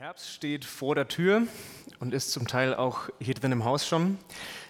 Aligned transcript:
Herbst 0.00 0.32
steht 0.32 0.64
vor 0.64 0.94
der 0.94 1.08
Tür 1.08 1.42
und 1.98 2.14
ist 2.14 2.30
zum 2.30 2.46
Teil 2.46 2.72
auch 2.72 3.08
hier 3.18 3.34
drin 3.34 3.50
im 3.50 3.64
Haus 3.64 3.84
schon. 3.84 4.16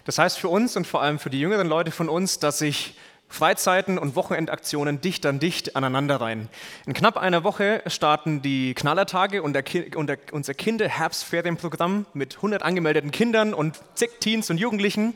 Das 0.05 0.17
heißt 0.17 0.39
für 0.39 0.49
uns 0.49 0.75
und 0.75 0.87
vor 0.87 1.03
allem 1.03 1.19
für 1.19 1.29
die 1.29 1.39
jüngeren 1.39 1.67
Leute 1.67 1.91
von 1.91 2.09
uns, 2.09 2.39
dass 2.39 2.57
sich 2.57 2.95
Freizeiten 3.27 3.99
und 3.99 4.15
Wochenendaktionen 4.15 5.01
dicht 5.01 5.27
an 5.27 5.37
dicht 5.37 5.75
aneinander 5.75 6.19
rein. 6.19 6.49
In 6.87 6.95
knapp 6.95 7.15
einer 7.15 7.43
Woche 7.43 7.83
starten 7.85 8.41
die 8.41 8.73
Knallertage 8.73 9.43
und, 9.43 9.53
der, 9.53 9.63
und 9.95 10.07
der, 10.07 10.17
unser 10.31 10.55
Kinderherbstferienprogramm 10.55 12.07
mit 12.15 12.37
100 12.37 12.63
angemeldeten 12.63 13.11
Kindern 13.11 13.53
und 13.53 13.79
zig 13.93 14.09
Teens 14.19 14.49
und 14.49 14.57
Jugendlichen. 14.57 15.13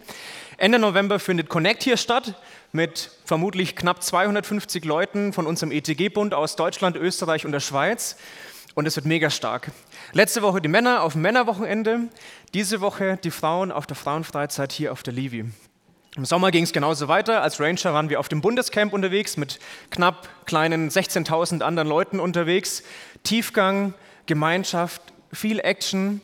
Ende 0.58 0.78
November 0.78 1.18
findet 1.18 1.50
Connect 1.50 1.82
hier 1.82 1.98
statt 1.98 2.36
mit 2.72 3.10
vermutlich 3.26 3.76
knapp 3.76 4.04
250 4.04 4.86
Leuten 4.86 5.34
von 5.34 5.48
unserem 5.48 5.72
ETG-Bund 5.72 6.36
aus 6.36 6.56
Deutschland, 6.56 6.98
Österreich 6.98 7.48
und 7.48 7.52
der 7.52 7.62
Schweiz 7.62 8.16
und 8.76 8.86
es 8.86 8.96
wird 8.96 9.06
mega 9.06 9.30
stark. 9.30 9.72
Letzte 10.14 10.42
Woche 10.42 10.62
die 10.62 10.68
Männer 10.68 11.04
auf 11.04 11.14
dem 11.14 11.22
Männerwochenende, 11.22 12.10
diese 12.54 12.82
Woche 12.82 13.18
die 13.24 13.32
Frauen 13.32 13.72
auf 13.72 13.86
der 13.86 13.96
Frauenfreizeit 13.96 14.72
hier 14.72 14.92
auf 14.92 15.04
der 15.04 15.14
Livi. 15.14 15.46
Im 16.16 16.26
Sommer 16.26 16.52
ging 16.52 16.64
es 16.64 16.74
genauso 16.74 17.08
weiter. 17.08 17.42
Als 17.42 17.60
Ranger 17.60 17.94
waren 17.94 18.10
wir 18.10 18.20
auf 18.20 18.30
dem 18.30 18.42
Bundescamp 18.42 18.94
unterwegs 18.94 19.36
mit 19.36 19.60
knapp 19.90 20.30
kleinen 20.46 20.90
16.000 20.90 21.62
anderen 21.62 21.88
Leuten 21.88 22.20
unterwegs. 22.20 22.84
Tiefgang, 23.24 23.96
Gemeinschaft, 24.28 25.02
viel 25.32 25.60
Action, 25.60 26.22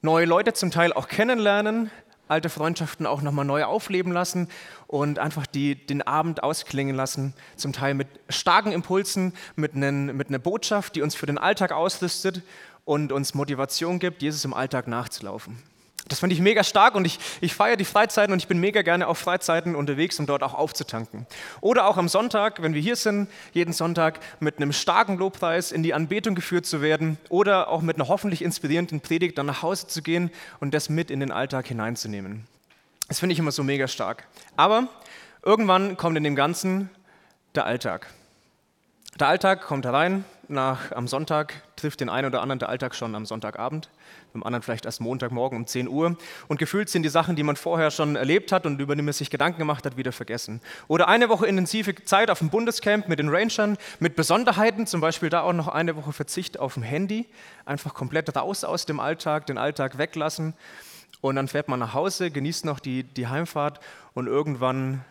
neue 0.00 0.26
Leute 0.26 0.52
zum 0.52 0.70
Teil 0.70 0.92
auch 0.92 1.08
kennenlernen, 1.08 1.90
alte 2.30 2.48
Freundschaften 2.48 3.06
auch 3.06 3.22
nochmal 3.22 3.44
neu 3.44 3.64
aufleben 3.64 4.12
lassen 4.12 4.48
und 4.86 5.18
einfach 5.18 5.46
die, 5.46 5.74
den 5.74 6.02
Abend 6.02 6.42
ausklingen 6.42 6.94
lassen, 6.94 7.34
zum 7.56 7.72
Teil 7.72 7.94
mit 7.94 8.08
starken 8.28 8.72
Impulsen, 8.72 9.34
mit, 9.56 9.74
einen, 9.74 10.16
mit 10.16 10.28
einer 10.28 10.38
Botschaft, 10.38 10.96
die 10.96 11.02
uns 11.02 11.14
für 11.14 11.26
den 11.26 11.38
Alltag 11.38 11.72
ausrüstet 11.72 12.42
und 12.84 13.12
uns 13.12 13.34
Motivation 13.34 13.98
gibt, 13.98 14.22
Jesus 14.22 14.44
im 14.44 14.54
Alltag 14.54 14.86
nachzulaufen. 14.88 15.69
Das 16.10 16.18
fand 16.18 16.32
ich 16.32 16.40
mega 16.40 16.64
stark 16.64 16.96
und 16.96 17.04
ich, 17.04 17.20
ich 17.40 17.54
feiere 17.54 17.76
die 17.76 17.84
Freizeiten 17.84 18.32
und 18.32 18.40
ich 18.40 18.48
bin 18.48 18.58
mega 18.58 18.82
gerne 18.82 19.06
auf 19.06 19.16
Freizeiten 19.16 19.76
unterwegs, 19.76 20.18
um 20.18 20.26
dort 20.26 20.42
auch 20.42 20.54
aufzutanken. 20.54 21.24
Oder 21.60 21.86
auch 21.86 21.96
am 21.96 22.08
Sonntag, 22.08 22.60
wenn 22.62 22.74
wir 22.74 22.82
hier 22.82 22.96
sind, 22.96 23.28
jeden 23.52 23.72
Sonntag 23.72 24.18
mit 24.40 24.56
einem 24.56 24.72
starken 24.72 25.18
Lobpreis 25.18 25.70
in 25.70 25.84
die 25.84 25.94
Anbetung 25.94 26.34
geführt 26.34 26.66
zu 26.66 26.82
werden 26.82 27.16
oder 27.28 27.68
auch 27.68 27.80
mit 27.80 27.94
einer 27.94 28.08
hoffentlich 28.08 28.42
inspirierenden 28.42 29.00
Predigt 29.00 29.38
dann 29.38 29.46
nach 29.46 29.62
Hause 29.62 29.86
zu 29.86 30.02
gehen 30.02 30.32
und 30.58 30.74
das 30.74 30.88
mit 30.88 31.12
in 31.12 31.20
den 31.20 31.30
Alltag 31.30 31.68
hineinzunehmen. 31.68 32.44
Das 33.06 33.20
finde 33.20 33.34
ich 33.34 33.38
immer 33.38 33.52
so 33.52 33.62
mega 33.62 33.86
stark. 33.86 34.26
Aber 34.56 34.88
irgendwann 35.44 35.96
kommt 35.96 36.16
in 36.16 36.24
dem 36.24 36.34
Ganzen 36.34 36.90
der 37.54 37.66
Alltag. 37.66 38.08
Der 39.20 39.28
Alltag 39.28 39.60
kommt 39.60 39.84
herein, 39.84 40.24
nach, 40.48 40.92
am 40.92 41.06
Sonntag 41.06 41.52
trifft 41.76 42.00
den 42.00 42.08
einen 42.08 42.28
oder 42.28 42.40
anderen 42.40 42.58
der 42.58 42.70
Alltag 42.70 42.94
schon 42.94 43.14
am 43.14 43.26
Sonntagabend, 43.26 43.90
beim 44.32 44.42
anderen 44.42 44.62
vielleicht 44.62 44.86
erst 44.86 45.02
Montagmorgen 45.02 45.58
um 45.58 45.66
10 45.66 45.88
Uhr. 45.88 46.16
Und 46.48 46.58
gefühlt 46.58 46.88
sind 46.88 47.02
die 47.02 47.10
Sachen, 47.10 47.36
die 47.36 47.42
man 47.42 47.56
vorher 47.56 47.90
schon 47.90 48.16
erlebt 48.16 48.50
hat 48.50 48.64
und 48.64 48.80
über 48.80 48.96
die 48.96 49.02
man 49.02 49.12
sich 49.12 49.28
Gedanken 49.28 49.58
gemacht 49.58 49.84
hat, 49.84 49.98
wieder 49.98 50.12
vergessen. 50.12 50.62
Oder 50.88 51.06
eine 51.06 51.28
Woche 51.28 51.46
intensive 51.46 51.94
Zeit 51.96 52.30
auf 52.30 52.38
dem 52.38 52.48
Bundescamp 52.48 53.08
mit 53.08 53.18
den 53.18 53.28
Rangern, 53.28 53.76
mit 53.98 54.16
Besonderheiten, 54.16 54.86
zum 54.86 55.02
Beispiel 55.02 55.28
da 55.28 55.42
auch 55.42 55.52
noch 55.52 55.68
eine 55.68 55.96
Woche 55.96 56.14
Verzicht 56.14 56.58
auf 56.58 56.72
dem 56.72 56.82
Handy, 56.82 57.26
einfach 57.66 57.92
komplett 57.92 58.34
raus 58.34 58.64
aus 58.64 58.86
dem 58.86 59.00
Alltag, 59.00 59.44
den 59.44 59.58
Alltag 59.58 59.98
weglassen. 59.98 60.54
Und 61.20 61.36
dann 61.36 61.46
fährt 61.46 61.68
man 61.68 61.78
nach 61.78 61.92
Hause, 61.92 62.30
genießt 62.30 62.64
noch 62.64 62.80
die, 62.80 63.02
die 63.02 63.26
Heimfahrt 63.26 63.80
und 64.14 64.28
irgendwann 64.28 65.04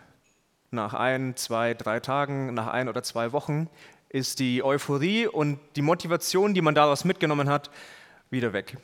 nach 0.72 0.94
ein, 0.94 1.36
zwei, 1.36 1.74
drei 1.74 2.00
Tagen, 2.00 2.54
nach 2.54 2.68
ein 2.68 2.88
oder 2.88 3.04
zwei 3.04 3.32
Wochen 3.32 3.68
ist 4.10 4.40
die 4.40 4.62
Euphorie 4.62 5.26
und 5.26 5.58
die 5.76 5.82
Motivation, 5.82 6.52
die 6.52 6.60
man 6.60 6.74
daraus 6.74 7.04
mitgenommen 7.04 7.48
hat, 7.48 7.70
wieder 8.30 8.52
weg. 8.52 8.76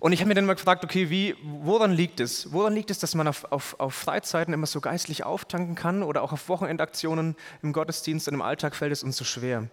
Und 0.00 0.12
ich 0.12 0.20
habe 0.20 0.28
mir 0.28 0.34
dann 0.34 0.46
mal 0.46 0.54
gefragt, 0.54 0.84
okay, 0.84 1.10
wie, 1.10 1.36
woran 1.42 1.92
liegt 1.92 2.20
es? 2.20 2.52
Woran 2.52 2.74
liegt 2.74 2.90
es, 2.90 2.98
dass 2.98 3.14
man 3.14 3.28
auf, 3.28 3.50
auf, 3.52 3.78
auf 3.78 3.94
Freizeiten 3.94 4.52
immer 4.52 4.66
so 4.66 4.80
geistlich 4.80 5.24
auftanken 5.24 5.74
kann 5.74 6.02
oder 6.02 6.22
auch 6.22 6.32
auf 6.32 6.48
Wochenendaktionen 6.48 7.36
im 7.62 7.72
Gottesdienst 7.72 8.26
und 8.28 8.34
im 8.34 8.42
Alltag 8.42 8.74
fällt 8.74 8.92
es 8.92 9.02
uns 9.02 9.16
so 9.16 9.24
schwer? 9.24 9.68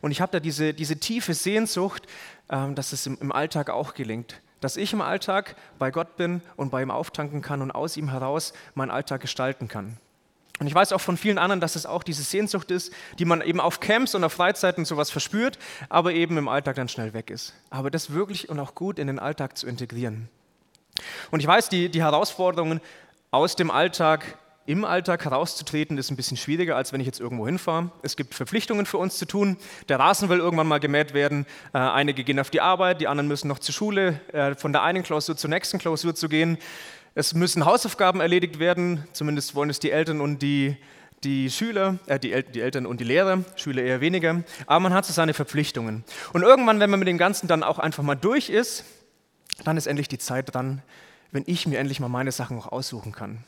Und 0.00 0.10
ich 0.10 0.20
habe 0.20 0.32
da 0.32 0.40
diese, 0.40 0.72
diese 0.72 0.96
tiefe 0.96 1.34
Sehnsucht, 1.34 2.06
ähm, 2.48 2.74
dass 2.74 2.92
es 2.92 3.06
im, 3.06 3.18
im 3.20 3.32
Alltag 3.32 3.70
auch 3.70 3.94
gelingt. 3.94 4.40
Dass 4.60 4.76
ich 4.76 4.92
im 4.92 5.00
Alltag 5.00 5.56
bei 5.78 5.90
Gott 5.90 6.16
bin 6.16 6.40
und 6.56 6.70
bei 6.70 6.82
ihm 6.82 6.90
auftanken 6.90 7.42
kann 7.42 7.60
und 7.60 7.72
aus 7.72 7.96
ihm 7.96 8.08
heraus 8.08 8.52
meinen 8.74 8.90
Alltag 8.90 9.20
gestalten 9.20 9.68
kann. 9.68 9.98
Und 10.58 10.66
ich 10.66 10.74
weiß 10.74 10.92
auch 10.92 11.00
von 11.00 11.16
vielen 11.16 11.38
anderen, 11.38 11.60
dass 11.60 11.76
es 11.76 11.86
auch 11.86 12.02
diese 12.02 12.22
Sehnsucht 12.22 12.70
ist, 12.70 12.92
die 13.18 13.24
man 13.24 13.40
eben 13.40 13.60
auf 13.60 13.80
Camps 13.80 14.14
und 14.14 14.22
auf 14.22 14.32
Freizeiten 14.32 14.84
sowas 14.84 15.10
verspürt, 15.10 15.58
aber 15.88 16.12
eben 16.12 16.38
im 16.38 16.48
Alltag 16.48 16.76
dann 16.76 16.88
schnell 16.88 17.14
weg 17.14 17.30
ist. 17.30 17.54
Aber 17.70 17.90
das 17.90 18.12
wirklich 18.12 18.48
und 18.48 18.60
auch 18.60 18.74
gut 18.74 18.98
in 18.98 19.06
den 19.06 19.18
Alltag 19.18 19.56
zu 19.56 19.66
integrieren. 19.66 20.28
Und 21.30 21.40
ich 21.40 21.46
weiß, 21.46 21.68
die, 21.68 21.88
die 21.88 22.02
Herausforderungen 22.02 22.80
aus 23.30 23.56
dem 23.56 23.70
Alltag 23.70 24.38
im 24.64 24.84
Alltag 24.84 25.24
herauszutreten, 25.24 25.98
ist 25.98 26.10
ein 26.10 26.16
bisschen 26.16 26.36
schwieriger, 26.36 26.76
als 26.76 26.92
wenn 26.92 27.00
ich 27.00 27.06
jetzt 27.06 27.18
irgendwo 27.18 27.46
hinfahre. 27.46 27.90
Es 28.02 28.14
gibt 28.14 28.34
Verpflichtungen 28.34 28.86
für 28.86 28.98
uns 28.98 29.18
zu 29.18 29.26
tun. 29.26 29.56
Der 29.88 29.98
Rasen 29.98 30.28
will 30.28 30.38
irgendwann 30.38 30.68
mal 30.68 30.78
gemäht 30.78 31.14
werden. 31.14 31.46
Äh, 31.72 31.78
einige 31.78 32.22
gehen 32.22 32.38
auf 32.38 32.50
die 32.50 32.60
Arbeit, 32.60 33.00
die 33.00 33.08
anderen 33.08 33.26
müssen 33.26 33.48
noch 33.48 33.58
zur 33.58 33.74
Schule, 33.74 34.20
äh, 34.32 34.54
von 34.54 34.72
der 34.72 34.82
einen 34.82 35.02
Klausur 35.02 35.36
zur 35.36 35.50
nächsten 35.50 35.78
Klausur 35.78 36.14
zu 36.14 36.28
gehen. 36.28 36.58
Es 37.14 37.34
müssen 37.34 37.66
Hausaufgaben 37.66 38.20
erledigt 38.20 38.58
werden, 38.58 39.06
zumindest 39.12 39.54
wollen 39.54 39.68
es 39.68 39.78
die 39.78 39.90
Eltern 39.90 40.22
und 40.22 40.40
die, 40.40 40.78
die 41.24 41.50
Schüler, 41.50 41.98
äh, 42.06 42.18
die, 42.18 42.32
El 42.32 42.42
die 42.42 42.62
Eltern 42.62 42.86
und 42.86 43.00
die 43.00 43.04
Lehrer, 43.04 43.44
Schüler 43.56 43.82
eher 43.82 44.00
weniger, 44.00 44.42
aber 44.66 44.80
man 44.80 44.94
hat 44.94 45.04
so 45.04 45.12
seine 45.12 45.34
Verpflichtungen. 45.34 46.04
Und 46.32 46.42
irgendwann, 46.42 46.80
wenn 46.80 46.88
man 46.88 46.98
mit 46.98 47.08
dem 47.08 47.18
Ganzen 47.18 47.48
dann 47.48 47.62
auch 47.62 47.78
einfach 47.78 48.02
mal 48.02 48.14
durch 48.14 48.48
ist, 48.48 48.84
dann 49.64 49.76
ist 49.76 49.86
endlich 49.86 50.08
die 50.08 50.16
Zeit 50.16 50.54
dran, 50.54 50.80
wenn 51.32 51.44
ich 51.46 51.66
mir 51.66 51.78
endlich 51.78 52.00
mal 52.00 52.08
meine 52.08 52.32
Sachen 52.32 52.58
auch 52.58 52.72
aussuchen 52.72 53.12
kann. 53.12 53.44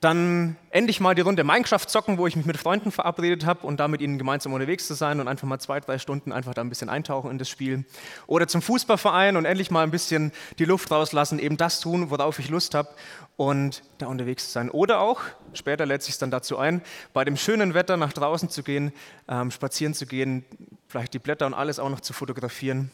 Dann 0.00 0.56
endlich 0.70 0.98
mal 0.98 1.14
die 1.14 1.20
Runde 1.20 1.44
Minecraft 1.44 1.86
zocken, 1.86 2.16
wo 2.16 2.26
ich 2.26 2.34
mich 2.34 2.46
mit 2.46 2.56
Freunden 2.56 2.90
verabredet 2.90 3.44
habe 3.44 3.66
und 3.66 3.78
da 3.78 3.86
mit 3.86 4.00
ihnen 4.00 4.16
gemeinsam 4.16 4.54
unterwegs 4.54 4.86
zu 4.86 4.94
sein 4.94 5.20
und 5.20 5.28
einfach 5.28 5.46
mal 5.46 5.58
zwei, 5.58 5.78
drei 5.78 5.98
Stunden 5.98 6.32
einfach 6.32 6.54
da 6.54 6.62
ein 6.62 6.70
bisschen 6.70 6.88
eintauchen 6.88 7.30
in 7.30 7.36
das 7.36 7.50
Spiel. 7.50 7.84
Oder 8.26 8.48
zum 8.48 8.62
Fußballverein 8.62 9.36
und 9.36 9.44
endlich 9.44 9.70
mal 9.70 9.82
ein 9.82 9.90
bisschen 9.90 10.32
die 10.58 10.64
Luft 10.64 10.90
rauslassen, 10.90 11.38
eben 11.38 11.58
das 11.58 11.80
tun, 11.80 12.08
worauf 12.08 12.38
ich 12.38 12.48
Lust 12.48 12.74
habe 12.74 12.88
und 13.36 13.82
da 13.98 14.06
unterwegs 14.06 14.46
zu 14.46 14.52
sein. 14.52 14.70
Oder 14.70 15.00
auch, 15.00 15.20
später 15.52 15.84
lädt 15.84 16.02
sich 16.02 16.16
dann 16.16 16.30
dazu 16.30 16.56
ein, 16.56 16.80
bei 17.12 17.26
dem 17.26 17.36
schönen 17.36 17.74
Wetter 17.74 17.98
nach 17.98 18.14
draußen 18.14 18.48
zu 18.48 18.62
gehen, 18.62 18.94
ähm, 19.28 19.50
spazieren 19.50 19.92
zu 19.92 20.06
gehen, 20.06 20.46
vielleicht 20.88 21.12
die 21.12 21.18
Blätter 21.18 21.44
und 21.44 21.52
alles 21.52 21.78
auch 21.78 21.90
noch 21.90 22.00
zu 22.00 22.14
fotografieren. 22.14 22.90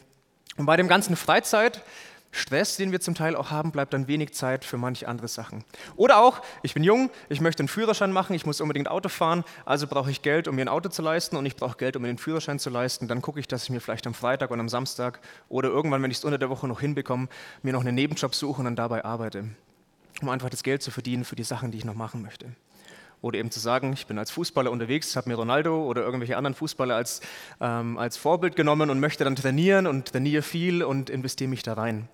Und 0.56 0.66
bei 0.66 0.76
dem 0.76 0.88
ganzen 0.88 1.14
Freizeit 1.14 1.82
Stress, 2.36 2.76
den 2.76 2.92
wir 2.92 3.00
zum 3.00 3.14
Teil 3.14 3.34
auch 3.34 3.50
haben, 3.50 3.72
bleibt 3.72 3.94
dann 3.94 4.08
wenig 4.08 4.34
Zeit 4.34 4.64
für 4.64 4.76
manche 4.76 5.08
andere 5.08 5.28
Sachen. 5.28 5.64
Oder 5.96 6.18
auch, 6.18 6.42
ich 6.62 6.74
bin 6.74 6.84
jung, 6.84 7.10
ich 7.28 7.40
möchte 7.40 7.60
einen 7.60 7.68
Führerschein 7.68 8.12
machen, 8.12 8.34
ich 8.34 8.46
muss 8.46 8.60
unbedingt 8.60 8.88
Auto 8.88 9.08
fahren, 9.08 9.44
also 9.64 9.86
brauche 9.86 10.10
ich 10.10 10.22
Geld, 10.22 10.46
um 10.46 10.56
mir 10.56 10.62
ein 10.62 10.68
Auto 10.68 10.88
zu 10.88 11.02
leisten 11.02 11.36
und 11.36 11.46
ich 11.46 11.56
brauche 11.56 11.76
Geld, 11.76 11.96
um 11.96 12.02
mir 12.02 12.08
den 12.08 12.18
Führerschein 12.18 12.58
zu 12.58 12.70
leisten. 12.70 13.08
Dann 13.08 13.22
gucke 13.22 13.40
ich, 13.40 13.48
dass 13.48 13.64
ich 13.64 13.70
mir 13.70 13.80
vielleicht 13.80 14.06
am 14.06 14.14
Freitag 14.14 14.50
und 14.50 14.60
am 14.60 14.68
Samstag 14.68 15.20
oder 15.48 15.68
irgendwann, 15.68 16.02
wenn 16.02 16.10
ich 16.10 16.18
es 16.18 16.24
unter 16.24 16.38
der 16.38 16.50
Woche 16.50 16.68
noch 16.68 16.80
hinbekomme, 16.80 17.28
mir 17.62 17.72
noch 17.72 17.80
einen 17.80 17.94
Nebenjob 17.94 18.34
suche 18.34 18.58
und 18.58 18.66
dann 18.66 18.76
dabei 18.76 19.04
arbeite, 19.04 19.44
um 20.20 20.28
einfach 20.28 20.50
das 20.50 20.62
Geld 20.62 20.82
zu 20.82 20.90
verdienen 20.90 21.24
für 21.24 21.36
die 21.36 21.44
Sachen, 21.44 21.70
die 21.70 21.78
ich 21.78 21.84
noch 21.84 21.94
machen 21.94 22.22
möchte. 22.22 22.46
Oder 23.22 23.38
eben 23.38 23.50
zu 23.50 23.60
sagen, 23.60 23.92
ich 23.92 24.06
bin 24.06 24.18
als 24.18 24.30
Fußballer 24.30 24.70
unterwegs, 24.70 25.16
habe 25.16 25.28
mir 25.28 25.36
Ronaldo 25.36 25.84
oder 25.84 26.02
irgendwelche 26.02 26.36
anderen 26.36 26.54
Fußballer 26.54 26.94
als, 26.94 27.20
ähm, 27.60 27.98
als 27.98 28.16
Vorbild 28.16 28.56
genommen 28.56 28.90
und 28.90 29.00
möchte 29.00 29.24
dann 29.24 29.36
trainieren 29.36 29.86
und 29.86 30.12
trainiere 30.12 30.42
viel 30.42 30.82
und 30.82 31.10
investiere 31.10 31.48
mich 31.48 31.62
da 31.62 31.74
rein. 31.74 32.08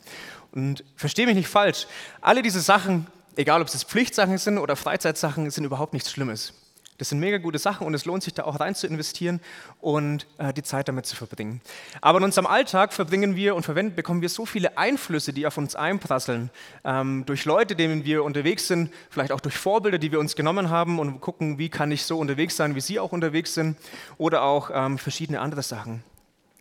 Und 0.52 0.84
verstehe 0.96 1.26
mich 1.26 1.34
nicht 1.34 1.48
falsch, 1.48 1.86
alle 2.20 2.42
diese 2.42 2.60
Sachen, 2.60 3.06
egal 3.36 3.60
ob 3.62 3.68
es 3.68 3.84
Pflichtsachen 3.84 4.38
sind 4.38 4.58
oder 4.58 4.76
Freizeitsachen, 4.76 5.50
sind 5.50 5.64
überhaupt 5.64 5.92
nichts 5.92 6.10
Schlimmes. 6.10 6.52
Das 6.98 7.08
sind 7.08 7.20
mega 7.20 7.38
gute 7.38 7.58
Sachen 7.58 7.86
und 7.86 7.94
es 7.94 8.04
lohnt 8.04 8.22
sich 8.22 8.34
da 8.34 8.44
auch 8.44 8.60
rein 8.60 8.74
zu 8.74 8.86
investieren 8.86 9.40
und 9.80 10.26
äh, 10.38 10.52
die 10.52 10.62
Zeit 10.62 10.88
damit 10.88 11.06
zu 11.06 11.16
verbringen. 11.16 11.60
Aber 12.00 12.18
in 12.18 12.24
unserem 12.24 12.46
Alltag 12.46 12.92
verbringen 12.92 13.34
wir 13.34 13.56
und 13.56 13.64
verwenden, 13.64 13.96
bekommen 13.96 14.20
wir 14.20 14.28
so 14.28 14.44
viele 14.44 14.76
Einflüsse, 14.76 15.32
die 15.32 15.46
auf 15.46 15.56
uns 15.56 15.74
einprasseln. 15.74 16.50
Ähm, 16.84 17.24
durch 17.26 17.44
Leute, 17.44 17.74
denen 17.76 18.04
wir 18.04 18.24
unterwegs 18.24 18.68
sind, 18.68 18.92
vielleicht 19.10 19.32
auch 19.32 19.40
durch 19.40 19.56
Vorbilder, 19.56 19.98
die 19.98 20.12
wir 20.12 20.20
uns 20.20 20.36
genommen 20.36 20.68
haben 20.68 20.98
und 20.98 21.20
gucken, 21.20 21.58
wie 21.58 21.70
kann 21.70 21.90
ich 21.90 22.04
so 22.04 22.18
unterwegs 22.18 22.56
sein, 22.56 22.74
wie 22.74 22.80
sie 22.80 23.00
auch 23.00 23.12
unterwegs 23.12 23.54
sind. 23.54 23.76
Oder 24.18 24.42
auch 24.42 24.70
ähm, 24.72 24.98
verschiedene 24.98 25.40
andere 25.40 25.62
Sachen, 25.62 26.04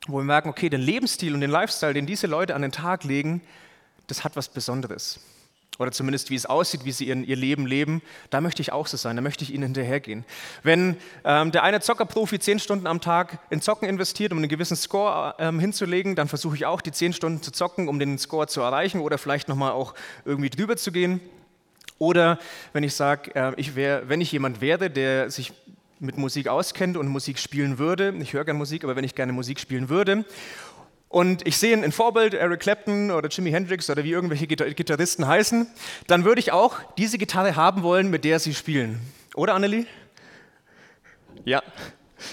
wo 0.08 0.18
wir 0.18 0.24
merken, 0.24 0.50
okay, 0.50 0.70
den 0.70 0.82
Lebensstil 0.82 1.34
und 1.34 1.42
den 1.42 1.52
Lifestyle, 1.52 1.94
den 1.94 2.06
diese 2.06 2.28
Leute 2.28 2.56
an 2.56 2.62
den 2.62 2.72
Tag 2.72 3.04
legen, 3.04 3.42
das 4.08 4.24
hat 4.24 4.36
was 4.36 4.48
Besonderes 4.48 5.20
oder 5.82 5.92
zumindest 5.92 6.30
wie 6.30 6.36
es 6.36 6.46
aussieht, 6.46 6.86
wie 6.86 6.92
sie 6.92 7.06
ihren, 7.06 7.24
ihr 7.24 7.36
Leben 7.36 7.66
leben, 7.66 8.02
da 8.30 8.40
möchte 8.40 8.62
ich 8.62 8.72
auch 8.72 8.88
so 8.88 8.98
sein, 8.98 9.16
da 9.16 9.22
möchte 9.22 9.44
ich 9.44 9.54
ihnen 9.54 9.64
hinterhergehen. 9.64 10.24
Wenn 10.64 10.98
ähm, 11.26 11.52
der 11.52 11.64
eine 11.64 11.82
Zockerprofi 11.82 12.40
zehn 12.40 12.60
Stunden 12.60 12.88
am 12.88 13.02
Tag 13.02 13.40
in 13.50 13.62
Zocken 13.62 13.90
investiert, 13.90 14.32
um 14.32 14.38
einen 14.38 14.48
gewissen 14.48 14.78
Score 14.78 15.36
ähm, 15.40 15.60
hinzulegen, 15.60 16.16
dann 16.16 16.28
versuche 16.28 16.56
ich 16.56 16.66
auch 16.66 16.82
die 16.82 16.92
zehn 16.92 17.14
Stunden 17.14 17.42
zu 17.42 17.52
zocken, 17.52 17.88
um 17.88 18.00
den 18.00 18.18
Score 18.18 18.48
zu 18.48 18.62
erreichen 18.62 19.02
oder 19.02 19.18
vielleicht 19.18 19.48
nochmal 19.48 19.72
auch 19.72 19.94
irgendwie 20.24 20.50
drüber 20.50 20.78
zu 20.78 20.92
gehen. 20.92 21.20
Oder 21.98 22.40
wenn 22.74 22.84
ich 22.84 22.96
sage, 22.96 23.36
äh, 23.36 24.02
wenn 24.08 24.22
ich 24.22 24.32
jemand 24.32 24.62
wäre, 24.62 24.90
der 24.90 25.30
sich 25.30 25.54
mit 26.00 26.18
Musik 26.18 26.48
auskennt 26.48 26.98
und 26.98 27.08
Musik 27.08 27.38
spielen 27.38 27.78
würde, 27.78 28.14
ich 28.20 28.34
höre 28.34 28.44
gerne 28.44 28.58
Musik, 28.58 28.84
aber 28.84 28.96
wenn 28.96 29.04
ich 29.04 29.14
gerne 29.14 29.34
Musik 29.34 29.60
spielen 29.60 29.88
würde 29.88 30.26
und 31.12 31.46
ich 31.46 31.58
sehe 31.58 31.76
ein 31.76 31.92
Vorbild, 31.92 32.34
Eric 32.34 32.62
Clapton 32.62 33.12
oder 33.12 33.28
Jimi 33.28 33.52
Hendrix 33.52 33.90
oder 33.90 34.06
wie 34.06 34.12
irgendwelche 34.12 34.48
Gitarristen 34.48 35.28
heißen, 35.28 35.68
dann 36.08 36.24
würde 36.24 36.40
ich 36.40 36.54
auch 36.54 36.78
diese 36.98 37.18
Gitarre 37.18 37.58
haben 37.58 37.84
wollen, 37.84 38.10
mit 38.10 38.24
der 38.24 38.40
sie 38.40 38.54
spielen. 38.54 39.02
Oder 39.36 39.54
Annelie? 39.54 39.86
Ja. 41.44 41.62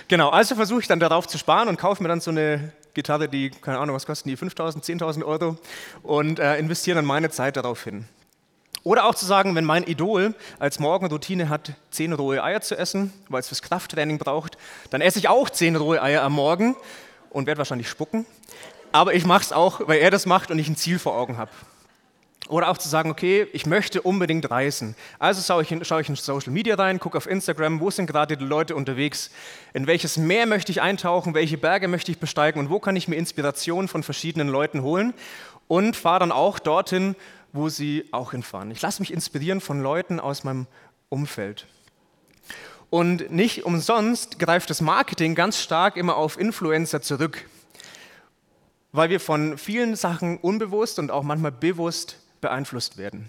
Genau, 0.06 0.28
also 0.28 0.54
versuche 0.54 0.80
ich 0.80 0.86
dann 0.86 1.00
darauf 1.00 1.26
zu 1.26 1.38
sparen 1.38 1.68
und 1.68 1.76
kaufe 1.76 2.02
mir 2.02 2.08
dann 2.08 2.20
so 2.20 2.30
eine 2.30 2.72
Gitarre, 2.94 3.28
die, 3.28 3.50
keine 3.50 3.78
Ahnung, 3.78 3.96
was 3.96 4.06
kosten 4.06 4.28
die, 4.28 4.36
5.000, 4.36 4.84
10.000 4.84 5.24
Euro 5.24 5.56
und 6.04 6.38
äh, 6.38 6.56
investiere 6.58 6.96
dann 6.96 7.04
meine 7.04 7.30
Zeit 7.30 7.56
darauf 7.56 7.82
hin. 7.82 8.04
Oder 8.84 9.06
auch 9.06 9.14
zu 9.16 9.26
sagen, 9.26 9.56
wenn 9.56 9.64
mein 9.64 9.82
Idol 9.84 10.34
als 10.60 10.78
Morgenroutine 10.78 11.48
hat, 11.48 11.72
zehn 11.90 12.12
rohe 12.12 12.44
Eier 12.44 12.60
zu 12.60 12.78
essen, 12.78 13.12
weil 13.28 13.40
es 13.40 13.48
fürs 13.48 13.62
Krafttraining 13.62 14.18
braucht, 14.18 14.56
dann 14.90 15.00
esse 15.00 15.18
ich 15.18 15.28
auch 15.28 15.50
zehn 15.50 15.74
rohe 15.74 16.00
Eier 16.00 16.22
am 16.22 16.34
Morgen 16.34 16.76
und 17.30 17.46
werde 17.46 17.58
wahrscheinlich 17.58 17.88
spucken. 17.88 18.26
Aber 18.92 19.14
ich 19.14 19.26
mache 19.26 19.42
es 19.42 19.52
auch, 19.52 19.86
weil 19.86 20.00
er 20.00 20.10
das 20.10 20.26
macht 20.26 20.50
und 20.50 20.58
ich 20.58 20.68
ein 20.68 20.76
Ziel 20.76 20.98
vor 20.98 21.14
Augen 21.14 21.36
habe. 21.36 21.50
Oder 22.48 22.70
auch 22.70 22.78
zu 22.78 22.88
sagen, 22.88 23.10
okay, 23.10 23.46
ich 23.52 23.66
möchte 23.66 24.00
unbedingt 24.00 24.50
reisen. 24.50 24.96
Also 25.18 25.42
schaue 25.42 25.62
ich, 25.62 25.70
in, 25.70 25.82
ich 25.82 26.08
in 26.08 26.16
Social 26.16 26.52
Media 26.52 26.76
rein, 26.76 26.98
gucke 26.98 27.18
auf 27.18 27.26
Instagram, 27.26 27.80
wo 27.80 27.90
sind 27.90 28.06
gerade 28.06 28.38
die 28.38 28.44
Leute 28.44 28.74
unterwegs, 28.74 29.30
in 29.74 29.86
welches 29.86 30.16
Meer 30.16 30.46
möchte 30.46 30.72
ich 30.72 30.80
eintauchen, 30.80 31.34
welche 31.34 31.58
Berge 31.58 31.88
möchte 31.88 32.10
ich 32.10 32.18
besteigen 32.18 32.58
und 32.58 32.70
wo 32.70 32.80
kann 32.80 32.96
ich 32.96 33.06
mir 33.06 33.16
Inspiration 33.16 33.86
von 33.86 34.02
verschiedenen 34.02 34.48
Leuten 34.48 34.82
holen 34.82 35.12
und 35.66 35.94
fahre 35.94 36.20
dann 36.20 36.32
auch 36.32 36.58
dorthin, 36.58 37.16
wo 37.52 37.68
sie 37.68 38.06
auch 38.12 38.30
hinfahren. 38.30 38.70
Ich 38.70 38.80
lasse 38.80 39.02
mich 39.02 39.12
inspirieren 39.12 39.60
von 39.60 39.82
Leuten 39.82 40.18
aus 40.18 40.42
meinem 40.42 40.66
Umfeld. 41.10 41.66
Und 42.90 43.30
nicht 43.30 43.64
umsonst 43.64 44.38
greift 44.38 44.70
das 44.70 44.80
Marketing 44.80 45.34
ganz 45.34 45.60
stark 45.60 45.96
immer 45.96 46.16
auf 46.16 46.38
Influencer 46.38 47.02
zurück, 47.02 47.44
weil 48.92 49.10
wir 49.10 49.20
von 49.20 49.58
vielen 49.58 49.94
Sachen 49.94 50.38
unbewusst 50.38 50.98
und 50.98 51.10
auch 51.10 51.22
manchmal 51.22 51.52
bewusst 51.52 52.18
beeinflusst 52.40 52.96
werden. 52.96 53.28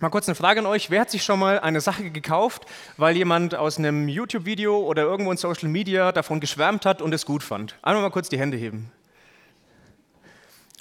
Mal 0.00 0.10
kurz 0.10 0.28
eine 0.28 0.34
Frage 0.34 0.60
an 0.60 0.66
euch. 0.66 0.90
Wer 0.90 1.02
hat 1.02 1.10
sich 1.10 1.22
schon 1.22 1.38
mal 1.38 1.60
eine 1.60 1.80
Sache 1.80 2.10
gekauft, 2.10 2.66
weil 2.96 3.16
jemand 3.16 3.54
aus 3.54 3.78
einem 3.78 4.08
YouTube-Video 4.08 4.76
oder 4.78 5.02
irgendwo 5.02 5.30
in 5.30 5.36
Social 5.36 5.68
Media 5.68 6.10
davon 6.10 6.40
geschwärmt 6.40 6.84
hat 6.84 7.00
und 7.00 7.12
es 7.14 7.24
gut 7.24 7.44
fand? 7.44 7.76
Einmal 7.80 8.02
mal 8.02 8.10
kurz 8.10 8.28
die 8.28 8.38
Hände 8.38 8.56
heben. 8.56 8.90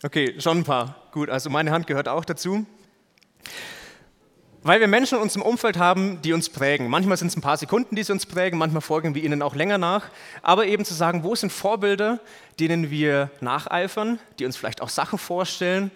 Okay, 0.02 0.40
schon 0.40 0.60
ein 0.60 0.64
paar. 0.64 0.96
Gut, 1.12 1.30
also 1.30 1.50
meine 1.50 1.72
Hand 1.72 1.88
gehört 1.88 2.08
auch 2.08 2.26
dazu. 2.26 2.66
Weil 4.66 4.80
wir 4.80 4.88
Menschen 4.88 5.18
in 5.18 5.22
unserem 5.22 5.42
Umfeld 5.42 5.78
haben, 5.78 6.22
die 6.22 6.32
uns 6.32 6.48
prägen. 6.50 6.88
Manchmal 6.88 7.18
sind 7.18 7.28
es 7.28 7.36
ein 7.36 7.42
paar 7.42 7.58
Sekunden, 7.58 7.98
die 7.98 8.04
sie 8.04 8.14
uns 8.14 8.26
prägen, 8.26 8.58
manchmal 8.58 8.82
folgen 8.82 9.14
wir 9.14 9.22
ihnen 9.22 9.42
auch 9.42 9.56
länger 9.56 9.78
nach. 9.78 10.10
Aber 10.42 10.66
eben 10.66 10.86
zu 10.86 10.94
sagen, 10.94 11.24
wo 11.24 11.36
sind 11.36 11.52
Vorbilder, 11.52 12.22
denen 12.62 12.90
wir 12.90 13.30
nacheifern, 13.42 14.20
die 14.40 14.46
uns 14.46 14.56
vielleicht 14.56 14.82
auch 14.82 14.88
Sachen 14.88 15.20
vorstellen 15.20 15.92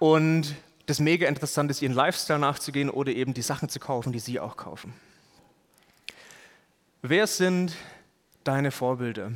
und 0.00 0.56
das 0.86 0.98
mega 0.98 1.28
interessant 1.28 1.70
ist, 1.70 1.80
ihren 1.80 1.94
Lifestyle 1.94 2.40
nachzugehen 2.40 2.90
oder 2.90 3.12
eben 3.12 3.34
die 3.34 3.42
Sachen 3.42 3.68
zu 3.68 3.78
kaufen, 3.78 4.12
die 4.12 4.18
sie 4.18 4.40
auch 4.40 4.56
kaufen. 4.56 4.94
Wer 7.02 7.28
sind 7.28 7.76
deine 8.42 8.72
Vorbilder? 8.72 9.30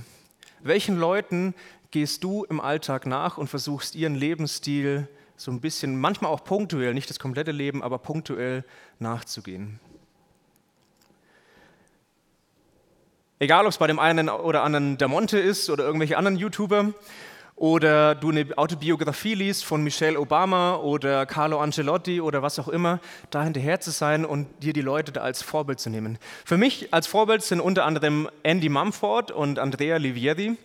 Welchen 0.61 0.99
Leuten 0.99 1.55
gehst 1.93 2.25
du 2.25 2.43
im 2.45 2.61
Alltag 2.61 3.07
nach 3.07 3.39
und 3.39 3.47
versuchst 3.47 3.95
ihren 3.95 4.17
Lebensstil 4.17 5.07
zu 5.07 5.22
so 5.43 5.51
ein 5.51 5.61
bisschen, 5.61 5.99
manchmal 5.99 6.31
auch 6.31 6.45
punktuell, 6.45 6.95
nicht 6.95 7.11
das 7.11 7.19
komplette 7.19 7.51
Leben, 7.51 7.83
aber 7.83 7.99
punktuell 7.99 8.65
nachzugehen. 9.01 9.81
Egal, 13.41 13.65
ob 13.65 13.73
es 13.73 13.79
bei 13.79 13.89
dem 13.89 13.99
einen 13.99 14.29
oder 14.29 14.63
anderen 14.63 14.99
der 14.99 15.09
Monte 15.09 15.41
ist 15.41 15.69
oder 15.69 15.83
irgendwelche 15.83 16.17
anderen 16.17 16.37
YouTuber 16.37 16.93
oder 17.57 18.15
du 18.15 18.31
eine 18.31 18.47
Autobiografie 18.57 19.35
liest 19.35 19.65
von 19.65 19.83
Michelle 19.83 20.21
Obama 20.21 20.77
oder 20.77 21.27
Carlo 21.27 21.59
Ancelotti 21.59 22.21
oder 22.21 22.43
was 22.43 22.61
auch 22.61 22.69
immer, 22.69 23.01
da 23.31 23.43
hinterher 23.43 23.81
zu 23.81 23.91
sein 23.91 24.25
und 24.25 24.47
dir 24.63 24.73
die 24.73 24.81
Leute 24.81 25.11
da 25.11 25.23
als 25.23 25.43
Vorbild 25.43 25.81
zu 25.81 25.91
nehmen. 25.91 26.19
Für 26.45 26.57
mich 26.57 26.95
als 26.95 27.09
Vorbild 27.09 27.43
sind 27.43 27.61
unter 27.61 27.85
anderem 27.85 28.31
Andy 28.45 28.69
Mumford 28.69 29.33
und 29.33 29.59
Andrea 29.59 29.97
Livieri. 29.97 30.57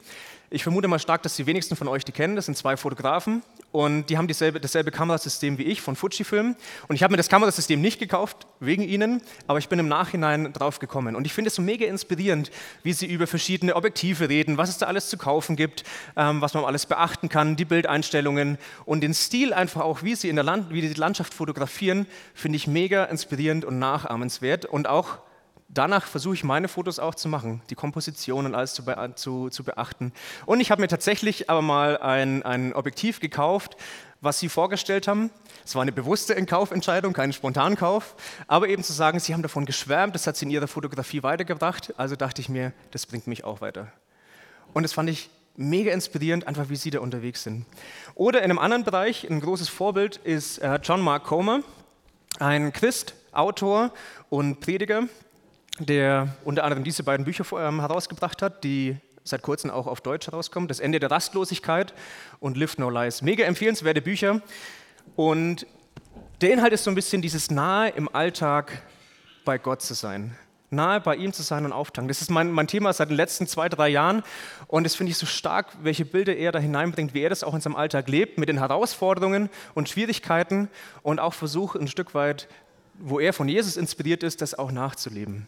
Ich 0.51 0.61
vermute 0.61 0.87
mal 0.87 0.99
stark, 0.99 1.23
dass 1.23 1.35
die 1.35 1.47
wenigsten 1.47 1.75
von 1.75 1.87
euch 1.87 2.05
die 2.05 2.11
kennen. 2.11 2.35
Das 2.35 2.45
sind 2.45 2.55
zwei 2.55 2.77
Fotografen 2.77 3.41
und 3.71 4.09
die 4.09 4.17
haben 4.17 4.27
dieselbe, 4.27 4.59
dasselbe 4.59 4.91
Kamerasystem 4.91 5.57
wie 5.57 5.63
ich 5.63 5.81
von 5.81 5.95
Fujifilm. 5.95 6.55
Und 6.87 6.95
ich 6.95 7.03
habe 7.03 7.11
mir 7.11 7.17
das 7.17 7.29
Kamerasystem 7.29 7.79
nicht 7.81 7.99
gekauft 7.99 8.47
wegen 8.59 8.81
ihnen, 8.81 9.21
aber 9.45 9.59
ich 9.59 9.67
bin 9.67 9.77
im 9.77 9.87
Nachhinein 9.87 10.53
drauf 10.53 10.79
gekommen. 10.79 11.15
Und 11.15 11.25
ich 11.25 11.33
finde 11.33 11.49
es 11.49 11.55
so 11.55 11.61
mega 11.61 11.85
inspirierend, 11.85 12.49
wie 12.83 12.93
sie 12.93 13.05
über 13.05 13.27
verschiedene 13.27 13.75
Objektive 13.75 14.29
reden, 14.29 14.57
was 14.57 14.69
es 14.69 14.77
da 14.77 14.87
alles 14.87 15.09
zu 15.09 15.17
kaufen 15.17 15.55
gibt, 15.55 15.83
ähm, 16.15 16.41
was 16.41 16.53
man 16.53 16.63
alles 16.63 16.85
beachten 16.85 17.29
kann, 17.29 17.55
die 17.55 17.65
Bildeinstellungen 17.65 18.57
und 18.85 19.01
den 19.01 19.13
Stil 19.13 19.53
einfach 19.53 19.81
auch, 19.81 20.01
wie 20.01 20.15
sie 20.15 20.29
in 20.29 20.37
der 20.37 20.45
Land, 20.45 20.71
wie 20.71 20.81
die 20.81 20.93
Landschaft 20.93 21.33
fotografieren, 21.33 22.07
finde 22.33 22.55
ich 22.55 22.67
mega 22.67 23.03
inspirierend 23.03 23.65
und 23.65 23.79
nachahmenswert 23.79 24.65
und 24.65 24.87
auch 24.87 25.19
danach 25.69 26.05
versuche 26.05 26.35
ich 26.35 26.43
meine 26.43 26.67
Fotos 26.67 26.99
auch 26.99 27.15
zu 27.15 27.27
machen, 27.27 27.61
die 27.69 27.75
Komposition 27.75 28.45
und 28.45 28.55
alles 28.55 28.73
zu, 28.73 28.85
be 28.85 29.13
zu, 29.15 29.49
zu 29.49 29.63
beachten. 29.63 30.13
Und 30.45 30.59
ich 30.59 30.71
habe 30.71 30.81
mir 30.81 30.87
tatsächlich 30.87 31.49
aber 31.49 31.61
mal 31.61 31.97
ein, 31.97 32.43
ein 32.43 32.73
Objektiv 32.73 33.19
gekauft, 33.19 33.77
was 34.21 34.39
Sie 34.39 34.49
vorgestellt 34.49 35.07
haben. 35.07 35.29
Es 35.65 35.75
war 35.75 35.81
eine 35.81 35.91
bewusste 35.91 36.33
Kaufentscheidung, 36.45 37.13
kein 37.13 37.33
Spontankauf, 37.33 38.15
aber 38.47 38.67
eben 38.67 38.83
zu 38.83 38.93
sagen, 38.93 39.19
Sie 39.19 39.33
haben 39.33 39.43
davon 39.43 39.65
geschwärmt, 39.65 40.15
das 40.15 40.25
hat 40.25 40.37
Sie 40.37 40.45
in 40.45 40.51
Ihrer 40.51 40.67
Fotografie 40.67 41.23
weitergebracht, 41.23 41.93
also 41.97 42.15
dachte 42.15 42.41
ich 42.41 42.49
mir, 42.49 42.73
das 42.91 43.05
bringt 43.05 43.27
mich 43.27 43.43
auch 43.43 43.61
weiter. 43.61 43.91
Und 44.73 44.83
das 44.83 44.93
fand 44.93 45.09
ich 45.09 45.29
mega 45.55 45.91
inspirierend, 45.91 46.47
einfach 46.47 46.69
wie 46.69 46.75
Sie 46.75 46.89
da 46.89 46.99
unterwegs 46.99 47.43
sind. 47.43 47.65
Oder 48.15 48.39
in 48.39 48.45
einem 48.45 48.59
anderen 48.59 48.83
Bereich, 48.83 49.29
ein 49.29 49.39
großes 49.39 49.69
Vorbild 49.69 50.17
ist 50.17 50.59
äh, 50.59 50.79
John 50.81 51.01
Mark 51.01 51.25
Comer, 51.25 51.61
ein 52.39 52.71
Christ, 52.73 53.13
Autor 53.31 53.91
und 54.29 54.59
Prediger, 54.59 55.03
der 55.79 56.35
unter 56.43 56.63
anderem 56.63 56.83
diese 56.83 57.03
beiden 57.03 57.25
Bücher 57.25 57.45
ähm, 57.59 57.79
herausgebracht 57.79 58.41
hat, 58.41 58.63
die 58.63 58.97
seit 59.23 59.41
kurzem 59.41 59.69
auch 59.69 59.87
auf 59.87 60.01
Deutsch 60.01 60.27
herauskommen. 60.27 60.67
Das 60.67 60.79
Ende 60.79 60.99
der 60.99 61.11
Rastlosigkeit 61.11 61.93
und 62.39 62.57
Live 62.57 62.77
No 62.77 62.89
Lies. 62.89 63.21
Mega 63.21 63.45
empfehlenswerte 63.45 64.01
Bücher. 64.01 64.41
Und 65.15 65.67
der 66.41 66.53
Inhalt 66.53 66.73
ist 66.73 66.83
so 66.83 66.91
ein 66.91 66.95
bisschen 66.95 67.21
dieses 67.21 67.51
nahe 67.51 67.89
im 67.89 68.13
Alltag 68.13 68.81
bei 69.45 69.57
Gott 69.57 69.81
zu 69.81 69.93
sein. 69.93 70.35
Nahe 70.69 70.99
bei 70.99 71.15
ihm 71.15 71.31
zu 71.31 71.43
sein 71.43 71.63
und 71.63 71.71
auftanken. 71.71 72.09
Das 72.09 72.21
ist 72.21 72.29
mein, 72.29 72.51
mein 72.51 72.67
Thema 72.67 72.91
seit 72.91 73.09
den 73.09 73.15
letzten 73.15 73.47
zwei, 73.47 73.69
drei 73.69 73.87
Jahren. 73.87 74.21
Und 74.67 74.83
das 74.83 74.95
finde 74.95 75.11
ich 75.11 75.17
so 75.17 75.25
stark, 75.25 75.67
welche 75.81 76.03
Bilder 76.03 76.35
er 76.35 76.51
da 76.51 76.59
hineinbringt, 76.59 77.13
wie 77.13 77.21
er 77.21 77.29
das 77.29 77.43
auch 77.43 77.53
in 77.53 77.61
seinem 77.61 77.77
Alltag 77.77 78.09
lebt, 78.09 78.37
mit 78.37 78.49
den 78.49 78.57
Herausforderungen 78.57 79.49
und 79.75 79.87
Schwierigkeiten 79.87 80.67
und 81.03 81.19
auch 81.19 81.33
versucht 81.33 81.79
ein 81.79 81.87
Stück 81.87 82.13
weit, 82.13 82.49
wo 82.99 83.19
er 83.19 83.31
von 83.31 83.47
Jesus 83.47 83.77
inspiriert 83.77 84.23
ist, 84.23 84.41
das 84.41 84.55
auch 84.55 84.71
nachzuleben. 84.71 85.47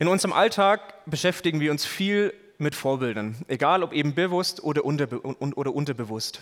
In 0.00 0.06
unserem 0.06 0.32
Alltag 0.32 0.80
beschäftigen 1.06 1.58
wir 1.58 1.72
uns 1.72 1.84
viel 1.84 2.32
mit 2.58 2.76
Vorbildern, 2.76 3.34
egal 3.48 3.82
ob 3.82 3.92
eben 3.92 4.14
bewusst 4.14 4.62
oder, 4.62 4.84
unterbe 4.84 5.20
oder 5.22 5.74
unterbewusst. 5.74 6.40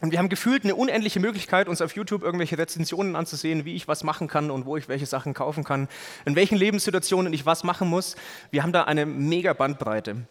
Und 0.00 0.10
wir 0.10 0.18
haben 0.18 0.28
gefühlt 0.28 0.64
eine 0.64 0.74
unendliche 0.74 1.20
Möglichkeit, 1.20 1.68
uns 1.68 1.80
auf 1.80 1.94
YouTube 1.94 2.24
irgendwelche 2.24 2.58
Rezensionen 2.58 3.14
anzusehen, 3.14 3.64
wie 3.64 3.76
ich 3.76 3.86
was 3.86 4.02
machen 4.02 4.26
kann 4.26 4.50
und 4.50 4.66
wo 4.66 4.76
ich 4.76 4.88
welche 4.88 5.06
Sachen 5.06 5.32
kaufen 5.32 5.62
kann, 5.62 5.86
in 6.24 6.34
welchen 6.34 6.56
Lebenssituationen 6.58 7.32
ich 7.32 7.46
was 7.46 7.62
machen 7.62 7.86
muss. 7.86 8.16
Wir 8.50 8.64
haben 8.64 8.72
da 8.72 8.82
eine 8.82 9.06
mega 9.06 9.52
Bandbreite. 9.52 10.26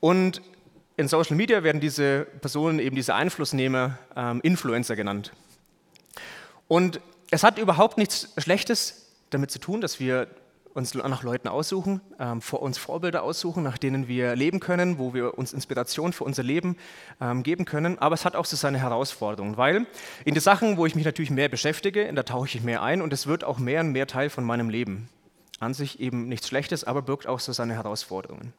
Und 0.00 0.40
in 0.96 1.08
Social 1.08 1.36
Media 1.36 1.62
werden 1.62 1.80
diese 1.82 2.26
Personen, 2.40 2.78
eben 2.78 2.96
diese 2.96 3.14
Einflussnehmer, 3.14 3.98
ähm, 4.16 4.40
Influencer 4.42 4.96
genannt. 4.96 5.32
Und 6.68 7.02
es 7.30 7.42
hat 7.42 7.58
überhaupt 7.58 7.98
nichts 7.98 8.32
Schlechtes 8.38 9.12
damit 9.28 9.50
zu 9.50 9.58
tun, 9.58 9.82
dass 9.82 10.00
wir 10.00 10.26
uns 10.74 10.92
nach 10.92 11.22
Leuten 11.22 11.48
aussuchen, 11.48 12.00
ähm, 12.18 12.40
uns 12.50 12.78
Vorbilder 12.78 13.22
aussuchen, 13.22 13.62
nach 13.62 13.78
denen 13.78 14.08
wir 14.08 14.34
leben 14.34 14.60
können, 14.60 14.98
wo 14.98 15.14
wir 15.14 15.38
uns 15.38 15.52
Inspiration 15.52 16.12
für 16.12 16.24
unser 16.24 16.42
Leben 16.42 16.76
ähm, 17.20 17.44
geben 17.44 17.64
können. 17.64 17.98
Aber 18.00 18.14
es 18.14 18.24
hat 18.24 18.34
auch 18.34 18.44
so 18.44 18.56
seine 18.56 18.78
Herausforderungen, 18.78 19.56
weil 19.56 19.86
in 20.24 20.34
die 20.34 20.40
Sachen, 20.40 20.76
wo 20.76 20.84
ich 20.84 20.96
mich 20.96 21.04
natürlich 21.04 21.30
mehr 21.30 21.48
beschäftige, 21.48 22.12
da 22.12 22.24
tauche 22.24 22.48
ich 22.48 22.62
mehr 22.62 22.82
ein 22.82 23.02
und 23.02 23.12
es 23.12 23.26
wird 23.26 23.44
auch 23.44 23.58
mehr 23.58 23.80
und 23.80 23.92
mehr 23.92 24.08
Teil 24.08 24.30
von 24.30 24.44
meinem 24.44 24.68
Leben. 24.68 25.08
An 25.60 25.74
sich 25.74 26.00
eben 26.00 26.28
nichts 26.28 26.48
Schlechtes, 26.48 26.82
aber 26.82 27.02
birgt 27.02 27.28
auch 27.28 27.38
so 27.38 27.52
seine 27.52 27.74
Herausforderungen. 27.74 28.52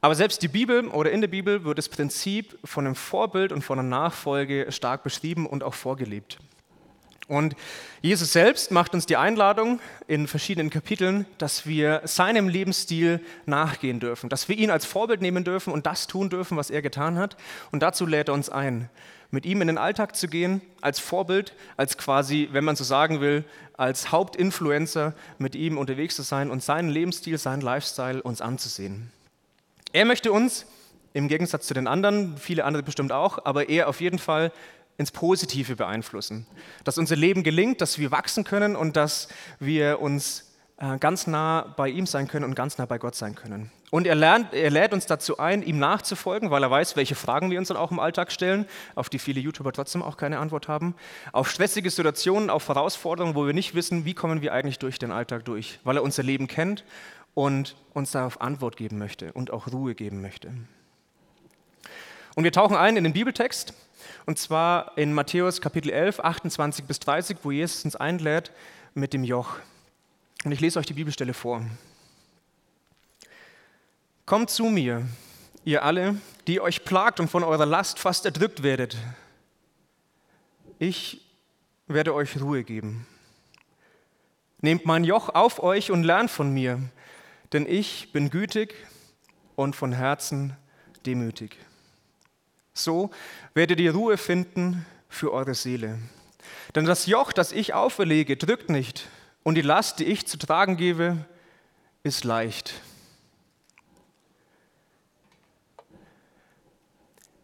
Aber 0.00 0.14
selbst 0.14 0.42
die 0.42 0.48
Bibel 0.48 0.86
oder 0.86 1.10
in 1.10 1.20
der 1.20 1.28
Bibel 1.28 1.64
wird 1.64 1.78
das 1.78 1.88
Prinzip 1.88 2.56
von 2.64 2.86
einem 2.86 2.94
Vorbild 2.94 3.50
und 3.50 3.62
von 3.62 3.80
einer 3.80 3.88
Nachfolge 3.88 4.70
stark 4.70 5.02
beschrieben 5.02 5.44
und 5.44 5.64
auch 5.64 5.74
vorgelebt. 5.74 6.38
Und 7.28 7.54
Jesus 8.00 8.32
selbst 8.32 8.70
macht 8.70 8.94
uns 8.94 9.04
die 9.04 9.18
Einladung 9.18 9.80
in 10.06 10.26
verschiedenen 10.26 10.70
Kapiteln, 10.70 11.26
dass 11.36 11.66
wir 11.66 12.00
seinem 12.04 12.48
Lebensstil 12.48 13.20
nachgehen 13.44 14.00
dürfen, 14.00 14.30
dass 14.30 14.48
wir 14.48 14.56
ihn 14.56 14.70
als 14.70 14.86
Vorbild 14.86 15.20
nehmen 15.20 15.44
dürfen 15.44 15.72
und 15.72 15.84
das 15.84 16.06
tun 16.06 16.30
dürfen, 16.30 16.56
was 16.56 16.70
er 16.70 16.80
getan 16.80 17.18
hat. 17.18 17.36
Und 17.70 17.82
dazu 17.82 18.06
lädt 18.06 18.28
er 18.28 18.34
uns 18.34 18.48
ein, 18.48 18.88
mit 19.30 19.44
ihm 19.44 19.60
in 19.60 19.66
den 19.66 19.76
Alltag 19.76 20.16
zu 20.16 20.26
gehen, 20.26 20.62
als 20.80 21.00
Vorbild, 21.00 21.52
als 21.76 21.98
quasi, 21.98 22.48
wenn 22.52 22.64
man 22.64 22.76
so 22.76 22.84
sagen 22.84 23.20
will, 23.20 23.44
als 23.76 24.10
Hauptinfluencer 24.10 25.12
mit 25.36 25.54
ihm 25.54 25.76
unterwegs 25.76 26.16
zu 26.16 26.22
sein 26.22 26.50
und 26.50 26.62
seinen 26.62 26.88
Lebensstil, 26.88 27.36
seinen 27.36 27.60
Lifestyle 27.60 28.22
uns 28.22 28.40
anzusehen. 28.40 29.12
Er 29.92 30.06
möchte 30.06 30.32
uns, 30.32 30.64
im 31.12 31.28
Gegensatz 31.28 31.66
zu 31.66 31.74
den 31.74 31.88
anderen, 31.88 32.38
viele 32.38 32.64
andere 32.64 32.82
bestimmt 32.82 33.12
auch, 33.12 33.44
aber 33.44 33.68
er 33.68 33.88
auf 33.88 34.00
jeden 34.00 34.18
Fall 34.18 34.52
ins 34.98 35.12
Positive 35.12 35.76
beeinflussen. 35.76 36.46
Dass 36.84 36.98
unser 36.98 37.16
Leben 37.16 37.44
gelingt, 37.44 37.80
dass 37.80 37.98
wir 37.98 38.10
wachsen 38.10 38.44
können 38.44 38.76
und 38.76 38.96
dass 38.96 39.28
wir 39.60 40.00
uns 40.00 40.52
äh, 40.76 40.98
ganz 40.98 41.26
nah 41.26 41.62
bei 41.76 41.88
ihm 41.88 42.06
sein 42.06 42.28
können 42.28 42.44
und 42.44 42.54
ganz 42.54 42.78
nah 42.78 42.84
bei 42.84 42.98
Gott 42.98 43.14
sein 43.14 43.34
können. 43.34 43.70
Und 43.90 44.06
er, 44.06 44.16
lernt, 44.16 44.52
er 44.52 44.70
lädt 44.70 44.92
uns 44.92 45.06
dazu 45.06 45.38
ein, 45.38 45.62
ihm 45.62 45.78
nachzufolgen, 45.78 46.50
weil 46.50 46.62
er 46.62 46.70
weiß, 46.70 46.94
welche 46.96 47.14
Fragen 47.14 47.50
wir 47.50 47.58
uns 47.58 47.68
dann 47.68 47.78
auch 47.78 47.90
im 47.90 47.98
Alltag 47.98 48.30
stellen, 48.30 48.66
auf 48.94 49.08
die 49.08 49.18
viele 49.18 49.40
YouTuber 49.40 49.72
trotzdem 49.72 50.02
auch 50.02 50.18
keine 50.18 50.40
Antwort 50.40 50.68
haben. 50.68 50.94
Auf 51.32 51.48
stressige 51.48 51.88
Situationen, 51.88 52.50
auf 52.50 52.68
Herausforderungen, 52.68 53.34
wo 53.34 53.46
wir 53.46 53.54
nicht 53.54 53.74
wissen, 53.74 54.04
wie 54.04 54.14
kommen 54.14 54.42
wir 54.42 54.52
eigentlich 54.52 54.78
durch 54.78 54.98
den 54.98 55.10
Alltag 55.10 55.46
durch, 55.46 55.80
weil 55.84 55.96
er 55.96 56.02
unser 56.02 56.22
Leben 56.22 56.48
kennt 56.48 56.84
und 57.32 57.76
uns 57.94 58.10
darauf 58.10 58.40
Antwort 58.40 58.76
geben 58.76 58.98
möchte 58.98 59.32
und 59.32 59.50
auch 59.50 59.72
Ruhe 59.72 59.94
geben 59.94 60.20
möchte. 60.20 60.52
Und 62.34 62.44
wir 62.44 62.52
tauchen 62.52 62.76
ein 62.76 62.96
in 62.96 63.04
den 63.04 63.14
Bibeltext 63.14 63.72
und 64.26 64.38
zwar 64.38 64.96
in 64.96 65.12
Matthäus 65.12 65.60
Kapitel 65.60 65.90
11, 65.90 66.20
28 66.20 66.84
bis 66.84 67.00
30, 67.00 67.38
wo 67.42 67.50
Jesus 67.50 67.84
uns 67.84 67.96
einlädt 67.96 68.52
mit 68.94 69.12
dem 69.12 69.24
Joch. 69.24 69.56
Und 70.44 70.52
ich 70.52 70.60
lese 70.60 70.78
euch 70.78 70.86
die 70.86 70.94
Bibelstelle 70.94 71.34
vor. 71.34 71.64
Kommt 74.26 74.50
zu 74.50 74.64
mir, 74.64 75.06
ihr 75.64 75.84
alle, 75.84 76.16
die 76.46 76.60
euch 76.60 76.84
plagt 76.84 77.20
und 77.20 77.28
von 77.28 77.44
eurer 77.44 77.66
Last 77.66 77.98
fast 77.98 78.24
erdrückt 78.24 78.62
werdet. 78.62 78.96
Ich 80.78 81.26
werde 81.86 82.14
euch 82.14 82.40
Ruhe 82.40 82.62
geben. 82.62 83.06
Nehmt 84.60 84.86
mein 84.86 85.04
Joch 85.04 85.30
auf 85.30 85.62
euch 85.62 85.90
und 85.90 86.04
lernt 86.04 86.30
von 86.30 86.52
mir, 86.52 86.80
denn 87.52 87.66
ich 87.66 88.12
bin 88.12 88.30
gütig 88.30 88.74
und 89.56 89.76
von 89.76 89.92
Herzen 89.92 90.56
demütig. 91.06 91.56
So 92.78 93.10
werdet 93.54 93.80
ihr 93.80 93.92
Ruhe 93.92 94.16
finden 94.16 94.86
für 95.08 95.32
eure 95.32 95.54
Seele. 95.54 95.98
Denn 96.74 96.84
das 96.84 97.06
Joch, 97.06 97.32
das 97.32 97.52
ich 97.52 97.74
auferlege, 97.74 98.36
drückt 98.36 98.70
nicht, 98.70 99.08
und 99.42 99.54
die 99.54 99.62
Last, 99.62 99.98
die 99.98 100.04
ich 100.04 100.26
zu 100.26 100.36
tragen 100.36 100.76
gebe, 100.76 101.24
ist 102.02 102.24
leicht. 102.24 102.74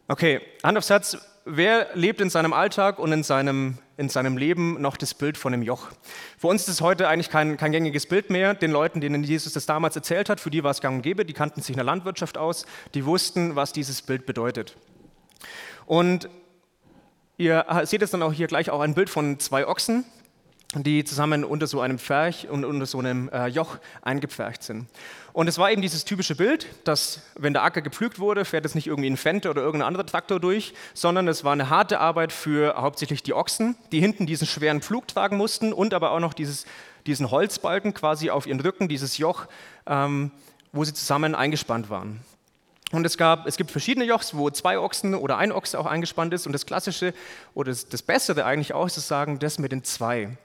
Okay, 0.06 0.42
Hand 0.62 0.76
aufs 0.76 0.90
Herz, 0.90 1.16
wer 1.46 1.88
lebt 1.94 2.20
in 2.20 2.28
seinem 2.28 2.52
Alltag 2.52 2.98
und 2.98 3.10
in 3.10 3.22
seinem, 3.22 3.78
in 3.96 4.10
seinem 4.10 4.36
Leben 4.36 4.80
noch 4.82 4.98
das 4.98 5.14
Bild 5.14 5.38
von 5.38 5.52
dem 5.52 5.62
Joch? 5.62 5.88
Für 6.36 6.48
uns 6.48 6.62
ist 6.62 6.68
es 6.68 6.80
heute 6.82 7.08
eigentlich 7.08 7.30
kein, 7.30 7.56
kein 7.56 7.72
gängiges 7.72 8.04
Bild 8.04 8.28
mehr. 8.28 8.52
Den 8.52 8.70
Leuten, 8.70 9.00
denen 9.00 9.24
Jesus 9.24 9.54
das 9.54 9.64
damals 9.64 9.96
erzählt 9.96 10.28
hat, 10.28 10.40
für 10.40 10.50
die 10.50 10.62
war 10.62 10.72
es 10.72 10.82
gang 10.82 10.96
und 10.96 11.02
gäbe, 11.02 11.24
die 11.24 11.32
kannten 11.32 11.62
sich 11.62 11.70
in 11.70 11.76
der 11.76 11.84
Landwirtschaft 11.84 12.36
aus, 12.36 12.66
die 12.92 13.06
wussten, 13.06 13.56
was 13.56 13.72
dieses 13.72 14.02
Bild 14.02 14.26
bedeutet. 14.26 14.76
Und 15.86 16.28
ihr 17.36 17.66
seht 17.84 18.00
jetzt 18.00 18.14
dann 18.14 18.22
auch 18.22 18.32
hier 18.32 18.46
gleich 18.46 18.70
auch 18.70 18.80
ein 18.80 18.94
Bild 18.94 19.10
von 19.10 19.38
zwei 19.40 19.66
Ochsen, 19.66 20.04
die 20.76 21.04
zusammen 21.04 21.44
unter 21.44 21.66
so 21.66 21.80
einem 21.80 21.98
Pferch 21.98 22.48
und 22.48 22.64
unter 22.64 22.86
so 22.86 22.98
einem 22.98 23.28
äh, 23.28 23.46
Joch 23.46 23.78
eingepfercht 24.02 24.62
sind. 24.62 24.88
Und 25.32 25.48
es 25.48 25.58
war 25.58 25.70
eben 25.70 25.82
dieses 25.82 26.04
typische 26.04 26.34
Bild, 26.34 26.66
dass 26.84 27.20
wenn 27.36 27.52
der 27.52 27.62
Acker 27.62 27.82
gepflügt 27.82 28.18
wurde, 28.18 28.44
fährt 28.44 28.64
es 28.64 28.74
nicht 28.74 28.86
irgendwie 28.86 29.10
ein 29.10 29.16
Fente 29.16 29.50
oder 29.50 29.62
irgendein 29.62 29.88
anderer 29.88 30.06
Traktor 30.06 30.40
durch, 30.40 30.74
sondern 30.94 31.28
es 31.28 31.44
war 31.44 31.52
eine 31.52 31.70
harte 31.70 32.00
Arbeit 32.00 32.32
für 32.32 32.76
hauptsächlich 32.76 33.22
die 33.22 33.34
Ochsen, 33.34 33.76
die 33.92 34.00
hinten 34.00 34.26
diesen 34.26 34.46
schweren 34.46 34.80
Pflug 34.80 35.08
tragen 35.08 35.36
mussten 35.36 35.72
und 35.72 35.94
aber 35.94 36.12
auch 36.12 36.20
noch 36.20 36.34
dieses, 36.34 36.66
diesen 37.06 37.30
Holzbalken 37.30 37.94
quasi 37.94 38.30
auf 38.30 38.46
ihren 38.46 38.60
Rücken, 38.60 38.88
dieses 38.88 39.18
Joch, 39.18 39.46
ähm, 39.86 40.30
wo 40.72 40.84
sie 40.84 40.94
zusammen 40.94 41.34
eingespannt 41.34 41.90
waren. 41.90 42.20
Und 42.94 43.04
es, 43.04 43.18
gab, 43.18 43.46
es 43.46 43.56
gibt 43.56 43.70
verschiedene 43.70 44.04
Jochs, 44.04 44.36
wo 44.36 44.50
zwei 44.50 44.78
Ochsen 44.78 45.14
oder 45.14 45.36
ein 45.36 45.52
Ochse 45.52 45.78
auch 45.78 45.86
eingespannt 45.86 46.32
ist. 46.32 46.46
Und 46.46 46.52
das 46.52 46.64
Klassische 46.64 47.12
oder 47.54 47.70
das, 47.70 47.88
das 47.88 48.02
Bessere 48.02 48.44
eigentlich 48.44 48.72
auch 48.72 48.86
ist 48.86 48.94
zu 48.94 49.00
sagen, 49.00 49.38
das 49.38 49.58
mit 49.58 49.72
den 49.72 49.82
zwei. 49.84 50.36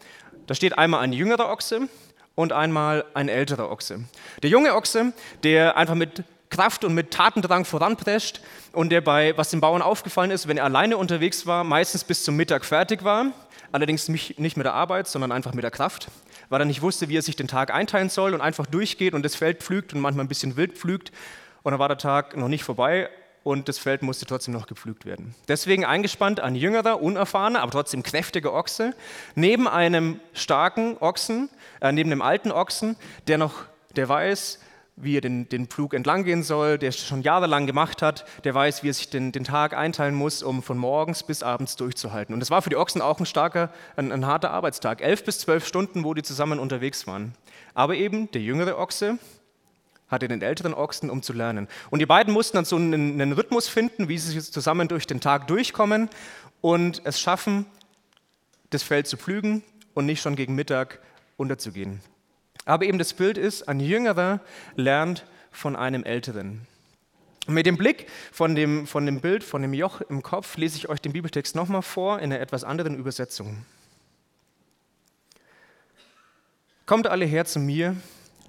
Da 0.47 0.55
steht 0.55 0.77
einmal 0.77 1.01
ein 1.01 1.13
jüngerer 1.13 1.49
Ochse 1.49 1.87
und 2.35 2.53
einmal 2.53 3.05
ein 3.13 3.29
älterer 3.29 3.69
Ochse. 3.69 4.03
Der 4.41 4.49
junge 4.49 4.73
Ochse, 4.73 5.13
der 5.43 5.77
einfach 5.77 5.95
mit 5.95 6.23
Kraft 6.49 6.83
und 6.83 6.95
mit 6.95 7.11
Tatendrang 7.11 7.65
voranprescht 7.65 8.41
und 8.71 8.89
der 8.89 9.01
bei, 9.01 9.37
was 9.37 9.51
den 9.51 9.61
Bauern 9.61 9.83
aufgefallen 9.83 10.31
ist, 10.31 10.47
wenn 10.47 10.57
er 10.57 10.63
alleine 10.63 10.97
unterwegs 10.97 11.45
war, 11.45 11.63
meistens 11.63 12.03
bis 12.03 12.23
zum 12.23 12.35
Mittag 12.35 12.65
fertig 12.65 13.03
war. 13.03 13.27
Allerdings 13.71 14.09
nicht 14.09 14.39
mit 14.39 14.65
der 14.65 14.73
Arbeit, 14.73 15.07
sondern 15.07 15.31
einfach 15.31 15.53
mit 15.53 15.63
der 15.63 15.69
Kraft, 15.69 16.07
weil 16.49 16.59
er 16.59 16.65
nicht 16.65 16.81
wusste, 16.81 17.07
wie 17.07 17.17
er 17.17 17.21
sich 17.21 17.35
den 17.35 17.47
Tag 17.47 17.71
einteilen 17.71 18.09
soll 18.09 18.33
und 18.33 18.41
einfach 18.41 18.65
durchgeht 18.65 19.13
und 19.13 19.23
das 19.23 19.35
Feld 19.35 19.61
pflügt 19.61 19.93
und 19.93 19.99
manchmal 19.99 20.25
ein 20.25 20.27
bisschen 20.27 20.57
wild 20.57 20.75
pflügt 20.75 21.11
und 21.63 21.71
dann 21.71 21.79
war 21.79 21.87
der 21.87 21.97
Tag 21.97 22.35
noch 22.35 22.47
nicht 22.47 22.63
vorbei 22.63 23.09
und 23.43 23.69
das 23.69 23.77
Feld 23.77 24.01
musste 24.01 24.25
trotzdem 24.25 24.53
noch 24.53 24.67
gepflügt 24.67 25.05
werden. 25.05 25.33
Deswegen 25.47 25.85
eingespannt 25.85 26.39
ein 26.39 26.55
jüngerer, 26.55 27.01
unerfahrener, 27.01 27.61
aber 27.61 27.71
trotzdem 27.71 28.03
kräftiger 28.03 28.53
Ochse, 28.53 28.93
neben 29.35 29.67
einem 29.67 30.19
starken 30.33 30.97
Ochsen, 30.99 31.49
äh, 31.81 31.91
neben 31.91 32.09
dem 32.09 32.21
alten 32.21 32.51
Ochsen, 32.51 32.95
der 33.27 33.37
noch, 33.37 33.65
der 33.95 34.09
weiß, 34.09 34.59
wie 35.01 35.17
er 35.17 35.21
den, 35.21 35.47
den 35.47 35.67
Pflug 35.67 35.93
entlang 35.93 36.25
gehen 36.25 36.43
soll, 36.43 36.77
der 36.77 36.89
es 36.89 36.99
schon 36.99 37.21
jahrelang 37.21 37.65
gemacht 37.65 38.01
hat, 38.01 38.25
der 38.43 38.53
weiß, 38.53 38.83
wie 38.83 38.89
er 38.89 38.93
sich 38.93 39.09
den, 39.09 39.31
den 39.31 39.45
Tag 39.45 39.73
einteilen 39.73 40.13
muss, 40.13 40.43
um 40.43 40.61
von 40.61 40.77
morgens 40.77 41.23
bis 41.23 41.41
abends 41.41 41.77
durchzuhalten. 41.77 42.33
Und 42.33 42.41
das 42.41 42.51
war 42.51 42.61
für 42.61 42.69
die 42.69 42.75
Ochsen 42.75 43.01
auch 43.01 43.19
ein 43.19 43.25
starker, 43.25 43.71
ein, 43.95 44.11
ein 44.11 44.25
harter 44.25 44.51
Arbeitstag. 44.51 45.01
Elf 45.01 45.23
bis 45.23 45.39
zwölf 45.39 45.65
Stunden, 45.65 46.03
wo 46.03 46.13
die 46.13 46.23
zusammen 46.23 46.59
unterwegs 46.59 47.07
waren. 47.07 47.33
Aber 47.73 47.95
eben 47.95 48.29
der 48.31 48.41
jüngere 48.41 48.77
Ochse, 48.77 49.19
hatte 50.09 50.27
den 50.27 50.41
älteren 50.41 50.73
Ochsen, 50.73 51.09
um 51.09 51.21
zu 51.21 51.33
lernen. 51.33 51.67
Und 51.89 51.99
die 51.99 52.05
beiden 52.05 52.33
mussten 52.33 52.57
dann 52.57 52.65
so 52.65 52.75
einen, 52.75 53.21
einen 53.21 53.31
Rhythmus 53.33 53.67
finden, 53.67 54.09
wie 54.09 54.17
sie 54.17 54.39
zusammen 54.39 54.87
durch 54.87 55.07
den 55.07 55.21
Tag 55.21 55.47
durchkommen 55.47 56.09
und 56.61 57.01
es 57.05 57.19
schaffen, 57.19 57.65
das 58.71 58.83
Feld 58.83 59.07
zu 59.07 59.17
pflügen 59.17 59.63
und 59.93 60.05
nicht 60.05 60.21
schon 60.21 60.35
gegen 60.35 60.55
Mittag 60.55 60.99
unterzugehen. 61.37 62.01
Aber 62.65 62.85
eben 62.85 62.97
das 62.97 63.13
Bild 63.13 63.37
ist, 63.37 63.67
ein 63.67 63.79
Jüngerer 63.79 64.41
lernt 64.75 65.25
von 65.51 65.75
einem 65.75 66.03
Älteren. 66.03 66.67
Mit 67.47 67.65
dem 67.65 67.77
Blick 67.77 68.07
von 68.31 68.53
dem, 68.53 68.85
von 68.85 69.05
dem 69.05 69.21
Bild, 69.21 69.43
von 69.43 69.61
dem 69.61 69.73
Joch 69.73 70.01
im 70.01 70.21
Kopf, 70.21 70.57
lese 70.57 70.77
ich 70.77 70.89
euch 70.89 71.01
den 71.01 71.13
Bibeltext 71.13 71.55
nochmal 71.55 71.81
vor 71.81 72.19
in 72.19 72.25
einer 72.25 72.41
etwas 72.41 72.63
anderen 72.63 72.95
Übersetzung. 72.95 73.65
Kommt 76.85 77.07
alle 77.07 77.25
her 77.25 77.45
zu 77.45 77.59
mir, 77.59 77.95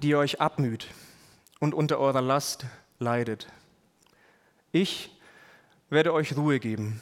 die 0.03 0.09
ihr 0.09 0.19
euch 0.19 0.41
abmüht 0.41 0.89
und 1.61 1.75
unter 1.75 1.99
eurer 1.99 2.23
Last 2.23 2.67
leidet. 2.99 3.47
Ich 4.73 5.17
werde 5.91 6.13
euch 6.13 6.37
Ruhe 6.37 6.59
geben. 6.59 7.01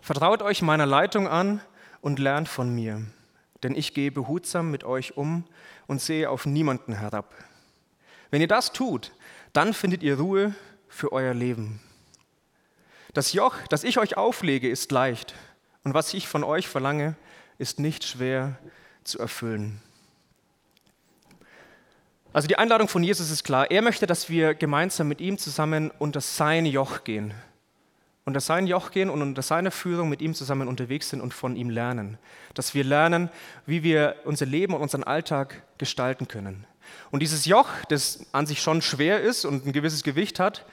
Vertraut 0.00 0.42
euch 0.42 0.62
meiner 0.62 0.86
Leitung 0.86 1.28
an 1.28 1.60
und 2.00 2.18
lernt 2.18 2.48
von 2.48 2.74
mir, 2.74 3.02
denn 3.62 3.76
ich 3.76 3.94
gehe 3.94 4.10
behutsam 4.10 4.70
mit 4.70 4.82
euch 4.82 5.16
um 5.16 5.44
und 5.86 6.00
sehe 6.00 6.30
auf 6.30 6.46
niemanden 6.46 6.94
herab. 6.94 7.32
Wenn 8.30 8.40
ihr 8.40 8.48
das 8.48 8.72
tut, 8.72 9.12
dann 9.52 9.74
findet 9.74 10.02
ihr 10.02 10.18
Ruhe 10.18 10.54
für 10.88 11.12
euer 11.12 11.34
Leben. 11.34 11.80
Das 13.12 13.32
Joch, 13.32 13.56
das 13.68 13.84
ich 13.84 13.98
euch 13.98 14.16
auflege, 14.16 14.68
ist 14.68 14.90
leicht 14.90 15.34
und 15.84 15.94
was 15.94 16.14
ich 16.14 16.28
von 16.28 16.44
euch 16.44 16.68
verlange, 16.68 17.16
ist 17.58 17.78
nicht 17.78 18.04
schwer 18.04 18.58
zu 19.04 19.18
erfüllen. 19.18 19.82
Also 22.32 22.46
die 22.46 22.56
Einladung 22.56 22.86
von 22.86 23.02
Jesus 23.02 23.30
ist 23.30 23.42
klar. 23.42 23.70
Er 23.70 23.82
möchte, 23.82 24.06
dass 24.06 24.28
wir 24.28 24.54
gemeinsam 24.54 25.08
mit 25.08 25.20
ihm 25.20 25.36
zusammen 25.36 25.90
unter 25.98 26.20
sein 26.20 26.64
Joch 26.64 27.02
gehen. 27.02 27.34
Unter 28.24 28.40
sein 28.40 28.68
Joch 28.68 28.92
gehen 28.92 29.10
und 29.10 29.20
unter 29.20 29.42
seine 29.42 29.72
Führung 29.72 30.08
mit 30.08 30.22
ihm 30.22 30.34
zusammen 30.34 30.68
unterwegs 30.68 31.10
sind 31.10 31.20
und 31.20 31.34
von 31.34 31.56
ihm 31.56 31.70
lernen. 31.70 32.18
Dass 32.54 32.72
wir 32.74 32.84
lernen, 32.84 33.30
wie 33.66 33.82
wir 33.82 34.16
unser 34.24 34.46
Leben 34.46 34.74
und 34.74 34.82
unseren 34.82 35.02
Alltag 35.02 35.62
gestalten 35.78 36.28
können. 36.28 36.66
Und 37.10 37.20
dieses 37.20 37.46
Joch, 37.46 37.68
das 37.88 38.26
an 38.30 38.46
sich 38.46 38.62
schon 38.62 38.80
schwer 38.80 39.20
ist 39.20 39.44
und 39.44 39.66
ein 39.66 39.72
gewisses 39.72 40.04
Gewicht 40.04 40.38
hat, 40.38 40.64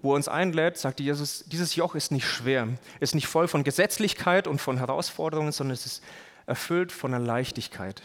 wo 0.00 0.12
er 0.12 0.16
uns 0.16 0.28
einlädt, 0.28 0.78
sagt 0.78 1.00
Jesus, 1.00 1.44
dieses 1.46 1.76
Joch 1.76 1.94
ist 1.94 2.10
nicht 2.10 2.26
schwer, 2.26 2.68
ist 3.00 3.14
nicht 3.14 3.26
voll 3.26 3.48
von 3.48 3.64
Gesetzlichkeit 3.64 4.46
und 4.46 4.60
von 4.60 4.78
Herausforderungen, 4.78 5.52
sondern 5.52 5.74
es 5.74 5.84
ist 5.84 6.02
erfüllt 6.46 6.90
von 6.90 7.12
einer 7.12 7.24
Leichtigkeit. 7.24 8.02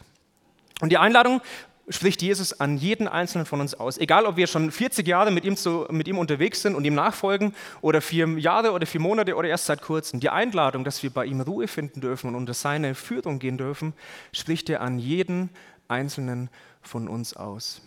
Und 0.82 0.90
die 0.90 0.98
Einladung 0.98 1.42
spricht 1.90 2.22
Jesus 2.22 2.60
an 2.60 2.78
jeden 2.78 3.08
einzelnen 3.08 3.46
von 3.46 3.62
uns 3.62 3.74
aus. 3.74 3.98
Egal, 3.98 4.26
ob 4.26 4.36
wir 4.36 4.48
schon 4.48 4.72
40 4.72 5.08
Jahre 5.08 5.32
mit 5.32 5.46
ihm, 5.46 5.56
zu, 5.56 5.86
mit 5.90 6.08
ihm 6.08 6.18
unterwegs 6.18 6.62
sind 6.62 6.76
und 6.76 6.86
ihm 6.86 6.96
nachfolgen 6.96 7.56
oder 7.82 8.02
vier 8.02 8.28
Jahre 8.40 8.72
oder 8.72 8.86
vier 8.86 9.00
Monate 9.00 9.36
oder 9.36 9.48
erst 9.48 9.68
seit 9.68 9.82
kurzem. 9.82 10.20
Die 10.20 10.30
Einladung, 10.30 10.84
dass 10.84 11.02
wir 11.02 11.10
bei 11.10 11.26
ihm 11.26 11.40
Ruhe 11.42 11.68
finden 11.68 12.02
dürfen 12.02 12.28
und 12.28 12.36
unter 12.36 12.54
seine 12.54 12.94
Führung 12.94 13.40
gehen 13.40 13.58
dürfen, 13.58 13.94
spricht 14.34 14.70
er 14.70 14.82
an 14.82 15.00
jeden 15.00 15.50
einzelnen 15.88 16.50
von 16.82 17.08
uns 17.08 17.36
aus. 17.36 17.82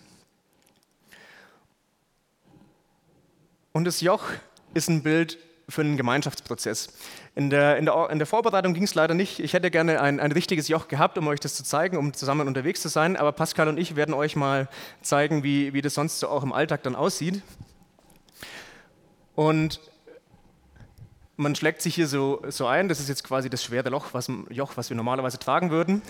Und 3.72 3.84
das 3.84 4.00
Joch 4.00 4.24
ist 4.74 4.88
ein 4.88 5.02
Bild 5.02 5.38
für 5.70 5.82
einen 5.82 5.96
Gemeinschaftsprozess. 5.96 6.92
In 7.34 7.50
der, 7.50 7.76
in 7.76 7.84
der, 7.84 8.10
in 8.10 8.18
der 8.18 8.26
Vorbereitung 8.26 8.74
ging 8.74 8.82
es 8.82 8.94
leider 8.94 9.14
nicht. 9.14 9.38
Ich 9.40 9.52
hätte 9.52 9.70
gerne 9.70 10.00
ein, 10.00 10.20
ein 10.20 10.32
richtiges 10.32 10.68
Joch 10.68 10.88
gehabt, 10.88 11.18
um 11.18 11.26
euch 11.28 11.40
das 11.40 11.54
zu 11.54 11.64
zeigen, 11.64 11.96
um 11.96 12.12
zusammen 12.12 12.46
unterwegs 12.46 12.80
zu 12.80 12.88
sein. 12.88 13.16
Aber 13.16 13.32
Pascal 13.32 13.68
und 13.68 13.78
ich 13.78 13.96
werden 13.96 14.14
euch 14.14 14.36
mal 14.36 14.68
zeigen, 15.02 15.42
wie, 15.42 15.72
wie 15.72 15.82
das 15.82 15.94
sonst 15.94 16.20
so 16.20 16.28
auch 16.28 16.42
im 16.42 16.52
Alltag 16.52 16.82
dann 16.82 16.94
aussieht. 16.94 17.42
Und 19.34 19.80
man 21.40 21.54
schlägt 21.54 21.80
sich 21.80 21.94
hier 21.94 22.06
so, 22.06 22.42
so 22.48 22.66
ein, 22.66 22.88
das 22.88 23.00
ist 23.00 23.08
jetzt 23.08 23.24
quasi 23.24 23.48
das 23.48 23.64
schwere 23.64 23.88
Loch, 23.88 24.08
was, 24.12 24.30
Joch, 24.50 24.72
was 24.76 24.90
wir 24.90 24.96
normalerweise 24.96 25.38
tragen 25.38 25.70
würden. 25.70 26.02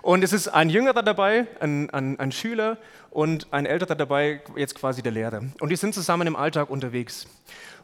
Und 0.00 0.24
es 0.24 0.32
ist 0.32 0.48
ein 0.48 0.70
Jüngerer 0.70 1.02
dabei, 1.02 1.46
ein, 1.60 1.90
ein, 1.90 2.18
ein 2.18 2.32
Schüler 2.32 2.78
und 3.10 3.52
ein 3.52 3.66
Älterer 3.66 3.94
dabei, 3.94 4.40
jetzt 4.56 4.74
quasi 4.74 5.02
der 5.02 5.12
Lehrer. 5.12 5.42
Und 5.60 5.68
die 5.68 5.76
sind 5.76 5.94
zusammen 5.94 6.26
im 6.26 6.36
Alltag 6.36 6.70
unterwegs. 6.70 7.26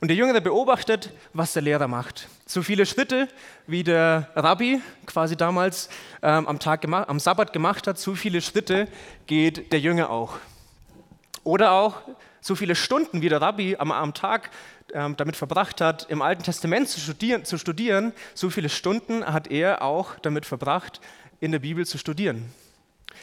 Und 0.00 0.08
der 0.08 0.16
Jüngere 0.16 0.40
beobachtet, 0.40 1.12
was 1.34 1.52
der 1.52 1.62
Lehrer 1.62 1.88
macht. 1.88 2.28
So 2.46 2.62
viele 2.62 2.86
Schritte, 2.86 3.28
wie 3.66 3.84
der 3.84 4.30
Rabbi 4.34 4.80
quasi 5.04 5.36
damals 5.36 5.90
ähm, 6.22 6.46
am, 6.46 6.58
Tag 6.58 6.86
am 6.88 7.20
Sabbat 7.20 7.52
gemacht 7.52 7.86
hat, 7.86 7.98
so 7.98 8.14
viele 8.14 8.40
Schritte 8.40 8.88
geht 9.26 9.72
der 9.72 9.80
Jünger 9.80 10.08
auch. 10.08 10.38
Oder 11.44 11.72
auch 11.72 11.96
so 12.40 12.54
viele 12.54 12.74
Stunden, 12.74 13.20
wie 13.20 13.28
der 13.28 13.42
Rabbi 13.42 13.76
am, 13.78 13.92
am 13.92 14.14
Tag 14.14 14.50
ähm, 14.94 15.16
damit 15.16 15.36
verbracht 15.36 15.80
hat, 15.80 16.06
im 16.10 16.22
Alten 16.22 16.42
Testament 16.42 16.88
zu 16.88 17.00
studieren, 17.00 17.44
zu 17.44 17.58
studieren, 17.58 18.12
so 18.34 18.50
viele 18.50 18.68
Stunden 18.68 19.24
hat 19.24 19.50
er 19.50 19.82
auch 19.82 20.18
damit 20.20 20.46
verbracht, 20.46 21.00
in 21.40 21.52
der 21.52 21.58
Bibel 21.60 21.86
zu 21.86 21.98
studieren. 21.98 22.50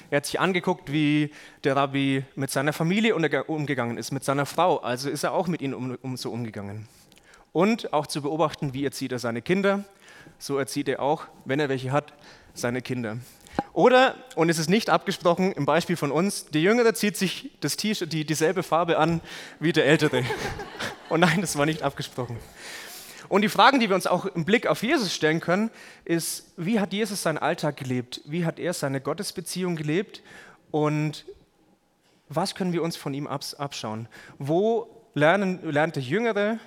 Er 0.09 0.17
hat 0.17 0.25
sich 0.25 0.39
angeguckt, 0.39 0.91
wie 0.91 1.31
der 1.63 1.75
Rabbi 1.75 2.23
mit 2.35 2.51
seiner 2.51 2.73
Familie 2.73 3.15
umgegangen 3.15 3.97
ist, 3.97 4.11
mit 4.11 4.23
seiner 4.23 4.45
Frau. 4.45 4.77
Also 4.77 5.09
ist 5.09 5.23
er 5.23 5.33
auch 5.33 5.47
mit 5.47 5.61
ihnen 5.61 5.73
um, 5.73 5.97
um 6.01 6.17
so 6.17 6.31
umgegangen. 6.31 6.87
Und 7.53 7.93
auch 7.93 8.07
zu 8.07 8.21
beobachten, 8.21 8.73
wie 8.73 8.83
erzieht 8.83 9.11
er 9.11 9.19
seine 9.19 9.41
Kinder. 9.41 9.85
So 10.37 10.57
erzieht 10.57 10.89
er 10.89 11.01
auch, 11.01 11.27
wenn 11.45 11.59
er 11.59 11.69
welche 11.69 11.91
hat, 11.91 12.13
seine 12.53 12.81
Kinder. 12.81 13.17
Oder, 13.75 14.15
und 14.35 14.47
es 14.47 14.57
ist 14.57 14.69
nicht 14.69 14.89
abgesprochen, 14.89 15.51
im 15.51 15.65
Beispiel 15.65 15.97
von 15.97 16.09
uns, 16.09 16.45
der 16.45 16.61
Jüngere 16.61 16.93
zieht 16.93 17.17
sich 17.17 17.51
das 17.59 17.75
T-Shirt, 17.75 18.13
die, 18.13 18.25
dieselbe 18.25 18.63
Farbe 18.63 18.97
an 18.97 19.19
wie 19.59 19.73
der 19.73 19.85
Ältere. 19.85 20.23
Und 21.09 21.19
nein, 21.19 21.41
das 21.41 21.57
war 21.57 21.65
nicht 21.65 21.83
abgesprochen. 21.83 22.39
Und 23.27 23.41
die 23.41 23.49
Fragen, 23.49 23.81
die 23.81 23.89
wir 23.89 23.95
uns 23.95 24.07
auch 24.07 24.27
im 24.27 24.45
Blick 24.45 24.65
auf 24.67 24.81
Jesus 24.81 25.13
stellen 25.13 25.41
können, 25.41 25.71
ist, 26.05 26.53
wie 26.55 26.79
hat 26.79 26.93
Jesus 26.93 27.21
seinen 27.21 27.37
Alltag 27.37 27.75
gelebt? 27.75 28.21
Wie 28.23 28.45
hat 28.45 28.59
er 28.59 28.71
seine 28.71 29.01
Gottesbeziehung 29.01 29.75
gelebt? 29.75 30.23
Und 30.71 31.25
was 32.29 32.55
können 32.55 32.71
wir 32.71 32.81
uns 32.81 32.95
von 32.95 33.13
ihm 33.13 33.27
abschauen? 33.27 34.07
Wo 34.39 34.87
lernen, 35.15 35.59
lernt 35.69 35.97
der 35.97 36.03
Jüngere, 36.03 36.59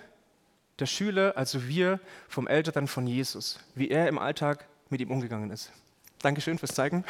der 0.79 0.87
Schüler, 0.87 1.33
also 1.37 1.67
wir, 1.69 2.01
vom 2.29 2.47
Älteren 2.47 2.87
von 2.87 3.07
Jesus, 3.07 3.61
wie 3.75 3.89
er 3.89 4.09
im 4.09 4.19
Alltag 4.19 4.69
mit 4.91 5.01
ihm 5.01 5.11
umgegangen 5.11 5.51
ist? 5.51 5.73
Dankeschön 6.21 6.59
fürs 6.59 6.75
Zeigen. 6.75 7.05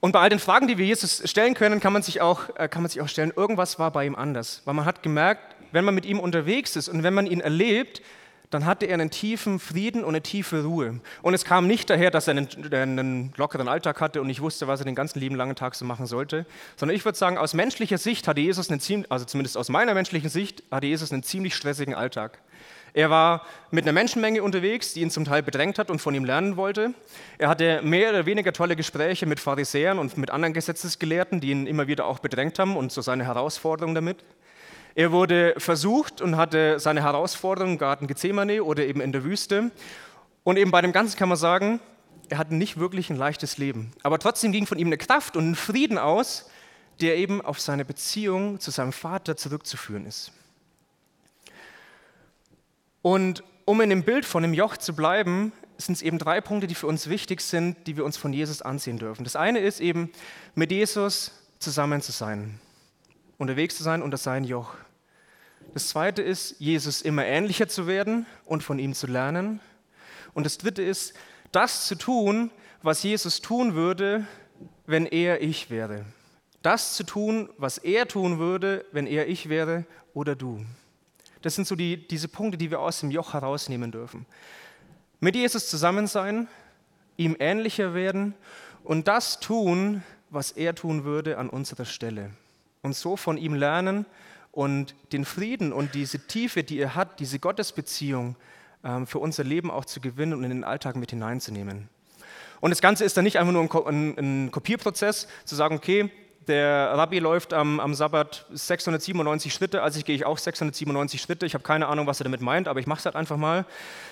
Und 0.00 0.12
bei 0.12 0.20
all 0.20 0.28
den 0.28 0.38
Fragen, 0.38 0.66
die 0.66 0.78
wir 0.78 0.86
Jesus 0.86 1.22
stellen 1.28 1.54
können, 1.54 1.80
kann 1.80 1.92
man, 1.92 2.02
sich 2.02 2.20
auch, 2.20 2.48
äh, 2.56 2.68
kann 2.68 2.82
man 2.82 2.90
sich 2.90 3.00
auch 3.00 3.08
stellen, 3.08 3.32
irgendwas 3.34 3.78
war 3.78 3.90
bei 3.90 4.06
ihm 4.06 4.14
anders. 4.14 4.62
Weil 4.64 4.74
man 4.74 4.84
hat 4.84 5.02
gemerkt, 5.02 5.56
wenn 5.72 5.84
man 5.84 5.94
mit 5.94 6.06
ihm 6.06 6.18
unterwegs 6.18 6.76
ist 6.76 6.88
und 6.88 7.02
wenn 7.02 7.14
man 7.14 7.26
ihn 7.26 7.40
erlebt, 7.40 8.02
dann 8.50 8.64
hatte 8.64 8.86
er 8.86 8.94
einen 8.94 9.10
tiefen 9.10 9.58
Frieden 9.58 10.02
und 10.02 10.10
eine 10.10 10.22
tiefe 10.22 10.64
Ruhe. 10.64 11.00
Und 11.22 11.34
es 11.34 11.44
kam 11.44 11.66
nicht 11.66 11.90
daher, 11.90 12.10
dass 12.10 12.28
er 12.28 12.32
einen, 12.32 12.48
einen, 12.72 13.32
lockeren 13.36 13.68
Alltag 13.68 14.00
hatte 14.00 14.20
und 14.20 14.26
nicht 14.26 14.40
wusste, 14.40 14.66
was 14.68 14.80
er 14.80 14.84
den 14.86 14.94
ganzen 14.94 15.20
lieben 15.20 15.36
langen 15.36 15.56
Tag 15.56 15.74
so 15.74 15.84
machen 15.84 16.06
sollte, 16.06 16.46
sondern 16.76 16.96
ich 16.96 17.04
würde 17.04 17.18
sagen, 17.18 17.38
aus 17.38 17.54
menschlicher 17.54 17.98
Sicht 17.98 18.26
hatte 18.26 18.40
Jesus 18.40 18.70
einen 18.70 18.80
ziemlich, 18.80 19.10
also 19.12 19.24
zumindest 19.24 19.56
aus 19.56 19.68
meiner 19.68 19.94
menschlichen 19.94 20.30
Sicht, 20.30 20.62
hatte 20.70 20.86
Jesus 20.86 21.12
einen 21.12 21.22
ziemlich 21.22 21.54
stressigen 21.54 21.94
Alltag. 21.94 22.38
Er 22.94 23.10
war 23.10 23.44
mit 23.70 23.84
einer 23.84 23.92
Menschenmenge 23.92 24.42
unterwegs, 24.42 24.94
die 24.94 25.02
ihn 25.02 25.10
zum 25.10 25.24
Teil 25.24 25.42
bedrängt 25.42 25.78
hat 25.78 25.90
und 25.90 26.00
von 26.00 26.14
ihm 26.14 26.24
lernen 26.24 26.56
wollte. 26.56 26.94
Er 27.36 27.48
hatte 27.48 27.82
mehr 27.82 28.10
oder 28.10 28.26
weniger 28.26 28.52
tolle 28.52 28.76
Gespräche 28.76 29.26
mit 29.26 29.40
Pharisäern 29.40 29.98
und 29.98 30.16
mit 30.16 30.30
anderen 30.30 30.54
Gesetzesgelehrten, 30.54 31.40
die 31.40 31.50
ihn 31.50 31.66
immer 31.66 31.86
wieder 31.86 32.06
auch 32.06 32.18
bedrängt 32.18 32.58
haben 32.58 32.76
und 32.76 32.90
so 32.90 33.02
seine 33.02 33.24
Herausforderung 33.24 33.94
damit. 33.94 34.24
Er 34.98 35.12
wurde 35.12 35.54
versucht 35.58 36.20
und 36.20 36.36
hatte 36.36 36.80
seine 36.80 37.04
Herausforderung 37.04 37.74
im 37.74 37.78
Garten 37.78 38.08
Gethsemane 38.08 38.64
oder 38.64 38.84
eben 38.84 39.00
in 39.00 39.12
der 39.12 39.22
Wüste. 39.22 39.70
Und 40.42 40.56
eben 40.56 40.72
bei 40.72 40.80
dem 40.80 40.90
Ganzen 40.90 41.16
kann 41.16 41.28
man 41.28 41.38
sagen, 41.38 41.78
er 42.28 42.38
hatte 42.38 42.56
nicht 42.56 42.80
wirklich 42.80 43.08
ein 43.08 43.14
leichtes 43.14 43.58
Leben. 43.58 43.92
Aber 44.02 44.18
trotzdem 44.18 44.50
ging 44.50 44.66
von 44.66 44.76
ihm 44.76 44.88
eine 44.88 44.98
Kraft 44.98 45.36
und 45.36 45.52
ein 45.52 45.54
Frieden 45.54 45.98
aus, 45.98 46.50
der 47.00 47.16
eben 47.16 47.40
auf 47.40 47.60
seine 47.60 47.84
Beziehung 47.84 48.58
zu 48.58 48.72
seinem 48.72 48.90
Vater 48.90 49.36
zurückzuführen 49.36 50.04
ist. 50.04 50.32
Und 53.00 53.44
um 53.66 53.80
in 53.80 53.90
dem 53.90 54.02
Bild 54.02 54.24
von 54.24 54.42
dem 54.42 54.52
Joch 54.52 54.78
zu 54.78 54.96
bleiben, 54.96 55.52
sind 55.76 55.94
es 55.94 56.02
eben 56.02 56.18
drei 56.18 56.40
Punkte, 56.40 56.66
die 56.66 56.74
für 56.74 56.88
uns 56.88 57.08
wichtig 57.08 57.40
sind, 57.42 57.86
die 57.86 57.96
wir 57.96 58.04
uns 58.04 58.16
von 58.16 58.32
Jesus 58.32 58.62
ansehen 58.62 58.98
dürfen. 58.98 59.22
Das 59.22 59.36
eine 59.36 59.60
ist 59.60 59.78
eben, 59.78 60.10
mit 60.56 60.72
Jesus 60.72 61.30
zusammen 61.60 62.02
zu 62.02 62.10
sein, 62.10 62.58
unterwegs 63.36 63.76
zu 63.76 63.84
sein 63.84 64.02
unter 64.02 64.16
sein 64.16 64.42
Joch. 64.42 64.74
Das 65.74 65.88
zweite 65.88 66.22
ist, 66.22 66.56
Jesus 66.58 67.02
immer 67.02 67.24
ähnlicher 67.24 67.68
zu 67.68 67.86
werden 67.86 68.26
und 68.44 68.62
von 68.62 68.78
ihm 68.78 68.94
zu 68.94 69.06
lernen. 69.06 69.60
Und 70.34 70.44
das 70.44 70.58
dritte 70.58 70.82
ist, 70.82 71.14
das 71.52 71.86
zu 71.86 71.94
tun, 71.94 72.50
was 72.82 73.02
Jesus 73.02 73.40
tun 73.40 73.74
würde, 73.74 74.26
wenn 74.86 75.06
er 75.06 75.42
ich 75.42 75.70
wäre. 75.70 76.04
Das 76.62 76.94
zu 76.94 77.04
tun, 77.04 77.50
was 77.58 77.78
er 77.78 78.08
tun 78.08 78.38
würde, 78.38 78.84
wenn 78.92 79.06
er 79.06 79.28
ich 79.28 79.48
wäre 79.48 79.84
oder 80.14 80.34
du. 80.34 80.64
Das 81.42 81.54
sind 81.54 81.66
so 81.66 81.76
die, 81.76 82.08
diese 82.08 82.28
Punkte, 82.28 82.58
die 82.58 82.70
wir 82.70 82.80
aus 82.80 83.00
dem 83.00 83.10
Joch 83.10 83.34
herausnehmen 83.34 83.92
dürfen. 83.92 84.26
Mit 85.20 85.36
Jesus 85.36 85.68
zusammen 85.68 86.06
sein, 86.06 86.48
ihm 87.16 87.36
ähnlicher 87.38 87.94
werden 87.94 88.34
und 88.84 89.08
das 89.08 89.40
tun, 89.40 90.02
was 90.30 90.52
er 90.52 90.74
tun 90.74 91.04
würde 91.04 91.38
an 91.38 91.48
unserer 91.48 91.84
Stelle. 91.84 92.30
Und 92.82 92.94
so 92.94 93.16
von 93.16 93.36
ihm 93.36 93.54
lernen 93.54 94.06
und 94.58 94.96
den 95.12 95.24
Frieden 95.24 95.72
und 95.72 95.94
diese 95.94 96.18
Tiefe, 96.18 96.64
die 96.64 96.80
er 96.80 96.96
hat, 96.96 97.20
diese 97.20 97.38
Gottesbeziehung 97.38 98.34
ähm, 98.82 99.06
für 99.06 99.20
unser 99.20 99.44
Leben 99.44 99.70
auch 99.70 99.84
zu 99.84 100.00
gewinnen 100.00 100.32
und 100.32 100.42
in 100.42 100.50
den 100.50 100.64
Alltag 100.64 100.96
mit 100.96 101.10
hineinzunehmen. 101.10 101.88
Und 102.58 102.70
das 102.70 102.80
Ganze 102.80 103.04
ist 103.04 103.16
dann 103.16 103.22
nicht 103.22 103.38
einfach 103.38 103.52
nur 103.52 103.86
ein, 103.86 104.50
Kopierprozess, 104.50 105.28
zu 105.44 105.54
sagen, 105.54 105.76
okay, 105.76 106.10
der 106.48 106.90
Rabbi 106.90 107.20
läuft 107.20 107.54
am, 107.54 107.78
am 107.78 107.94
Sabbat 107.94 108.46
697 108.50 109.54
Schritte, 109.54 109.80
also 109.80 109.96
ich 109.96 110.04
gehe 110.04 110.16
ich 110.16 110.26
auch 110.26 110.38
697 110.38 111.22
Schritte. 111.22 111.46
Ich 111.46 111.54
habe 111.54 111.62
keine 111.62 111.86
Ahnung, 111.86 112.08
was 112.08 112.20
er 112.20 112.24
damit 112.24 112.40
meint, 112.40 112.66
aber 112.66 112.80
ich 112.80 112.88
mache 112.88 112.98
es 112.98 113.04
halt 113.04 113.14
einfach 113.14 113.36
mal. 113.36 113.64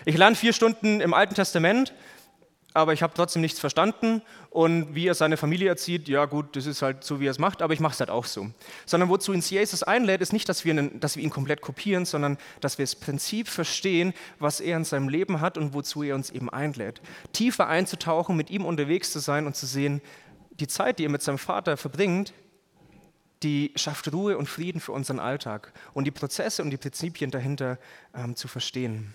Ich 0.05 0.17
lerne 0.17 0.37
vier 0.37 0.53
Stunden 0.53 1.01
im 1.01 1.13
Alten 1.13 1.35
Testament, 1.35 1.93
aber 2.77 2.93
ich 2.93 3.03
habe 3.03 3.15
trotzdem 3.15 3.43
nichts 3.43 3.59
verstanden. 3.59 4.23
Und 4.51 4.95
wie 4.95 5.07
er 5.07 5.15
seine 5.15 5.37
Familie 5.37 5.69
erzieht, 5.69 6.09
ja 6.09 6.27
gut, 6.27 6.55
das 6.57 6.67
ist 6.67 6.83
halt 6.83 7.05
so, 7.05 7.21
wie 7.21 7.27
er 7.27 7.31
es 7.31 7.39
macht, 7.39 7.63
aber 7.63 7.75
ich 7.75 7.81
mache 7.81 7.95
es 7.95 8.01
halt 8.01 8.11
auch 8.11 8.27
so. 8.27 8.51
Sondern 8.85 9.09
wozu 9.09 9.33
uns 9.33 9.51
Jesus 9.51 9.83
einlädt, 9.83 10.21
ist 10.21 10.33
nicht, 10.33 10.49
dass 10.49 10.65
wir, 10.65 10.73
einen, 10.73 11.01
dass 11.01 11.17
wir 11.17 11.25
ihn 11.25 11.31
komplett 11.31 11.63
kopieren, 11.63 12.05
sondern 12.05 12.39
dass 12.61 12.79
wir 12.79 12.85
das 12.85 12.95
Prinzip 12.95 13.49
verstehen, 13.49 14.13
was 14.39 14.61
er 14.61 14.77
in 14.77 14.85
seinem 14.85 15.09
Leben 15.09 15.41
hat 15.41 15.59
und 15.59 15.75
wozu 15.75 16.03
er 16.03 16.15
uns 16.15 16.31
eben 16.31 16.51
einlädt. 16.51 17.01
Tiefer 17.33 17.67
einzutauchen, 17.67 18.37
mit 18.37 18.51
ihm 18.51 18.65
unterwegs 18.65 19.11
zu 19.11 19.19
sein 19.19 19.47
und 19.47 19.57
zu 19.57 19.67
sehen, 19.67 20.03
die 20.61 20.67
Zeit, 20.67 20.99
die 20.99 21.05
er 21.05 21.11
mit 21.11 21.23
seinem 21.23 21.39
Vater 21.39 21.77
verbringt, 21.77 22.33
die 23.43 23.73
schafft 23.77 24.13
Ruhe 24.13 24.39
und 24.39 24.49
Frieden 24.49 24.81
für 24.81 24.93
unseren 24.93 25.19
Alltag 25.19 25.73
und 25.93 26.05
die 26.05 26.11
Prozesse 26.11 26.63
und 26.63 26.71
die 26.71 26.79
Prinzipien 26.79 27.31
dahinter 27.31 27.79
ähm, 28.15 28.37
zu 28.37 28.49
verstehen. 28.49 29.13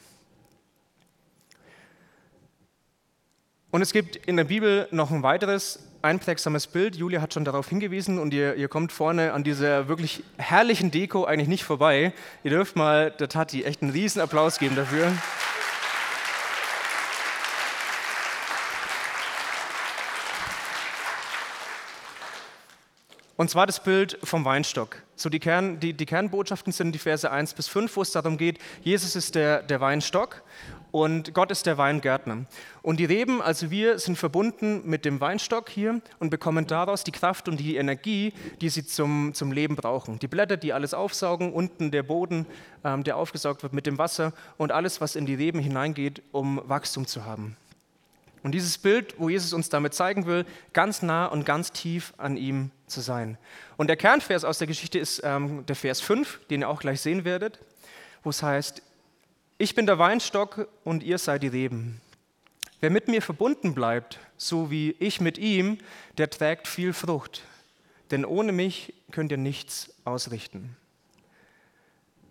Und 3.71 3.81
es 3.81 3.93
gibt 3.93 4.17
in 4.17 4.35
der 4.35 4.43
Bibel 4.43 4.89
noch 4.91 5.11
ein 5.11 5.23
weiteres 5.23 5.79
einprägsames 6.01 6.67
Bild. 6.67 6.97
Julia 6.97 7.21
hat 7.21 7.33
schon 7.33 7.45
darauf 7.45 7.69
hingewiesen 7.69 8.19
und 8.19 8.33
ihr, 8.33 8.55
ihr 8.55 8.67
kommt 8.67 8.91
vorne 8.91 9.31
an 9.31 9.45
dieser 9.45 9.87
wirklich 9.87 10.25
herrlichen 10.37 10.91
Deko 10.91 11.23
eigentlich 11.23 11.47
nicht 11.47 11.63
vorbei. 11.63 12.11
Ihr 12.43 12.51
dürft 12.51 12.75
mal 12.75 13.11
der 13.11 13.29
Tati 13.29 13.63
echt 13.63 13.81
einen 13.81 13.91
riesen 13.91 14.21
Applaus 14.21 14.59
geben 14.59 14.75
dafür. 14.75 15.13
Und 23.37 23.49
zwar 23.49 23.65
das 23.67 23.81
Bild 23.81 24.19
vom 24.21 24.43
Weinstock. 24.43 24.97
So 25.15 25.29
die, 25.29 25.39
Kern, 25.39 25.79
die, 25.79 25.93
die 25.93 26.05
Kernbotschaften 26.05 26.73
sind 26.73 26.91
die 26.91 26.99
Verse 26.99 27.31
1 27.31 27.53
bis 27.53 27.69
5, 27.69 27.95
wo 27.95 28.01
es 28.01 28.11
darum 28.11 28.37
geht, 28.37 28.59
Jesus 28.83 29.15
ist 29.15 29.33
der, 29.33 29.63
der 29.63 29.79
Weinstock 29.79 30.43
und 30.91 31.33
Gott 31.33 31.51
ist 31.51 31.65
der 31.65 31.77
Weingärtner. 31.77 32.45
Und 32.81 32.99
die 32.99 33.05
Reben, 33.05 33.41
also 33.41 33.71
wir, 33.71 33.97
sind 33.97 34.17
verbunden 34.17 34.81
mit 34.85 35.05
dem 35.05 35.21
Weinstock 35.21 35.69
hier 35.69 36.01
und 36.19 36.29
bekommen 36.29 36.67
daraus 36.67 37.03
die 37.03 37.11
Kraft 37.11 37.47
und 37.47 37.57
die 37.59 37.77
Energie, 37.77 38.33
die 38.59 38.69
sie 38.69 38.85
zum, 38.85 39.33
zum 39.33 39.51
Leben 39.51 39.75
brauchen. 39.75 40.19
Die 40.19 40.27
Blätter, 40.27 40.57
die 40.57 40.73
alles 40.73 40.93
aufsaugen, 40.93 41.53
unten 41.53 41.91
der 41.91 42.03
Boden, 42.03 42.45
ähm, 42.83 43.03
der 43.03 43.15
aufgesaugt 43.15 43.63
wird 43.63 43.73
mit 43.73 43.85
dem 43.85 43.97
Wasser 43.97 44.33
und 44.57 44.71
alles, 44.71 44.99
was 44.99 45.15
in 45.15 45.25
die 45.25 45.35
Reben 45.35 45.59
hineingeht, 45.59 46.21
um 46.31 46.61
Wachstum 46.65 47.07
zu 47.07 47.25
haben. 47.25 47.55
Und 48.43 48.53
dieses 48.53 48.77
Bild, 48.77 49.15
wo 49.17 49.29
Jesus 49.29 49.53
uns 49.53 49.69
damit 49.69 49.93
zeigen 49.93 50.25
will, 50.25 50.45
ganz 50.73 51.03
nah 51.03 51.27
und 51.27 51.45
ganz 51.45 51.71
tief 51.71 52.13
an 52.17 52.37
ihm 52.37 52.71
zu 52.87 52.99
sein. 52.99 53.37
Und 53.77 53.87
der 53.87 53.97
Kernvers 53.97 54.43
aus 54.43 54.57
der 54.57 54.67
Geschichte 54.67 54.97
ist 54.99 55.21
ähm, 55.23 55.65
der 55.67 55.75
Vers 55.75 56.01
5, 56.01 56.47
den 56.49 56.61
ihr 56.61 56.69
auch 56.69 56.79
gleich 56.79 57.01
sehen 57.01 57.23
werdet, 57.23 57.59
wo 58.23 58.31
es 58.31 58.41
heißt, 58.41 58.81
ich 59.61 59.75
bin 59.75 59.85
der 59.85 59.99
Weinstock 59.99 60.67
und 60.83 61.03
ihr 61.03 61.19
seid 61.19 61.43
die 61.43 61.47
Reben. 61.47 62.01
Wer 62.79 62.89
mit 62.89 63.07
mir 63.07 63.21
verbunden 63.21 63.75
bleibt, 63.75 64.17
so 64.35 64.71
wie 64.71 64.95
ich 64.97 65.21
mit 65.21 65.37
ihm, 65.37 65.77
der 66.17 66.31
trägt 66.31 66.67
viel 66.67 66.93
Frucht. 66.93 67.43
Denn 68.09 68.25
ohne 68.25 68.53
mich 68.53 68.95
könnt 69.11 69.31
ihr 69.31 69.37
nichts 69.37 69.93
ausrichten. 70.03 70.75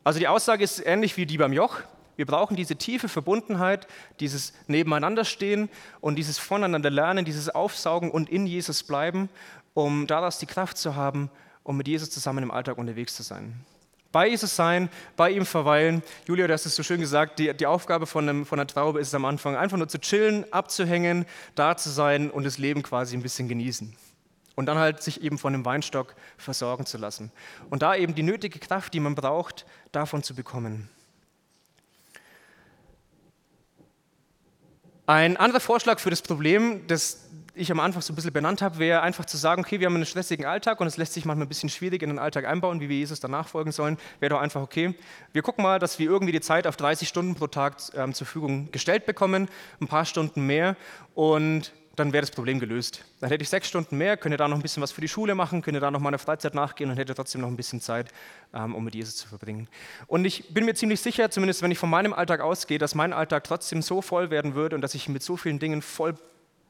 Also 0.03 0.19
die 0.19 0.27
Aussage 0.27 0.64
ist 0.64 0.85
ähnlich 0.85 1.16
wie 1.16 1.25
die 1.25 1.38
beim 1.38 1.53
Joch. 1.53 1.79
Wir 2.16 2.27
brauchen 2.27 2.57
diese 2.57 2.75
tiefe 2.75 3.09
Verbundenheit, 3.09 3.87
dieses 4.19 4.53
Nebeneinanderstehen 4.66 5.69
und 6.01 6.16
dieses 6.16 6.37
Voneinander 6.37 6.90
lernen, 6.90 7.25
dieses 7.25 7.49
Aufsaugen 7.49 8.11
und 8.11 8.29
in 8.29 8.45
Jesus 8.45 8.83
bleiben, 8.83 9.29
um 9.73 10.09
daraus 10.09 10.38
die 10.38 10.47
Kraft 10.47 10.79
zu 10.79 10.97
haben, 10.97 11.31
um 11.62 11.77
mit 11.77 11.87
Jesus 11.87 12.11
zusammen 12.11 12.43
im 12.43 12.51
Alltag 12.51 12.77
unterwegs 12.77 13.14
zu 13.14 13.23
sein. 13.23 13.64
Bei 14.12 14.29
Jesus 14.29 14.57
sein, 14.57 14.90
bei 15.16 15.31
ihm 15.31 15.46
verweilen. 15.46 16.03
Julia, 16.27 16.49
du 16.49 16.53
hast 16.53 16.66
es 16.66 16.75
so 16.75 16.83
schön 16.83 17.01
gesagt, 17.01 17.38
die, 17.38 17.55
die 17.55 17.66
Aufgabe 17.66 18.07
von, 18.07 18.29
einem, 18.29 18.44
von 18.44 18.59
einer 18.59 18.66
Traube 18.66 18.99
ist 18.99 19.09
es 19.09 19.14
am 19.14 19.25
Anfang, 19.25 19.57
einfach 19.57 19.77
nur 19.77 19.88
zu 19.88 20.01
chillen, 20.01 20.44
abzuhängen, 20.53 21.27
da 21.55 21.77
zu 21.77 21.90
sein 21.90 22.31
und 22.31 22.42
das 22.44 22.59
Leben 22.59 22.83
quasi 22.83 23.16
ein 23.16 23.23
bisschen 23.23 23.49
genießen. 23.49 23.94
Und 24.57 24.66
dann 24.66 24.79
halt 24.79 25.03
sich 25.03 25.23
eben 25.23 25.38
von 25.38 25.53
dem 25.53 25.64
Weinstock 25.64 26.16
versorgen 26.37 26.87
zu 26.87 26.99
lassen. 26.99 27.31
Und 27.70 27.83
da 27.83 27.94
eben 27.94 28.14
die 28.14 28.25
nötige 28.25 28.59
Kraft, 28.59 28.92
die 28.94 29.01
man 29.01 29.14
braucht, 29.14 29.64
davon 29.92 30.25
zu 30.25 30.35
bekommen. 30.35 30.88
Ein 35.07 35.37
anderer 35.37 35.61
Vorschlag 35.61 35.99
für 35.99 36.11
das 36.11 36.23
Problem, 36.23 36.87
das 36.88 37.30
ich 37.61 37.70
am 37.70 37.81
Anfang 37.81 38.03
so 38.03 38.12
ein 38.12 38.16
bisschen 38.16 38.33
benannt 38.33 38.62
habe, 38.62 38.79
wäre 38.79 39.03
einfach 39.03 39.25
zu 39.25 39.37
sagen, 39.37 39.62
okay, 39.62 39.81
wir 39.81 39.87
haben 39.87 39.94
einen 39.94 40.07
stressigen 40.07 40.46
Alltag 40.46 40.81
und 40.81 40.87
es 40.87 40.96
lässt 40.96 41.12
sich 41.12 41.25
manchmal 41.25 41.46
ein 41.46 41.49
bisschen 41.49 41.68
schwierig 41.68 42.03
in 42.03 42.09
den 42.09 42.18
Alltag 42.18 42.46
einbauen, 42.46 42.81
wie 42.81 42.88
wir 42.88 42.96
Jesus 42.96 43.20
danach 43.20 43.49
folgen 43.49 43.70
sollen, 43.70 43.99
wäre 44.18 44.31
doch 44.31 44.40
einfach 44.40 44.62
okay. 44.62 44.94
Wir 45.33 45.42
gucken 45.42 45.62
mal, 45.62 45.79
dass 45.79 45.99
wir 45.99 46.09
irgendwie 46.09 46.33
die 46.33 46.40
Zeit 46.40 46.66
auf 46.66 46.77
30 46.77 47.09
Stunden 47.09 47.35
pro 47.35 47.46
Tag 47.46 47.77
ähm, 47.94 48.14
zur 48.14 48.27
Verfügung 48.27 48.70
gestellt 48.73 49.07
bekommen, 49.07 49.49
ein 49.81 49.88
paar 49.88 50.05
Stunden 50.05 50.46
mehr 50.46 50.77
und 51.14 51.73
dann 51.96 52.12
wäre 52.14 52.23
das 52.23 52.31
Problem 52.31 52.59
gelöst. 52.61 53.05
Dann 53.20 53.31
hätte 53.31 53.42
ich 53.42 53.51
sechs 53.51 53.68
Stunden 53.68 53.99
mehr, 53.99 54.16
könnte 54.16 54.38
da 54.38 54.49
noch 54.49 54.57
ein 54.57 54.62
bisschen 54.62 54.83
was 54.83 54.90
für 54.90 55.03
die 55.03 55.09
Schule 55.09 55.35
machen, 55.35 55.61
könnte 55.61 55.81
da 55.81 55.90
noch 55.90 56.01
meiner 56.01 56.18
Freizeit 56.18 56.55
nachgehen 56.55 56.90
und 56.90 56.96
hätte 56.96 57.14
trotzdem 57.14 57.42
noch 57.42 57.49
ein 57.49 57.57
bisschen 57.57 57.81
Zeit, 57.81 58.09
ähm, 58.55 58.75
um 58.75 58.83
mit 58.83 58.94
Jesus 58.94 59.16
zu 59.16 59.29
verbringen. 59.29 59.68
Und 60.07 60.25
ich 60.25 60.55
bin 60.55 60.64
mir 60.64 60.75
ziemlich 60.75 61.01
sicher, 61.01 61.31
zumindest 61.31 61.62
wenn 61.62 61.70
ich 61.70 61.79
von 61.79 61.90
meinem 61.90 62.14
Alltag 62.14 62.40
ausgehe, 62.40 62.79
dass 62.79 62.94
mein 62.94 63.12
Alltag 63.12 63.44
trotzdem 63.44 63.83
so 63.83 64.01
voll 64.01 64.31
werden 64.31 64.55
würde 64.55 64.77
und 64.77 64.83
dass 64.83 64.94
ich 64.94 65.09
mit 65.09 65.23
so 65.23 65.37
vielen 65.37 65.59
Dingen 65.59 65.83
voll 65.83 66.14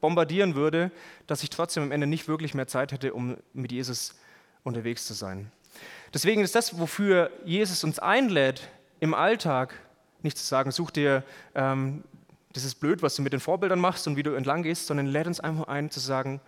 bombardieren 0.00 0.54
würde, 0.54 0.90
dass 1.26 1.42
ich 1.42 1.50
trotzdem 1.50 1.82
am 1.82 1.92
Ende 1.92 2.06
nicht 2.06 2.28
wirklich 2.28 2.54
mehr 2.54 2.66
Zeit 2.66 2.92
hätte, 2.92 3.14
um 3.14 3.36
mit 3.52 3.72
Jesus 3.72 4.14
unterwegs 4.64 5.06
zu 5.06 5.14
sein. 5.14 5.50
Deswegen 6.12 6.42
ist 6.42 6.54
das, 6.54 6.78
wofür 6.78 7.30
Jesus 7.44 7.84
uns 7.84 7.98
einlädt, 7.98 8.68
im 8.98 9.14
Alltag 9.14 9.74
nicht 10.22 10.36
zu 10.36 10.44
sagen, 10.44 10.70
such 10.70 10.90
dir, 10.90 11.24
ähm, 11.54 12.04
das 12.52 12.64
ist 12.64 12.76
blöd, 12.76 13.02
was 13.02 13.14
du 13.16 13.22
mit 13.22 13.32
den 13.32 13.40
Vorbildern 13.40 13.78
machst 13.78 14.06
und 14.06 14.16
wie 14.16 14.22
du 14.22 14.34
entlang 14.34 14.62
gehst, 14.62 14.86
sondern 14.86 15.06
lädt 15.06 15.26
uns 15.26 15.40
einfach 15.40 15.68
ein 15.68 15.90
zu 15.90 16.00
sagen, 16.00 16.40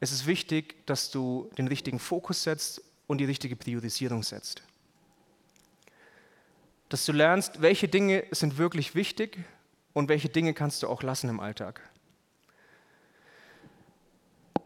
es 0.00 0.10
ist 0.10 0.26
wichtig, 0.26 0.84
dass 0.86 1.10
du 1.10 1.50
den 1.58 1.68
richtigen 1.68 1.98
Fokus 1.98 2.42
setzt 2.42 2.82
und 3.06 3.18
die 3.18 3.24
richtige 3.24 3.56
Priorisierung 3.56 4.22
setzt. 4.22 4.62
Dass 6.88 7.06
du 7.06 7.12
lernst, 7.12 7.62
welche 7.62 7.88
Dinge 7.88 8.24
sind 8.30 8.58
wirklich 8.58 8.94
wichtig 8.94 9.38
und 9.92 10.08
welche 10.08 10.28
Dinge 10.28 10.54
kannst 10.54 10.82
du 10.82 10.88
auch 10.88 11.02
lassen 11.02 11.28
im 11.28 11.40
Alltag. 11.40 11.80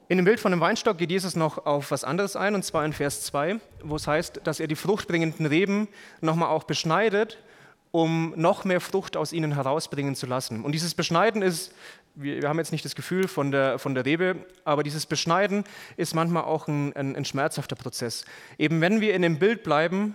In 0.09 0.19
dem 0.19 0.25
Bild 0.25 0.38
von 0.38 0.53
dem 0.53 0.61
Weinstock 0.61 0.99
geht 0.99 1.11
Jesus 1.11 1.35
noch 1.35 1.66
auf 1.66 1.90
was 1.90 2.05
anderes 2.05 2.37
ein, 2.37 2.55
und 2.55 2.64
zwar 2.64 2.85
in 2.85 2.92
Vers 2.92 3.23
2, 3.23 3.59
wo 3.83 3.97
es 3.97 4.07
heißt, 4.07 4.40
dass 4.45 4.61
er 4.61 4.69
die 4.69 4.77
fruchtbringenden 4.77 5.47
Reben 5.47 5.88
nochmal 6.21 6.49
auch 6.51 6.62
beschneidet, 6.62 7.38
um 7.90 8.33
noch 8.37 8.64
mehr 8.64 8.81
Frucht 8.81 9.16
aus 9.16 9.33
ihnen 9.33 9.55
herausbringen 9.55 10.14
zu 10.14 10.27
lassen. 10.27 10.62
Und 10.62 10.73
dieses 10.73 10.95
Beschneiden 10.95 11.42
ist, 11.42 11.75
wir, 12.14 12.49
haben 12.49 12.59
jetzt 12.59 12.71
nicht 12.71 12.85
das 12.85 12.95
Gefühl 12.95 13.27
von 13.27 13.51
der, 13.51 13.81
von 13.81 13.97
der 13.97 14.05
Rebe, 14.05 14.37
aber 14.64 14.85
dieses 14.85 15.07
Beschneiden 15.07 15.64
ist 15.97 16.14
manchmal 16.14 16.45
auch 16.45 16.69
ein, 16.69 16.95
ein, 16.95 17.16
ein 17.16 17.25
schmerzhafter 17.25 17.75
Prozess. 17.75 18.25
Eben 18.59 18.81
wenn 18.81 19.01
wir 19.01 19.12
in 19.12 19.23
dem 19.23 19.40
Bild 19.40 19.64
bleiben, 19.64 20.14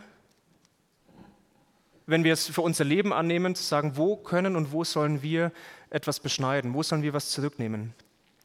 wenn 2.05 2.23
wir 2.23 2.31
es 2.31 2.47
für 2.47 2.61
unser 2.61 2.85
Leben 2.85 3.11
annehmen, 3.11 3.55
zu 3.55 3.63
sagen, 3.63 3.97
wo 3.97 4.15
können 4.15 4.55
und 4.55 4.71
wo 4.71 4.85
sollen 4.85 5.21
wir 5.21 5.51
etwas 5.89 6.21
beschneiden, 6.21 6.73
wo 6.73 6.81
sollen 6.81 7.03
wir 7.03 7.13
was 7.13 7.29
zurücknehmen. 7.29 7.93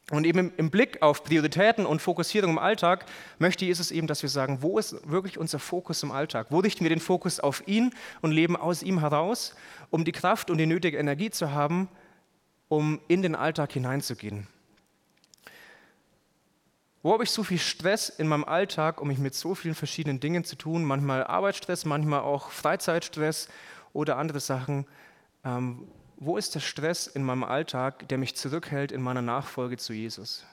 Und 0.09 0.25
eben 0.25 0.53
im 0.55 0.69
Blick 0.69 1.01
auf 1.01 1.23
Prioritäten 1.25 1.85
und 1.85 2.01
Fokussierung 2.01 2.51
im 2.51 2.57
Alltag 2.59 3.05
möchte 3.39 3.65
Jesus 3.65 3.91
eben, 3.91 4.07
dass 4.07 4.21
wir 4.21 4.29
sagen, 4.29 4.61
wo 4.61 4.79
ist 4.79 4.95
wirklich 5.09 5.37
unser 5.37 5.59
Fokus 5.59 6.01
im 6.01 6.11
Alltag? 6.11 6.47
Wo 6.49 6.59
richten 6.59 6.85
wir 6.85 6.89
den 6.89 7.01
Fokus 7.01 7.41
auf 7.41 7.67
ihn 7.67 7.93
und 8.21 8.31
leben 8.31 8.55
aus 8.55 8.83
ihm 8.83 8.99
heraus, 9.01 9.53
um 9.89 10.05
die 10.05 10.13
Kraft 10.13 10.49
und 10.49 10.59
die 10.59 10.65
nötige 10.65 10.97
Energie 10.97 11.29
zu 11.29 11.51
haben, 11.51 11.89
um 12.69 13.01
in 13.09 13.21
den 13.21 13.35
Alltag 13.35 13.73
hineinzugehen? 13.73 14.47
Wo 17.03 17.11
habe 17.11 17.25
ich 17.25 17.31
so 17.31 17.43
viel 17.43 17.59
Stress 17.59 18.07
in 18.07 18.29
meinem 18.29 18.45
Alltag, 18.45 19.01
um 19.01 19.09
mich 19.09 19.17
mit 19.17 19.35
so 19.35 19.55
vielen 19.55 19.75
verschiedenen 19.75 20.21
Dingen 20.21 20.45
zu 20.45 20.55
tun? 20.55 20.85
Manchmal 20.85 21.25
Arbeitsstress, 21.25 21.83
manchmal 21.83 22.21
auch 22.21 22.51
Freizeitstress 22.51 23.49
oder 23.91 24.17
andere 24.17 24.39
Sachen. 24.39 24.85
Ähm, 25.43 25.87
wo 26.17 26.37
ist 26.37 26.55
der 26.55 26.59
Stress 26.59 27.07
in 27.07 27.23
meinem 27.23 27.43
Alltag, 27.43 28.09
der 28.09 28.17
mich 28.17 28.35
zurückhält 28.35 28.91
in 28.91 29.01
meiner 29.01 29.21
Nachfolge 29.21 29.77
zu 29.77 29.93
Jesus? 29.93 30.43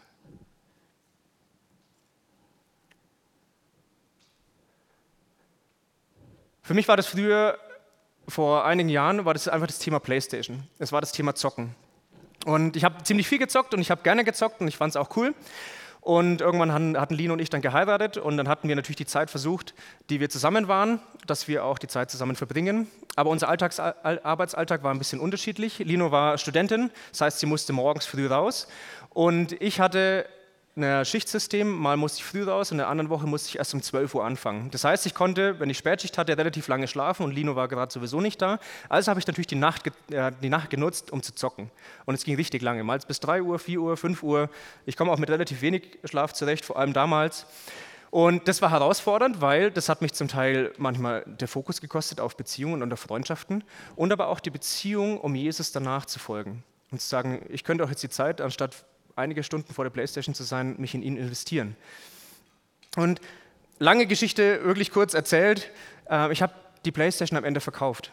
Für 6.63 6.75
mich 6.75 6.87
war 6.89 6.97
das 6.97 7.07
früher, 7.07 7.59
vor 8.29 8.65
einigen 8.65 8.89
Jahren, 8.89 9.25
war 9.25 9.35
das 9.35 9.49
einfach 9.49 9.67
das 9.67 9.79
Thema 9.79 10.01
Playstation. 10.01 10.67
Es 10.79 10.93
war 10.93 11.01
das 11.01 11.13
Thema 11.13 11.35
Zocken. 11.35 11.75
Und 12.47 12.77
ich 12.77 12.85
habe 12.85 13.03
ziemlich 13.03 13.27
viel 13.27 13.39
gezockt 13.39 13.75
und 13.75 13.81
ich 13.81 13.91
habe 13.91 14.03
gerne 14.03 14.25
gezockt 14.25 14.61
und 14.61 14.69
ich 14.69 14.77
fand 14.77 14.91
es 14.91 14.97
auch 14.97 15.15
cool. 15.17 15.35
Und 16.05 16.43
irgendwann 16.43 16.71
hatten 17.01 17.15
Lino 17.15 17.33
und 17.33 17.39
ich 17.39 17.49
dann 17.49 17.63
geheiratet 17.63 18.19
und 18.19 18.37
dann 18.37 18.47
hatten 18.47 18.69
wir 18.69 18.77
natürlich 18.77 18.99
die 18.99 19.07
Zeit 19.07 19.31
versucht, 19.31 19.73
die 20.11 20.21
wir 20.21 20.29
zusammen 20.29 20.69
waren, 20.69 21.01
dass 21.27 21.49
wir 21.49 21.65
auch 21.65 21.79
die 21.79 21.87
Zeit 21.87 22.11
zusammen 22.11 22.37
verbringen. 22.37 22.89
Aber 23.17 23.31
unser 23.31 23.49
Alltags 23.49 23.81
Arbeitsalltag 23.81 24.83
war 24.83 24.93
ein 24.93 24.99
bisschen 24.99 25.19
unterschiedlich. 25.19 25.79
Lino 25.79 26.11
war 26.11 26.37
Studentin, 26.37 26.91
das 27.11 27.23
heißt, 27.23 27.39
sie 27.39 27.47
musste 27.47 27.73
morgens 27.73 28.05
früh 28.05 28.27
raus. 28.27 28.69
Und 29.15 29.53
ich 29.63 29.81
hatte 29.81 30.27
ein 30.77 31.05
Schichtsystem, 31.05 31.71
mal 31.71 31.97
musste 31.97 32.19
ich 32.19 32.25
früh 32.25 32.43
raus 32.43 32.73
und 32.73 32.77
in 32.77 32.79
der 32.79 32.89
anderen 32.89 33.09
Woche 33.09 33.27
musste 33.29 33.49
ich 33.49 33.59
erst 33.59 33.75
um 33.75 33.83
12 33.83 34.15
Uhr 34.15 34.25
anfangen. 34.25 34.71
Das 34.73 34.83
heißt, 34.83 35.07
ich 35.07 35.15
konnte, 35.15 35.61
wenn 35.61 35.71
ich 35.71 35.79
Spätschicht 35.79 36.19
hatte, 36.19 36.37
relativ 36.37 36.67
lange 36.67 36.89
schlafen 36.89 37.25
und 37.25 37.33
Lino 37.33 37.55
war 37.55 37.69
gerade 37.69 37.93
sowieso 37.93 38.21
nicht 38.21 38.43
da. 38.43 38.59
Also 38.89 39.11
habe 39.11 39.21
ich 39.21 39.27
natürlich 39.27 39.47
die 39.47 39.55
Nacht, 39.55 39.87
äh, 40.11 40.33
die 40.43 40.49
Nacht 40.49 40.71
genutzt, 40.71 41.13
um 41.13 41.23
zu 41.23 41.33
zocken. 41.35 41.71
Und 42.07 42.15
es 42.17 42.25
ging 42.25 42.35
richtig 42.35 42.61
lange, 42.63 42.83
mal 42.83 42.99
bis 43.07 43.21
3 43.21 43.43
Uhr, 43.43 43.59
4 43.61 43.81
Uhr, 43.81 43.97
5 43.97 44.23
Uhr. 44.25 44.51
Ich 44.85 44.97
komme 44.97 45.13
auch 45.13 45.19
mit 45.19 45.31
relativ 45.31 45.63
wenig 45.63 45.99
Schlaf 46.05 46.33
zurecht, 46.33 46.65
vor 46.65 46.77
allem 46.77 46.93
damals. 46.93 47.47
Und 48.11 48.49
das 48.49 48.61
war 48.61 48.71
herausfordernd, 48.71 49.41
weil 49.41 49.71
das 49.71 49.89
hat 49.89 50.03
mich 50.03 50.13
zum 50.13 50.29
Teil 50.29 50.73
manchmal 50.77 51.25
der 51.27 51.49
Fokus 51.49 51.81
gekostet 51.81 52.21
auf 52.21 52.37
Beziehungen 52.37 52.83
und 52.83 52.93
auf 52.93 53.01
Freundschaften 53.01 53.65
und 53.97 54.13
aber 54.13 54.29
auch 54.29 54.41
die 54.41 54.51
Beziehung, 54.51 55.21
um 55.21 55.35
Jesus 55.35 55.73
danach 55.73 56.07
zu 56.07 56.19
folgen. 56.19 56.65
Und 56.91 57.01
zu 57.01 57.09
sagen, 57.09 57.45
ich 57.49 57.65
könnte 57.65 57.83
auch 57.85 57.89
jetzt 57.89 58.03
die 58.03 58.09
Zeit, 58.09 58.41
anstatt 58.41 58.85
einige 59.17 59.43
Stunden 59.43 59.73
vor 59.73 59.85
der 59.85 59.91
Playstation 59.91 60.35
zu 60.35 60.43
sein, 60.43 60.75
mich 60.79 60.95
in 60.95 61.03
ihn 61.03 61.17
investieren. 61.17 61.77
Und 62.97 63.21
lange 63.79 64.07
Geschichte, 64.07 64.65
wirklich 64.65 64.91
kurz 64.91 65.15
erzählt, 65.15 65.71
äh, 66.11 66.33
ich 66.33 66.43
habe 66.43 66.53
die 66.85 66.93
Playstation 66.93 67.37
am 67.37 67.45
Ende 67.45 67.61
verkauft, 67.61 68.13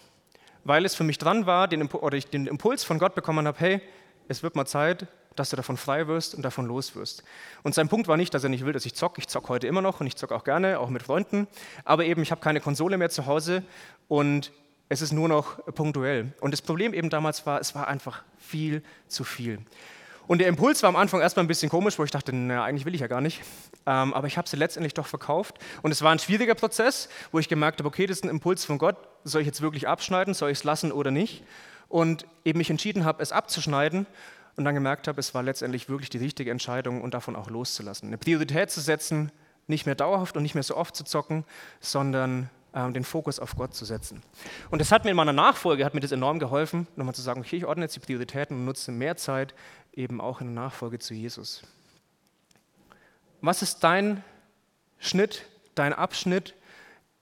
weil 0.63 0.85
es 0.85 0.95
für 0.95 1.03
mich 1.03 1.17
dran 1.17 1.45
war, 1.45 1.67
den, 1.67 1.87
oder 1.87 2.17
ich 2.17 2.27
den 2.27 2.47
Impuls 2.47 2.83
von 2.83 2.99
Gott 2.99 3.15
bekommen 3.15 3.47
habe, 3.47 3.59
hey, 3.59 3.81
es 4.27 4.43
wird 4.43 4.55
mal 4.55 4.65
Zeit, 4.65 5.07
dass 5.35 5.49
du 5.49 5.55
davon 5.55 5.77
frei 5.77 6.07
wirst 6.07 6.35
und 6.35 6.43
davon 6.43 6.65
los 6.65 6.95
wirst. 6.95 7.23
Und 7.63 7.73
sein 7.73 7.87
Punkt 7.87 8.07
war 8.07 8.17
nicht, 8.17 8.33
dass 8.33 8.43
er 8.43 8.49
nicht 8.49 8.65
will, 8.65 8.73
dass 8.73 8.85
ich 8.85 8.95
zocke. 8.95 9.19
Ich 9.19 9.27
zocke 9.27 9.49
heute 9.49 9.67
immer 9.67 9.81
noch 9.81 10.01
und 10.01 10.07
ich 10.07 10.15
zocke 10.15 10.35
auch 10.35 10.43
gerne, 10.43 10.79
auch 10.79 10.89
mit 10.89 11.03
Freunden. 11.03 11.47
Aber 11.85 12.05
eben, 12.05 12.21
ich 12.21 12.31
habe 12.31 12.41
keine 12.41 12.59
Konsole 12.59 12.97
mehr 12.97 13.09
zu 13.09 13.25
Hause 13.25 13.63
und 14.07 14.51
es 14.89 15.01
ist 15.01 15.13
nur 15.13 15.29
noch 15.29 15.63
punktuell. 15.73 16.33
Und 16.41 16.51
das 16.51 16.61
Problem 16.61 16.93
eben 16.93 17.09
damals 17.09 17.45
war, 17.45 17.61
es 17.61 17.73
war 17.75 17.87
einfach 17.87 18.23
viel 18.39 18.83
zu 19.07 19.23
viel. 19.23 19.59
Und 20.31 20.37
der 20.37 20.47
Impuls 20.47 20.81
war 20.81 20.87
am 20.87 20.95
Anfang 20.95 21.19
erstmal 21.19 21.43
ein 21.43 21.49
bisschen 21.49 21.69
komisch, 21.69 21.99
wo 21.99 22.05
ich 22.05 22.11
dachte, 22.11 22.33
na, 22.33 22.63
eigentlich 22.63 22.85
will 22.85 22.95
ich 22.95 23.01
ja 23.01 23.07
gar 23.07 23.19
nicht. 23.19 23.41
Ähm, 23.85 24.13
aber 24.13 24.27
ich 24.27 24.37
habe 24.37 24.47
sie 24.47 24.55
letztendlich 24.55 24.93
doch 24.93 25.05
verkauft. 25.05 25.57
Und 25.81 25.91
es 25.91 26.03
war 26.03 26.13
ein 26.13 26.19
schwieriger 26.19 26.55
Prozess, 26.55 27.09
wo 27.33 27.39
ich 27.39 27.49
gemerkt 27.49 27.81
habe, 27.81 27.89
okay, 27.89 28.05
das 28.05 28.19
ist 28.19 28.23
ein 28.23 28.29
Impuls 28.29 28.63
von 28.63 28.77
Gott. 28.77 28.95
Soll 29.25 29.41
ich 29.41 29.47
jetzt 29.47 29.59
wirklich 29.59 29.89
abschneiden? 29.89 30.33
Soll 30.33 30.49
ich 30.51 30.59
es 30.59 30.63
lassen 30.63 30.93
oder 30.93 31.11
nicht? 31.11 31.43
Und 31.89 32.25
eben 32.45 32.59
mich 32.59 32.69
entschieden 32.69 33.03
habe, 33.03 33.21
es 33.21 33.33
abzuschneiden 33.33 34.05
und 34.55 34.63
dann 34.63 34.73
gemerkt 34.73 35.09
habe, 35.09 35.19
es 35.19 35.33
war 35.33 35.43
letztendlich 35.43 35.89
wirklich 35.89 36.09
die 36.09 36.19
richtige 36.19 36.49
Entscheidung 36.49 37.01
und 37.01 37.13
davon 37.13 37.35
auch 37.35 37.49
loszulassen. 37.49 38.07
Eine 38.07 38.17
Priorität 38.17 38.71
zu 38.71 38.79
setzen, 38.79 39.33
nicht 39.67 39.85
mehr 39.85 39.95
dauerhaft 39.95 40.37
und 40.37 40.43
nicht 40.43 40.55
mehr 40.55 40.63
so 40.63 40.77
oft 40.77 40.95
zu 40.95 41.03
zocken, 41.03 41.43
sondern 41.81 42.49
ähm, 42.73 42.93
den 42.93 43.03
Fokus 43.03 43.39
auf 43.39 43.55
Gott 43.57 43.73
zu 43.73 43.83
setzen. 43.83 44.21
Und 44.69 44.79
das 44.79 44.93
hat 44.93 45.03
mir 45.03 45.11
in 45.11 45.17
meiner 45.17 45.33
Nachfolge 45.33 45.83
hat 45.83 45.93
mir 45.93 45.99
das 45.99 46.13
enorm 46.13 46.39
geholfen, 46.39 46.87
nochmal 46.95 47.13
zu 47.13 47.21
sagen, 47.21 47.41
okay, 47.41 47.57
ich 47.57 47.65
ordne 47.65 47.83
jetzt 47.83 47.97
die 47.97 47.99
Prioritäten 47.99 48.55
und 48.55 48.65
nutze 48.65 48.93
mehr 48.93 49.17
Zeit 49.17 49.53
eben 49.93 50.21
auch 50.21 50.41
in 50.41 50.47
der 50.47 50.63
Nachfolge 50.63 50.99
zu 50.99 51.13
Jesus. 51.13 51.63
Was 53.41 53.61
ist 53.61 53.83
dein 53.83 54.23
Schnitt, 54.99 55.45
dein 55.75 55.93
Abschnitt 55.93 56.55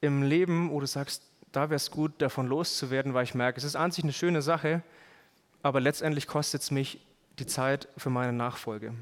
im 0.02 0.24
Leben, 0.24 0.70
wo 0.72 0.80
du 0.80 0.86
sagst, 0.86 1.24
da 1.52 1.70
wäre 1.70 1.76
es 1.76 1.92
gut, 1.92 2.22
davon 2.22 2.48
loszuwerden, 2.48 3.14
weil 3.14 3.24
ich 3.24 3.34
merke, 3.34 3.58
es 3.58 3.64
ist 3.64 3.76
an 3.76 3.92
sich 3.92 4.04
eine 4.04 4.14
schöne 4.14 4.42
Sache, 4.42 4.84
aber 5.64 5.80
letztendlich 5.80 6.28
kostet 6.28 6.62
es 6.62 6.72
mich 6.72 7.00
die 7.40 7.48
Zeit 7.48 7.88
für 7.98 8.10
meine 8.10 8.34
Nachfolge. 8.34 8.94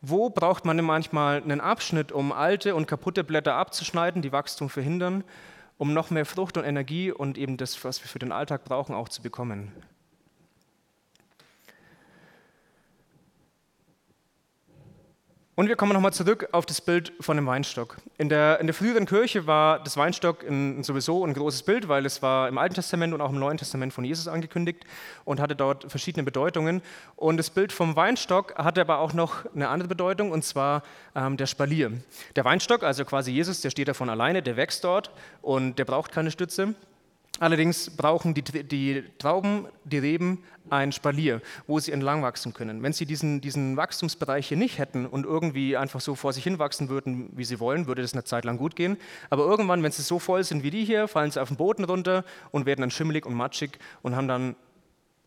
Wo 0.00 0.30
braucht 0.30 0.64
man 0.64 0.76
denn 0.76 0.86
manchmal 0.86 1.42
einen 1.42 1.60
Abschnitt, 1.60 2.12
um 2.12 2.30
alte 2.32 2.74
und 2.74 2.86
kaputte 2.86 3.24
Blätter 3.24 3.54
abzuschneiden, 3.54 4.22
die 4.22 4.32
Wachstum 4.32 4.68
verhindern, 4.68 5.24
um 5.78 5.92
noch 5.92 6.10
mehr 6.10 6.26
Frucht 6.26 6.56
und 6.56 6.64
Energie 6.64 7.10
und 7.10 7.38
eben 7.38 7.56
das, 7.56 7.82
was 7.84 8.02
wir 8.02 8.08
für 8.08 8.18
den 8.18 8.32
Alltag 8.32 8.64
brauchen, 8.64 8.94
auch 8.94 9.08
zu 9.08 9.22
bekommen? 9.22 9.72
Und 15.56 15.68
wir 15.68 15.76
kommen 15.76 15.92
nochmal 15.92 16.12
zurück 16.12 16.48
auf 16.50 16.66
das 16.66 16.80
Bild 16.80 17.12
von 17.20 17.36
dem 17.36 17.46
Weinstock. 17.46 17.98
In 18.18 18.28
der, 18.28 18.58
in 18.58 18.66
der 18.66 18.74
früheren 18.74 19.06
Kirche 19.06 19.46
war 19.46 19.78
das 19.78 19.96
Weinstock 19.96 20.42
ein, 20.42 20.82
sowieso 20.82 21.24
ein 21.24 21.32
großes 21.32 21.62
Bild, 21.62 21.86
weil 21.86 22.04
es 22.06 22.22
war 22.22 22.48
im 22.48 22.58
Alten 22.58 22.74
Testament 22.74 23.14
und 23.14 23.20
auch 23.20 23.30
im 23.30 23.38
Neuen 23.38 23.56
Testament 23.56 23.92
von 23.92 24.04
Jesus 24.04 24.26
angekündigt 24.26 24.84
und 25.24 25.38
hatte 25.38 25.54
dort 25.54 25.88
verschiedene 25.88 26.24
Bedeutungen. 26.24 26.82
Und 27.14 27.36
das 27.36 27.50
Bild 27.50 27.70
vom 27.70 27.94
Weinstock 27.94 28.56
hatte 28.56 28.80
aber 28.80 28.98
auch 28.98 29.12
noch 29.12 29.44
eine 29.54 29.68
andere 29.68 29.88
Bedeutung, 29.88 30.32
und 30.32 30.44
zwar 30.44 30.82
ähm, 31.14 31.36
der 31.36 31.46
Spalier. 31.46 31.92
Der 32.34 32.44
Weinstock, 32.44 32.82
also 32.82 33.04
quasi 33.04 33.30
Jesus, 33.30 33.60
der 33.60 33.70
steht 33.70 33.86
davon 33.86 34.10
alleine, 34.10 34.42
der 34.42 34.56
wächst 34.56 34.82
dort 34.82 35.12
und 35.40 35.78
der 35.78 35.84
braucht 35.84 36.10
keine 36.10 36.32
Stütze. 36.32 36.74
Allerdings 37.40 37.90
brauchen 37.90 38.32
die, 38.34 38.42
die, 38.42 39.04
Trauben, 39.18 39.66
die 39.84 39.98
Reben 39.98 40.44
ein 40.70 40.92
Spalier, 40.92 41.42
wo 41.66 41.78
sie 41.80 41.92
entlang 41.92 42.22
wachsen 42.22 42.54
können. 42.54 42.82
Wenn 42.82 42.92
sie 42.92 43.06
diesen, 43.06 43.40
diesen 43.40 43.76
Wachstumsbereich 43.76 44.48
hier 44.48 44.56
nicht 44.56 44.78
hätten 44.78 45.04
und 45.04 45.24
irgendwie 45.24 45.76
einfach 45.76 46.00
so 46.00 46.14
vor 46.14 46.32
sich 46.32 46.44
hin 46.44 46.58
wachsen 46.58 46.88
würden, 46.88 47.30
wie 47.32 47.44
sie 47.44 47.60
wollen, 47.60 47.86
würde 47.86 48.02
das 48.02 48.12
eine 48.12 48.24
Zeit 48.24 48.44
lang 48.44 48.56
gut 48.56 48.76
gehen. 48.76 48.96
Aber 49.30 49.44
irgendwann, 49.44 49.82
wenn 49.82 49.92
sie 49.92 50.02
so 50.02 50.18
voll 50.18 50.44
sind 50.44 50.62
wie 50.62 50.70
die 50.70 50.84
hier, 50.84 51.08
fallen 51.08 51.30
sie 51.30 51.42
auf 51.42 51.48
den 51.48 51.56
Boden 51.56 51.84
runter 51.84 52.24
und 52.50 52.66
werden 52.66 52.80
dann 52.80 52.90
schimmelig 52.90 53.26
und 53.26 53.34
matschig 53.34 53.78
und 54.02 54.14
haben 54.14 54.28
dann 54.28 54.56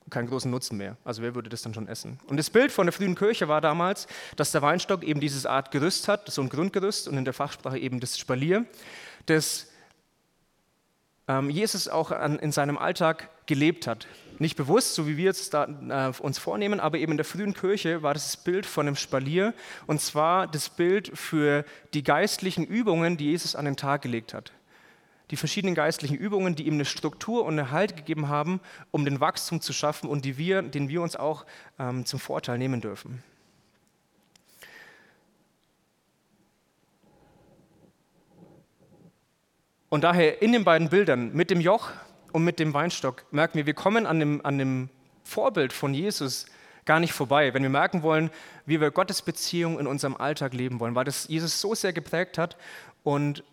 keinen 0.09 0.29
großen 0.29 0.49
Nutzen 0.49 0.77
mehr. 0.77 0.95
Also 1.03 1.21
wer 1.21 1.35
würde 1.35 1.49
das 1.49 1.61
dann 1.61 1.73
schon 1.73 1.89
essen? 1.89 2.19
Und 2.27 2.37
das 2.37 2.49
Bild 2.49 2.71
von 2.71 2.87
der 2.87 2.93
frühen 2.93 3.15
Kirche 3.15 3.49
war 3.49 3.59
damals, 3.59 4.07
dass 4.37 4.53
der 4.53 4.61
Weinstock 4.61 5.03
eben 5.03 5.19
dieses 5.19 5.45
Art 5.45 5.71
Gerüst 5.71 6.07
hat, 6.07 6.31
so 6.31 6.41
ein 6.41 6.47
Grundgerüst 6.47 7.09
und 7.09 7.17
in 7.17 7.25
der 7.25 7.33
Fachsprache 7.33 7.77
eben 7.77 7.99
das 7.99 8.17
Spalier, 8.17 8.65
das 9.25 9.67
ähm, 11.27 11.49
Jesus 11.49 11.87
auch 11.87 12.11
an, 12.11 12.39
in 12.39 12.51
seinem 12.51 12.77
Alltag 12.77 13.29
gelebt 13.45 13.87
hat. 13.87 14.07
Nicht 14.39 14.55
bewusst, 14.55 14.93
so 14.93 15.07
wie 15.07 15.17
wir 15.17 15.31
es 15.31 15.49
da, 15.49 15.65
äh, 15.65 16.21
uns 16.21 16.37
vornehmen, 16.37 16.79
aber 16.79 16.97
eben 16.99 17.13
in 17.13 17.17
der 17.17 17.25
frühen 17.25 17.53
Kirche 17.53 18.03
war 18.03 18.13
das, 18.13 18.37
Bild 18.37 18.65
von 18.65 18.87
einem 18.87 18.95
Spalier 18.95 19.53
und 19.87 19.99
zwar 19.99 20.47
das 20.47 20.69
Bild 20.69 21.11
für 21.17 21.65
die 21.93 22.03
geistlichen 22.03 22.65
Übungen, 22.65 23.17
die 23.17 23.25
Jesus 23.25 23.55
an 23.55 23.65
den 23.65 23.77
Tag 23.77 24.03
gelegt 24.03 24.33
hat. 24.33 24.51
Die 25.31 25.37
verschiedenen 25.37 25.75
geistlichen 25.75 26.15
Übungen, 26.15 26.55
die 26.55 26.67
ihm 26.67 26.75
eine 26.75 26.85
Struktur 26.85 27.43
und 27.45 27.59
eine 27.59 27.71
Halt 27.71 27.97
gegeben 27.97 28.29
haben, 28.29 28.61
um 28.91 29.03
den 29.03 29.19
Wachstum 29.19 29.59
zu 29.59 29.73
schaffen 29.73 30.09
und 30.09 30.23
die 30.23 30.37
wir, 30.37 30.61
den 30.61 30.87
wir 30.87 31.01
uns 31.01 31.15
auch 31.15 31.45
ähm, 31.79 32.05
zum 32.05 32.19
Vorteil 32.19 32.57
nehmen 32.57 32.79
dürfen. 32.79 33.23
Und 39.97 40.03
daher 40.03 40.43
in 40.43 40.51
den 40.51 40.63
beiden 40.63 40.89
Bildern 40.89 41.33
mit 41.33 41.49
dem 41.49 41.59
Joch 41.59 41.89
und 42.31 42.43
mit 42.43 42.59
dem 42.59 42.75
Weinstock 42.75 43.25
merken 43.31 43.57
wir, 43.57 43.65
wir 43.65 43.73
kommen 43.73 44.05
an 44.05 44.19
dem, 44.19 44.45
an 44.45 44.59
dem 44.59 44.89
Vorbild 45.23 45.73
von 45.73 45.91
Jesus 45.91 46.45
gar 46.85 46.99
nicht 46.99 47.13
vorbei, 47.13 47.55
wenn 47.55 47.63
wir 47.63 47.71
merken 47.71 48.03
wollen, 48.03 48.29
wie 48.67 48.79
wir 48.79 48.91
Gottes 48.91 49.23
Beziehung 49.23 49.79
in 49.79 49.87
unserem 49.87 50.15
Alltag 50.15 50.53
leben 50.53 50.79
wollen, 50.79 50.93
weil 50.93 51.05
das 51.05 51.27
Jesus 51.29 51.59
so 51.59 51.73
sehr 51.73 51.93
geprägt 51.93 52.37
hat 52.37 52.57
und 53.01 53.43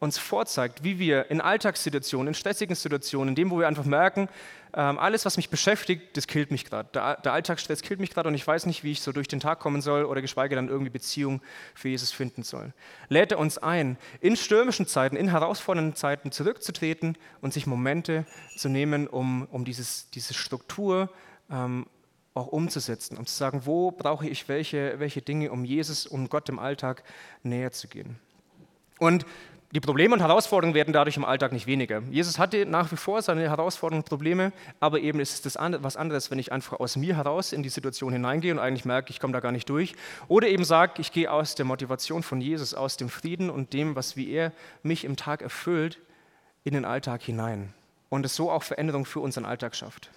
uns 0.00 0.18
vorzeigt, 0.18 0.84
wie 0.84 0.98
wir 0.98 1.30
in 1.30 1.40
Alltagssituationen, 1.40 2.28
in 2.28 2.34
stressigen 2.34 2.76
Situationen, 2.76 3.30
in 3.30 3.34
dem, 3.34 3.50
wo 3.50 3.58
wir 3.58 3.66
einfach 3.66 3.84
merken, 3.84 4.28
ähm, 4.74 4.98
alles, 4.98 5.24
was 5.24 5.36
mich 5.36 5.48
beschäftigt, 5.50 6.16
das 6.16 6.26
killt 6.26 6.50
mich 6.50 6.64
gerade. 6.64 6.88
Der, 6.92 7.32
Alltagsstress 7.32 7.82
killt 7.82 8.00
mich 8.00 8.10
gerade 8.10 8.28
und 8.28 8.34
ich 8.34 8.46
weiß 8.46 8.66
nicht, 8.66 8.84
wie 8.84 8.92
ich 8.92 9.00
so 9.00 9.12
durch 9.12 9.26
den 9.26 9.40
Tag 9.40 9.60
kommen 9.60 9.80
soll 9.80 10.04
oder 10.04 10.20
geschweige 10.20 10.54
dann 10.54 10.68
irgendwie 10.68 10.90
Beziehung 10.90 11.40
für 11.74 11.88
Jesus 11.88 12.12
finden 12.12 12.42
soll. 12.42 12.72
Lädt 13.08 13.32
er 13.32 13.38
uns 13.38 13.58
ein, 13.58 13.96
in 14.20 14.36
stürmischen 14.36 14.86
Zeiten, 14.86 15.16
in 15.16 15.28
herausfordernden 15.28 15.96
Zeiten 15.96 16.32
zurückzutreten 16.32 17.16
und 17.40 17.52
sich 17.52 17.66
Momente 17.66 18.26
zu 18.56 18.68
nehmen, 18.68 19.08
um, 19.08 19.46
um 19.50 19.64
dieses, 19.64 20.10
diese 20.10 20.34
Struktur 20.34 21.10
ähm, 21.50 21.86
auch 22.34 22.46
umzusetzen, 22.46 23.16
um 23.16 23.26
zu 23.26 23.34
sagen, 23.34 23.62
wo 23.64 23.90
brauche 23.90 24.28
ich 24.28 24.48
welche, 24.48 25.00
welche 25.00 25.22
Dinge, 25.22 25.50
um 25.50 25.64
Jesus 25.64 26.06
und 26.06 26.28
Gott 26.28 26.48
im 26.48 26.58
Alltag 26.58 27.02
näher 27.42 27.72
zu 27.72 27.88
gehen. 27.88 28.18
Und 28.98 29.26
die 29.72 29.80
Probleme 29.80 30.14
und 30.14 30.20
Herausforderungen 30.20 30.74
werden 30.74 30.94
dadurch 30.94 31.18
im 31.18 31.26
Alltag 31.26 31.52
nicht 31.52 31.66
weniger. 31.66 32.00
Jesus 32.10 32.38
hatte 32.38 32.64
nach 32.64 32.90
wie 32.90 32.96
vor 32.96 33.20
seine 33.20 33.42
Herausforderungen 33.42 34.02
und 34.02 34.08
Probleme, 34.08 34.52
aber 34.80 35.00
eben 35.00 35.20
ist 35.20 35.34
es 35.34 35.42
das 35.42 35.56
was 35.58 35.96
anderes, 35.98 36.30
wenn 36.30 36.38
ich 36.38 36.52
einfach 36.52 36.80
aus 36.80 36.96
mir 36.96 37.16
heraus 37.16 37.52
in 37.52 37.62
die 37.62 37.68
Situation 37.68 38.10
hineingehe 38.14 38.50
und 38.50 38.60
eigentlich 38.60 38.86
merke, 38.86 39.10
ich 39.10 39.20
komme 39.20 39.34
da 39.34 39.40
gar 39.40 39.52
nicht 39.52 39.68
durch. 39.68 39.94
Oder 40.26 40.48
eben 40.48 40.64
sage, 40.64 41.02
ich 41.02 41.12
gehe 41.12 41.30
aus 41.30 41.54
der 41.54 41.66
Motivation 41.66 42.22
von 42.22 42.40
Jesus, 42.40 42.72
aus 42.72 42.96
dem 42.96 43.10
Frieden 43.10 43.50
und 43.50 43.74
dem, 43.74 43.94
was 43.94 44.16
wie 44.16 44.30
er 44.30 44.52
mich 44.82 45.04
im 45.04 45.16
Tag 45.16 45.42
erfüllt, 45.42 45.98
in 46.64 46.72
den 46.72 46.86
Alltag 46.86 47.20
hinein. 47.20 47.74
Und 48.08 48.24
es 48.24 48.34
so 48.34 48.50
auch 48.50 48.62
Veränderung 48.62 49.04
für 49.04 49.20
unseren 49.20 49.44
Alltag 49.44 49.76
schafft. 49.76 50.08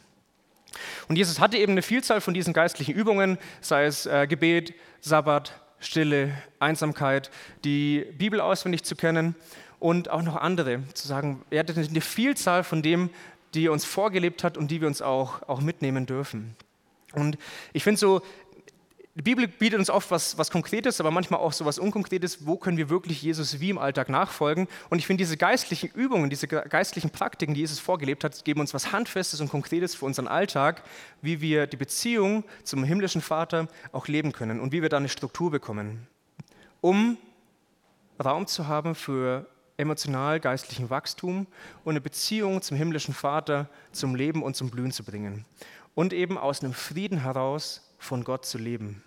Und 1.09 1.17
Jesus 1.17 1.41
hatte 1.41 1.57
eben 1.57 1.73
eine 1.73 1.81
Vielzahl 1.81 2.21
von 2.21 2.33
diesen 2.33 2.53
geistlichen 2.53 2.95
Übungen, 2.95 3.37
sei 3.59 3.83
es 3.83 4.05
äh, 4.05 4.27
Gebet, 4.27 4.73
Sabbat, 5.01 5.59
Stille, 5.81 6.31
Einsamkeit, 6.59 7.29
die 7.65 8.05
Bibel 8.17 8.39
auswendig 8.39 8.83
zu 8.83 8.95
kennen 8.95 9.35
und 9.79 10.09
auch 10.09 10.21
noch 10.21 10.37
andere, 10.37 10.81
zu 10.93 11.07
sagen, 11.07 11.41
er 11.49 11.59
hat 11.59 11.75
eine 11.75 12.01
Vielzahl 12.01 12.63
von 12.63 12.81
dem, 12.81 13.09
die 13.53 13.65
er 13.65 13.73
uns 13.73 13.83
vorgelebt 13.83 14.43
hat 14.43 14.57
und 14.57 14.71
die 14.71 14.79
wir 14.79 14.87
uns 14.87 15.01
auch, 15.01 15.41
auch 15.49 15.59
mitnehmen 15.59 16.05
dürfen. 16.05 16.55
Und 17.13 17.37
ich 17.73 17.83
finde 17.83 17.99
so, 17.99 18.21
die 19.13 19.21
Bibel 19.21 19.45
bietet 19.47 19.77
uns 19.77 19.89
oft 19.89 20.09
was, 20.09 20.37
was 20.37 20.51
Konkretes, 20.51 21.01
aber 21.01 21.11
manchmal 21.11 21.41
auch 21.41 21.51
so 21.51 21.65
was 21.65 21.79
Unkonkretes. 21.79 22.45
Wo 22.45 22.55
können 22.55 22.77
wir 22.77 22.89
wirklich 22.89 23.21
Jesus 23.21 23.59
wie 23.59 23.69
im 23.69 23.77
Alltag 23.77 24.07
nachfolgen? 24.07 24.69
Und 24.89 24.99
ich 24.99 25.07
finde, 25.07 25.21
diese 25.21 25.35
geistlichen 25.35 25.89
Übungen, 25.89 26.29
diese 26.29 26.47
geistlichen 26.47 27.09
Praktiken, 27.09 27.53
die 27.53 27.59
Jesus 27.59 27.79
vorgelebt 27.79 28.23
hat, 28.23 28.45
geben 28.45 28.61
uns 28.61 28.73
was 28.73 28.93
Handfestes 28.93 29.41
und 29.41 29.49
Konkretes 29.49 29.95
für 29.95 30.05
unseren 30.05 30.29
Alltag, 30.29 30.83
wie 31.21 31.41
wir 31.41 31.67
die 31.67 31.75
Beziehung 31.75 32.45
zum 32.63 32.85
himmlischen 32.85 33.21
Vater 33.21 33.67
auch 33.91 34.07
leben 34.07 34.31
können 34.31 34.61
und 34.61 34.71
wie 34.71 34.81
wir 34.81 34.87
da 34.87 34.97
eine 34.97 35.09
Struktur 35.09 35.51
bekommen, 35.51 36.07
um 36.79 37.17
Raum 38.23 38.47
zu 38.47 38.67
haben 38.67 38.95
für 38.95 39.45
emotional-geistlichen 39.75 40.89
Wachstum 40.89 41.47
und 41.83 41.91
eine 41.91 42.01
Beziehung 42.01 42.61
zum 42.61 42.77
himmlischen 42.77 43.13
Vater 43.13 43.67
zum 43.91 44.15
Leben 44.15 44.41
und 44.41 44.55
zum 44.55 44.69
Blühen 44.69 44.91
zu 44.91 45.03
bringen. 45.03 45.45
Und 45.95 46.13
eben 46.13 46.37
aus 46.37 46.63
einem 46.63 46.73
Frieden 46.73 47.17
heraus 47.17 47.90
von 48.01 48.23
Gott 48.23 48.45
zu 48.45 48.57
leben. 48.57 49.03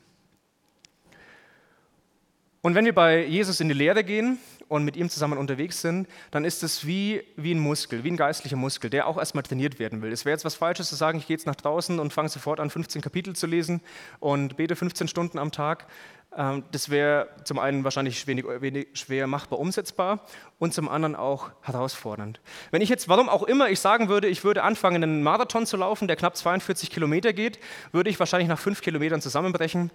Und 2.63 2.75
wenn 2.75 2.87
wir 2.87 2.95
bei 2.95 3.27
Jesus 3.27 3.61
in 3.61 3.69
die 3.69 3.75
Lehre 3.75 4.05
gehen 4.05 4.39
und 4.69 4.85
mit 4.85 4.97
ihm 4.97 5.11
zusammen 5.11 5.37
unterwegs 5.37 5.83
sind, 5.83 6.09
dann 6.31 6.47
ist 6.47 6.63
es 6.63 6.87
wie, 6.87 7.23
wie 7.37 7.55
ein 7.55 7.59
Muskel, 7.59 8.05
wie 8.05 8.11
ein 8.11 8.17
geistlicher 8.17 8.57
Muskel, 8.57 8.89
der 8.89 9.07
auch 9.07 9.19
erstmal 9.19 9.43
trainiert 9.43 9.79
werden 9.79 10.01
will. 10.01 10.13
Es 10.13 10.25
wäre 10.25 10.33
jetzt 10.33 10.47
was 10.47 10.55
Falsches 10.55 10.89
zu 10.89 10.95
sagen, 10.95 11.19
ich 11.19 11.27
gehe 11.27 11.37
jetzt 11.37 11.47
nach 11.47 11.57
draußen 11.57 11.99
und 11.99 12.15
fange 12.15 12.31
sofort 12.31 12.61
an, 12.61 12.71
15 12.71 13.03
Kapitel 13.03 13.37
zu 13.37 13.47
lesen 13.47 13.83
und 14.19 14.57
bete 14.57 14.77
15 14.77 15.09
Stunden 15.09 15.39
am 15.39 15.53
Tag. 15.53 15.87
Ähm, 16.37 16.65
das 16.73 16.91
wäre 16.91 17.29
zum 17.45 17.59
einen 17.59 17.85
wahrscheinlich 17.85 18.27
wenig, 18.27 18.45
wenig 18.61 18.89
schwer 18.95 19.27
machbar 19.27 19.59
umsetzbar 19.59 20.21
und 20.59 20.75
zum 20.75 20.89
anderen 20.89 21.17
auch 21.17 21.51
herausfordernd. 21.63 22.41
Wenn 22.71 22.83
ich 22.83 22.89
jetzt, 22.89 23.09
warum 23.09 23.29
auch 23.29 23.43
immer, 23.45 23.69
ich 23.71 23.81
sagen 23.81 24.09
würde, 24.09 24.29
ich 24.29 24.45
würde 24.45 24.63
anfangen, 24.63 25.03
einen 25.03 25.23
Marathon 25.23 25.67
zu 25.67 25.77
laufen, 25.77 26.09
der 26.09 26.17
knapp 26.17 26.37
42 26.37 26.91
Kilometer 26.91 27.33
geht, 27.33 27.59
würde 27.93 28.11
ich 28.11 28.19
wahrscheinlich 28.19 28.49
nach 28.49 28.59
fünf 28.59 28.81
Kilometern 28.81 29.21
zusammenbrechen 29.21 29.91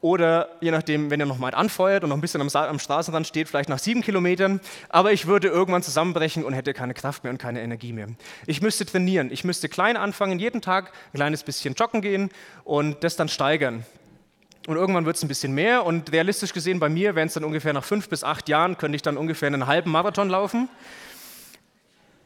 oder 0.00 0.50
je 0.60 0.70
nachdem, 0.70 1.10
wenn 1.10 1.20
ihr 1.20 1.26
noch 1.26 1.38
mal 1.38 1.54
anfeuert 1.54 2.04
und 2.04 2.10
noch 2.10 2.16
ein 2.16 2.20
bisschen 2.20 2.40
am, 2.40 2.48
am, 2.48 2.78
Straßenrand 2.78 3.26
steht, 3.26 3.48
vielleicht 3.48 3.68
nach 3.68 3.78
sieben 3.78 4.02
Kilometern. 4.02 4.60
Aber 4.90 5.12
ich 5.12 5.26
würde 5.26 5.48
irgendwann 5.48 5.82
zusammenbrechen 5.82 6.44
und 6.44 6.52
hätte 6.52 6.74
keine 6.74 6.92
Kraft 6.92 7.24
mehr 7.24 7.32
und 7.32 7.38
keine 7.38 7.62
Energie 7.62 7.92
mehr. 7.92 8.08
Ich 8.46 8.60
müsste 8.60 8.84
trainieren. 8.84 9.30
Ich 9.32 9.42
müsste 9.44 9.68
klein 9.68 9.96
anfangen, 9.96 10.38
jeden 10.38 10.60
Tag 10.60 10.92
ein 11.12 11.16
kleines 11.16 11.44
bisschen 11.44 11.74
joggen 11.74 12.02
gehen 12.02 12.30
und 12.64 13.02
das 13.04 13.16
dann 13.16 13.28
steigern. 13.28 13.86
Und 14.66 14.76
irgendwann 14.76 15.06
wird 15.06 15.16
es 15.16 15.22
ein 15.22 15.28
bisschen 15.28 15.52
mehr 15.52 15.86
und 15.86 16.12
realistisch 16.12 16.52
gesehen 16.52 16.80
bei 16.80 16.88
mir 16.88 17.14
wären 17.14 17.28
es 17.28 17.34
dann 17.34 17.44
ungefähr 17.44 17.72
nach 17.72 17.84
fünf 17.84 18.08
bis 18.08 18.24
acht 18.24 18.48
Jahren, 18.48 18.78
könnte 18.78 18.96
ich 18.96 19.02
dann 19.02 19.16
ungefähr 19.16 19.46
einen 19.46 19.66
halben 19.66 19.90
Marathon 19.90 20.28
laufen. 20.28 20.68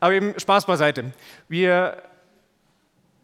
Aber 0.01 0.15
eben 0.15 0.39
Spaß 0.39 0.65
beiseite. 0.65 1.13
Wir, 1.49 2.03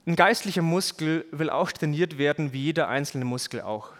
ein 0.06 0.16
geistlicher 0.16 0.62
Muskel 0.62 1.24
will 1.30 1.48
auch 1.48 1.72
trainiert 1.72 2.18
werden, 2.18 2.52
wie 2.52 2.64
jeder 2.64 2.88
einzelne 2.88 3.24
Muskel 3.24 3.62
auch 3.62 3.92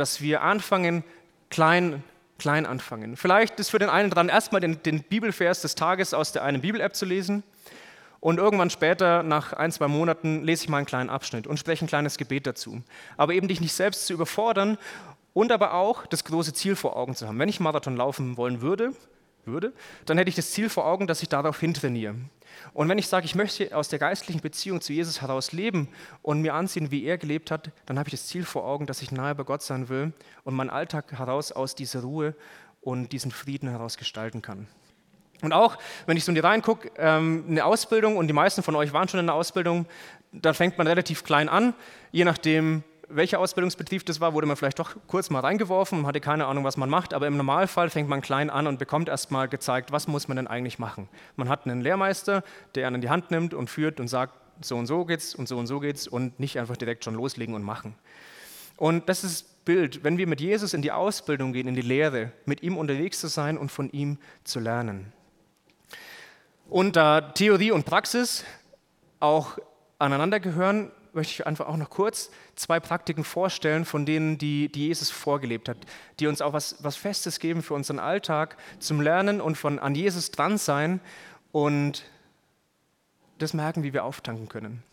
dass 0.00 0.20
wir 0.22 0.42
anfangen, 0.42 1.04
klein, 1.50 2.02
klein 2.38 2.64
anfangen. 2.64 3.16
Vielleicht 3.16 3.60
ist 3.60 3.70
für 3.70 3.78
den 3.78 3.90
einen 3.90 4.10
dran, 4.10 4.30
erstmal 4.30 4.62
den, 4.62 4.82
den 4.82 5.02
Bibelvers 5.02 5.60
des 5.60 5.74
Tages 5.74 6.14
aus 6.14 6.32
der 6.32 6.42
einen 6.42 6.62
Bibel-App 6.62 6.96
zu 6.96 7.04
lesen. 7.04 7.42
Und 8.20 8.38
irgendwann 8.38 8.70
später, 8.70 9.22
nach 9.22 9.54
ein, 9.54 9.72
zwei 9.72 9.88
Monaten, 9.88 10.44
lese 10.44 10.64
ich 10.64 10.68
mal 10.68 10.76
einen 10.78 10.86
kleinen 10.86 11.10
Abschnitt 11.10 11.46
und 11.46 11.58
spreche 11.58 11.84
ein 11.84 11.88
kleines 11.88 12.18
Gebet 12.18 12.46
dazu. 12.46 12.82
Aber 13.16 13.32
eben 13.32 13.48
dich 13.48 13.60
nicht 13.60 13.72
selbst 13.72 14.06
zu 14.06 14.12
überfordern 14.12 14.76
und 15.32 15.52
aber 15.52 15.74
auch 15.74 16.06
das 16.06 16.24
große 16.24 16.52
Ziel 16.52 16.76
vor 16.76 16.96
Augen 16.96 17.14
zu 17.14 17.26
haben. 17.26 17.38
Wenn 17.38 17.48
ich 17.48 17.60
Marathon 17.60 17.96
laufen 17.96 18.36
wollen 18.36 18.60
würde, 18.60 18.92
würde, 19.46 19.72
dann 20.06 20.18
hätte 20.18 20.28
ich 20.28 20.36
das 20.36 20.50
Ziel 20.50 20.68
vor 20.68 20.86
Augen, 20.86 21.06
dass 21.06 21.22
ich 21.22 21.28
darauf 21.28 21.58
hintrainiere. 21.60 22.14
Und 22.74 22.88
wenn 22.88 22.98
ich 22.98 23.08
sage, 23.08 23.24
ich 23.24 23.34
möchte 23.34 23.74
aus 23.74 23.88
der 23.88 23.98
geistlichen 23.98 24.40
Beziehung 24.40 24.80
zu 24.80 24.92
Jesus 24.92 25.22
heraus 25.22 25.52
leben 25.52 25.88
und 26.22 26.42
mir 26.42 26.54
ansehen, 26.54 26.90
wie 26.90 27.04
er 27.04 27.16
gelebt 27.16 27.50
hat, 27.50 27.70
dann 27.86 27.98
habe 27.98 28.08
ich 28.08 28.12
das 28.12 28.26
Ziel 28.26 28.44
vor 28.44 28.64
Augen, 28.64 28.86
dass 28.86 29.02
ich 29.02 29.12
nahe 29.12 29.34
bei 29.34 29.44
Gott 29.44 29.62
sein 29.62 29.88
will 29.88 30.12
und 30.44 30.54
meinen 30.54 30.70
Alltag 30.70 31.12
heraus 31.12 31.52
aus 31.52 31.74
dieser 31.74 32.02
Ruhe 32.02 32.34
und 32.80 33.12
diesen 33.12 33.30
Frieden 33.30 33.68
heraus 33.68 33.96
gestalten 33.96 34.42
kann. 34.42 34.66
Und 35.42 35.52
auch, 35.52 35.78
wenn 36.06 36.16
ich 36.16 36.24
so 36.24 36.30
in 36.30 36.34
die 36.34 36.40
Reihen 36.40 36.62
gucke, 36.62 36.90
ähm, 36.96 37.44
eine 37.48 37.64
Ausbildung, 37.64 38.16
und 38.16 38.26
die 38.26 38.32
meisten 38.32 38.62
von 38.62 38.74
euch 38.76 38.92
waren 38.92 39.08
schon 39.08 39.20
in 39.20 39.26
der 39.26 39.34
Ausbildung, 39.34 39.86
dann 40.32 40.54
fängt 40.54 40.78
man 40.78 40.86
relativ 40.86 41.24
klein 41.24 41.48
an, 41.48 41.74
je 42.12 42.24
nachdem, 42.24 42.84
welcher 43.10 43.40
Ausbildungsbetrieb 43.40 44.06
das 44.06 44.20
war, 44.20 44.34
wurde 44.34 44.46
man 44.46 44.56
vielleicht 44.56 44.78
doch 44.78 44.94
kurz 45.06 45.30
mal 45.30 45.40
reingeworfen 45.40 46.00
und 46.00 46.06
hatte 46.06 46.20
keine 46.20 46.46
Ahnung, 46.46 46.64
was 46.64 46.76
man 46.76 46.88
macht. 46.88 47.12
Aber 47.12 47.26
im 47.26 47.36
Normalfall 47.36 47.90
fängt 47.90 48.08
man 48.08 48.20
klein 48.20 48.50
an 48.50 48.66
und 48.66 48.78
bekommt 48.78 49.08
erst 49.08 49.30
mal 49.30 49.48
gezeigt, 49.48 49.92
was 49.92 50.06
muss 50.06 50.28
man 50.28 50.36
denn 50.36 50.46
eigentlich 50.46 50.78
machen. 50.78 51.08
Man 51.36 51.48
hat 51.48 51.66
einen 51.66 51.80
Lehrmeister, 51.80 52.44
der 52.74 52.86
einen 52.86 52.96
in 52.96 53.00
die 53.02 53.10
Hand 53.10 53.30
nimmt 53.30 53.52
und 53.52 53.68
führt 53.68 54.00
und 54.00 54.08
sagt, 54.08 54.34
so 54.62 54.76
und 54.76 54.86
so 54.86 55.04
geht's 55.04 55.34
und 55.34 55.48
so 55.48 55.58
und 55.58 55.66
so 55.66 55.80
geht's 55.80 56.06
und 56.06 56.38
nicht 56.38 56.58
einfach 56.58 56.76
direkt 56.76 57.04
schon 57.04 57.14
loslegen 57.14 57.54
und 57.54 57.62
machen. 57.62 57.94
Und 58.76 59.08
das 59.08 59.24
ist 59.24 59.42
das 59.42 59.50
Bild, 59.64 60.04
wenn 60.04 60.16
wir 60.16 60.26
mit 60.26 60.40
Jesus 60.40 60.72
in 60.72 60.82
die 60.82 60.92
Ausbildung 60.92 61.52
gehen, 61.52 61.68
in 61.68 61.74
die 61.74 61.82
Lehre, 61.82 62.32
mit 62.46 62.62
ihm 62.62 62.76
unterwegs 62.76 63.20
zu 63.20 63.28
sein 63.28 63.58
und 63.58 63.70
von 63.70 63.90
ihm 63.90 64.18
zu 64.44 64.58
lernen. 64.58 65.12
Und 66.70 66.94
da 66.94 67.20
Theorie 67.20 67.72
und 67.72 67.84
Praxis 67.84 68.44
auch 69.18 69.58
aneinander 69.98 70.38
gehören, 70.38 70.92
möchte 71.12 71.32
ich 71.32 71.46
einfach 71.46 71.66
auch 71.66 71.76
noch 71.76 71.90
kurz 71.90 72.30
zwei 72.54 72.78
Praktiken 72.78 73.24
vorstellen, 73.24 73.84
von 73.84 74.06
denen, 74.06 74.38
die, 74.38 74.70
die 74.70 74.86
Jesus 74.86 75.10
vorgelebt 75.10 75.68
hat, 75.68 75.78
die 76.20 76.28
uns 76.28 76.40
auch 76.40 76.52
was, 76.52 76.76
was 76.84 76.94
Festes 76.94 77.40
geben 77.40 77.62
für 77.62 77.74
unseren 77.74 77.98
Alltag, 77.98 78.56
zum 78.78 79.00
Lernen 79.00 79.40
und 79.40 79.56
von 79.56 79.80
an 79.80 79.96
Jesus 79.96 80.30
dran 80.30 80.58
sein 80.58 81.00
und 81.50 82.04
das 83.38 83.52
merken, 83.52 83.82
wie 83.82 83.92
wir 83.92 84.04
auftanken 84.04 84.48
können. 84.48 84.84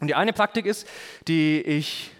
Und 0.00 0.08
die 0.08 0.14
eine 0.14 0.34
Praktik 0.34 0.66
ist, 0.66 0.86
die 1.28 1.62
ich, 1.62 2.10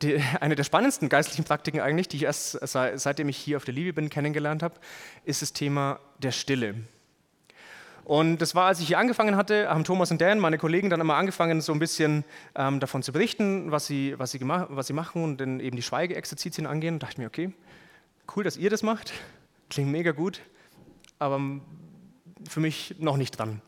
die, 0.00 0.22
eine 0.40 0.54
der 0.54 0.62
spannendsten 0.62 1.08
geistlichen 1.08 1.44
Praktiken 1.44 1.80
eigentlich, 1.80 2.06
die 2.06 2.18
ich 2.18 2.22
erst 2.22 2.52
seitdem 2.62 3.28
ich 3.28 3.36
hier 3.36 3.56
auf 3.56 3.64
der 3.64 3.74
Liebe 3.74 3.94
bin 3.94 4.10
kennengelernt 4.10 4.62
habe, 4.62 4.76
ist 5.24 5.42
das 5.42 5.52
Thema 5.52 5.98
der 6.18 6.30
Stille. 6.30 6.76
Und 8.08 8.38
das 8.38 8.54
war, 8.54 8.68
als 8.68 8.80
ich 8.80 8.86
hier 8.86 8.98
angefangen 8.98 9.36
hatte, 9.36 9.68
haben 9.68 9.84
Thomas 9.84 10.10
und 10.10 10.18
Dan, 10.18 10.38
meine 10.38 10.56
Kollegen, 10.56 10.88
dann 10.88 10.98
immer 10.98 11.16
angefangen, 11.16 11.60
so 11.60 11.74
ein 11.74 11.78
bisschen 11.78 12.24
ähm, 12.54 12.80
davon 12.80 13.02
zu 13.02 13.12
berichten, 13.12 13.70
was 13.70 13.86
sie, 13.86 14.14
was, 14.18 14.30
sie 14.30 14.40
was 14.48 14.86
sie 14.86 14.94
machen 14.94 15.22
und 15.22 15.42
dann 15.42 15.60
eben 15.60 15.76
die 15.76 15.82
Schweigeexerzitien 15.82 16.66
angehen. 16.66 16.94
Und 16.94 17.02
dachte 17.02 17.12
ich 17.12 17.18
mir, 17.18 17.26
okay, 17.26 17.52
cool, 18.34 18.44
dass 18.44 18.56
ihr 18.56 18.70
das 18.70 18.82
macht, 18.82 19.12
klingt 19.68 19.90
mega 19.90 20.12
gut, 20.12 20.40
aber 21.18 21.38
für 22.48 22.60
mich 22.60 22.94
noch 22.98 23.18
nicht 23.18 23.38
dran. 23.38 23.60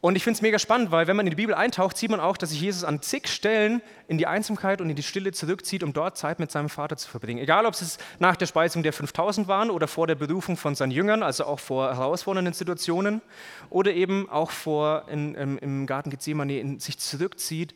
Und 0.00 0.14
ich 0.14 0.24
finde 0.24 0.36
es 0.36 0.42
mega 0.42 0.58
spannend, 0.58 0.90
weil 0.90 1.06
wenn 1.06 1.16
man 1.16 1.26
in 1.26 1.30
die 1.30 1.36
Bibel 1.36 1.54
eintaucht, 1.54 1.96
sieht 1.96 2.10
man 2.10 2.20
auch, 2.20 2.36
dass 2.36 2.50
sich 2.50 2.60
Jesus 2.60 2.84
an 2.84 3.00
zig 3.00 3.28
Stellen 3.28 3.80
in 4.08 4.18
die 4.18 4.26
Einsamkeit 4.26 4.80
und 4.80 4.90
in 4.90 4.96
die 4.96 5.02
Stille 5.02 5.32
zurückzieht, 5.32 5.82
um 5.82 5.92
dort 5.92 6.18
Zeit 6.18 6.38
mit 6.38 6.50
seinem 6.50 6.68
Vater 6.68 6.96
zu 6.96 7.08
verbringen. 7.08 7.40
Egal, 7.40 7.64
ob 7.64 7.74
es 7.74 7.98
nach 8.18 8.36
der 8.36 8.46
Speisung 8.46 8.82
der 8.82 8.92
5000 8.92 9.48
waren 9.48 9.70
oder 9.70 9.88
vor 9.88 10.06
der 10.06 10.14
Berufung 10.14 10.56
von 10.56 10.74
seinen 10.74 10.92
Jüngern, 10.92 11.22
also 11.22 11.44
auch 11.44 11.60
vor 11.60 11.94
herausfordernden 11.96 12.52
Situationen 12.52 13.22
oder 13.70 13.94
eben 13.94 14.28
auch 14.28 14.50
vor 14.50 15.06
in, 15.08 15.34
im, 15.34 15.58
im 15.58 15.86
Garten 15.86 16.10
Gethsemane 16.10 16.58
in 16.58 16.78
sich 16.78 16.98
zurückzieht 16.98 17.74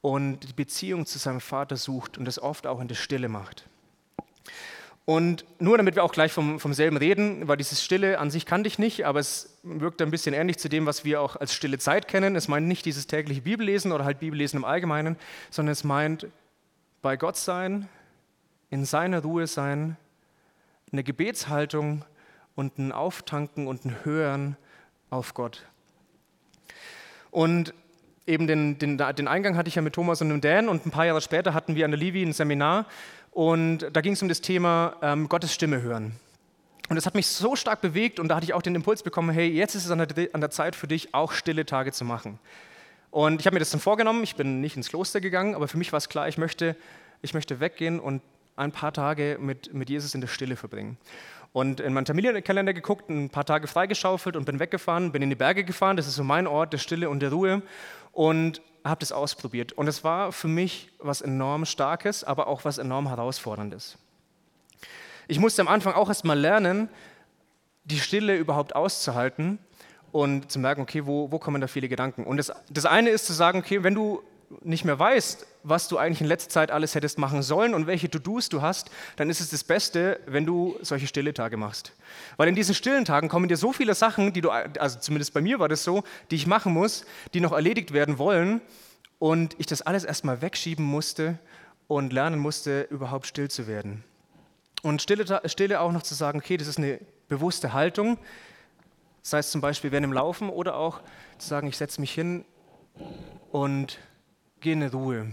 und 0.00 0.40
die 0.40 0.52
Beziehung 0.52 1.06
zu 1.06 1.18
seinem 1.18 1.40
Vater 1.40 1.76
sucht 1.76 2.18
und 2.18 2.24
das 2.24 2.40
oft 2.40 2.66
auch 2.66 2.80
in 2.80 2.88
der 2.88 2.96
Stille 2.96 3.28
macht. 3.28 3.66
Und 5.04 5.44
nur 5.58 5.76
damit 5.76 5.96
wir 5.96 6.04
auch 6.04 6.12
gleich 6.12 6.32
vom, 6.32 6.60
vom 6.60 6.74
selben 6.74 6.96
reden, 6.96 7.48
weil 7.48 7.56
dieses 7.56 7.82
Stille 7.82 8.20
an 8.20 8.30
sich 8.30 8.46
kannte 8.46 8.68
ich 8.68 8.78
nicht, 8.78 9.04
aber 9.04 9.18
es 9.18 9.58
wirkt 9.64 10.00
ein 10.00 10.12
bisschen 10.12 10.32
ähnlich 10.32 10.58
zu 10.58 10.68
dem, 10.68 10.86
was 10.86 11.04
wir 11.04 11.20
auch 11.20 11.34
als 11.34 11.54
stille 11.54 11.78
Zeit 11.78 12.06
kennen. 12.06 12.36
Es 12.36 12.46
meint 12.46 12.68
nicht 12.68 12.84
dieses 12.86 13.08
tägliche 13.08 13.42
Bibellesen 13.42 13.90
oder 13.90 14.04
halt 14.04 14.20
Bibellesen 14.20 14.58
im 14.58 14.64
Allgemeinen, 14.64 15.16
sondern 15.50 15.72
es 15.72 15.82
meint 15.82 16.28
bei 17.02 17.16
Gott 17.16 17.36
sein, 17.36 17.88
in 18.70 18.84
seiner 18.84 19.22
Ruhe 19.22 19.48
sein, 19.48 19.96
eine 20.92 21.02
Gebetshaltung 21.02 22.04
und 22.54 22.78
ein 22.78 22.92
Auftanken 22.92 23.66
und 23.66 23.84
ein 23.84 24.04
Hören 24.04 24.56
auf 25.10 25.34
Gott. 25.34 25.64
Und 27.32 27.74
eben 28.26 28.46
den, 28.46 28.78
den, 28.78 28.98
den 28.98 29.28
Eingang 29.28 29.56
hatte 29.56 29.68
ich 29.68 29.74
ja 29.74 29.82
mit 29.82 29.94
Thomas 29.94 30.20
und 30.20 30.28
dem 30.28 30.40
Dan 30.40 30.68
und 30.68 30.86
ein 30.86 30.90
paar 30.90 31.06
Jahre 31.06 31.20
später 31.20 31.54
hatten 31.54 31.74
wir 31.74 31.84
an 31.84 31.90
der 31.90 31.98
Livi 31.98 32.22
ein 32.22 32.32
Seminar 32.32 32.86
und 33.32 33.88
da 33.92 34.00
ging 34.02 34.12
es 34.12 34.22
um 34.22 34.28
das 34.28 34.40
Thema 34.40 34.96
ähm, 35.02 35.28
Gottes 35.28 35.52
Stimme 35.52 35.82
hören. 35.82 36.12
Und 36.88 36.96
das 36.96 37.06
hat 37.06 37.14
mich 37.14 37.26
so 37.26 37.56
stark 37.56 37.80
bewegt 37.80 38.20
und 38.20 38.28
da 38.28 38.36
hatte 38.36 38.44
ich 38.44 38.52
auch 38.52 38.62
den 38.62 38.74
Impuls 38.74 39.02
bekommen, 39.02 39.30
hey, 39.30 39.48
jetzt 39.48 39.74
ist 39.74 39.86
es 39.86 39.90
an 39.90 39.98
der, 39.98 40.28
an 40.34 40.40
der 40.40 40.50
Zeit 40.50 40.76
für 40.76 40.86
dich, 40.86 41.14
auch 41.14 41.32
stille 41.32 41.64
Tage 41.64 41.92
zu 41.92 42.04
machen. 42.04 42.38
Und 43.10 43.40
ich 43.40 43.46
habe 43.46 43.54
mir 43.54 43.60
das 43.60 43.70
dann 43.70 43.80
vorgenommen, 43.80 44.22
ich 44.22 44.36
bin 44.36 44.60
nicht 44.60 44.76
ins 44.76 44.88
Kloster 44.88 45.20
gegangen, 45.20 45.54
aber 45.54 45.68
für 45.68 45.78
mich 45.78 45.92
war 45.92 45.98
es 45.98 46.08
klar, 46.10 46.28
ich 46.28 46.36
möchte, 46.36 46.76
ich 47.22 47.32
möchte 47.32 47.60
weggehen 47.60 48.00
und 48.00 48.20
ein 48.56 48.72
paar 48.72 48.92
Tage 48.92 49.38
mit, 49.40 49.72
mit 49.72 49.88
Jesus 49.88 50.14
in 50.14 50.20
der 50.20 50.28
Stille 50.28 50.56
verbringen. 50.56 50.98
Und 51.54 51.80
in 51.80 51.92
meinen 51.92 52.06
Familienkalender 52.06 52.72
geguckt, 52.74 53.08
ein 53.08 53.30
paar 53.30 53.44
Tage 53.44 53.66
freigeschaufelt 53.66 54.36
und 54.36 54.44
bin 54.44 54.58
weggefahren, 54.58 55.12
bin 55.12 55.22
in 55.22 55.30
die 55.30 55.36
Berge 55.36 55.64
gefahren, 55.64 55.96
das 55.96 56.06
ist 56.06 56.16
so 56.16 56.24
mein 56.24 56.46
Ort 56.46 56.72
der 56.72 56.78
Stille 56.78 57.08
und 57.08 57.20
der 57.20 57.30
Ruhe. 57.30 57.62
Und 58.12 58.62
habe 58.84 59.00
das 59.00 59.12
ausprobiert 59.12 59.72
und 59.72 59.86
es 59.88 60.02
war 60.04 60.32
für 60.32 60.48
mich 60.48 60.90
was 60.98 61.20
enorm 61.20 61.64
Starkes, 61.64 62.24
aber 62.24 62.46
auch 62.46 62.64
was 62.64 62.78
enorm 62.78 63.08
Herausforderndes. 63.08 63.96
Ich 65.28 65.38
musste 65.38 65.62
am 65.62 65.68
Anfang 65.68 65.94
auch 65.94 66.08
erst 66.08 66.24
mal 66.24 66.38
lernen, 66.38 66.88
die 67.84 67.98
Stille 67.98 68.36
überhaupt 68.36 68.74
auszuhalten 68.74 69.58
und 70.10 70.50
zu 70.50 70.58
merken, 70.58 70.82
okay, 70.82 71.06
wo, 71.06 71.30
wo 71.30 71.38
kommen 71.38 71.60
da 71.60 71.66
viele 71.66 71.88
Gedanken. 71.88 72.24
Und 72.24 72.36
das, 72.36 72.52
das 72.70 72.86
eine 72.86 73.10
ist 73.10 73.26
zu 73.26 73.32
sagen, 73.32 73.58
okay, 73.58 73.82
wenn 73.82 73.94
du 73.94 74.22
nicht 74.62 74.84
mehr 74.84 74.98
weißt, 74.98 75.46
was 75.62 75.88
du 75.88 75.98
eigentlich 75.98 76.20
in 76.20 76.26
letzter 76.26 76.50
Zeit 76.50 76.70
alles 76.70 76.94
hättest 76.94 77.18
machen 77.18 77.42
sollen 77.42 77.74
und 77.74 77.86
welche 77.86 78.10
To-Dos 78.10 78.48
du 78.48 78.62
hast, 78.62 78.90
dann 79.16 79.30
ist 79.30 79.40
es 79.40 79.50
das 79.50 79.64
Beste, 79.64 80.20
wenn 80.26 80.46
du 80.46 80.76
solche 80.80 81.06
stille 81.06 81.34
Tage 81.34 81.56
machst. 81.56 81.92
Weil 82.36 82.48
in 82.48 82.54
diesen 82.54 82.74
stillen 82.74 83.04
Tagen 83.04 83.28
kommen 83.28 83.48
dir 83.48 83.56
so 83.56 83.72
viele 83.72 83.94
Sachen, 83.94 84.32
die 84.32 84.40
du, 84.40 84.50
also 84.50 84.98
zumindest 84.98 85.34
bei 85.34 85.40
mir 85.40 85.58
war 85.58 85.68
das 85.68 85.84
so, 85.84 86.02
die 86.30 86.36
ich 86.36 86.46
machen 86.46 86.72
muss, 86.72 87.04
die 87.34 87.40
noch 87.40 87.52
erledigt 87.52 87.92
werden 87.92 88.18
wollen 88.18 88.60
und 89.18 89.54
ich 89.58 89.66
das 89.66 89.82
alles 89.82 90.04
erstmal 90.04 90.42
wegschieben 90.42 90.84
musste 90.84 91.38
und 91.86 92.12
lernen 92.12 92.40
musste, 92.40 92.82
überhaupt 92.90 93.26
still 93.26 93.50
zu 93.50 93.66
werden. 93.66 94.04
Und 94.82 95.00
Stille, 95.00 95.40
Stille 95.46 95.80
auch 95.80 95.92
noch 95.92 96.02
zu 96.02 96.14
sagen, 96.14 96.38
okay, 96.40 96.56
das 96.56 96.66
ist 96.66 96.78
eine 96.78 96.98
bewusste 97.28 97.72
Haltung, 97.72 98.18
sei 99.22 99.38
es 99.38 99.50
zum 99.50 99.60
Beispiel 99.60 99.92
während 99.92 100.04
dem 100.04 100.12
Laufen 100.12 100.50
oder 100.50 100.76
auch 100.76 101.00
zu 101.38 101.48
sagen, 101.48 101.68
ich 101.68 101.76
setze 101.76 102.00
mich 102.00 102.12
hin 102.12 102.44
und 103.52 103.98
gehe 104.62 104.72
in 104.72 104.82
Ruhe. 104.82 105.30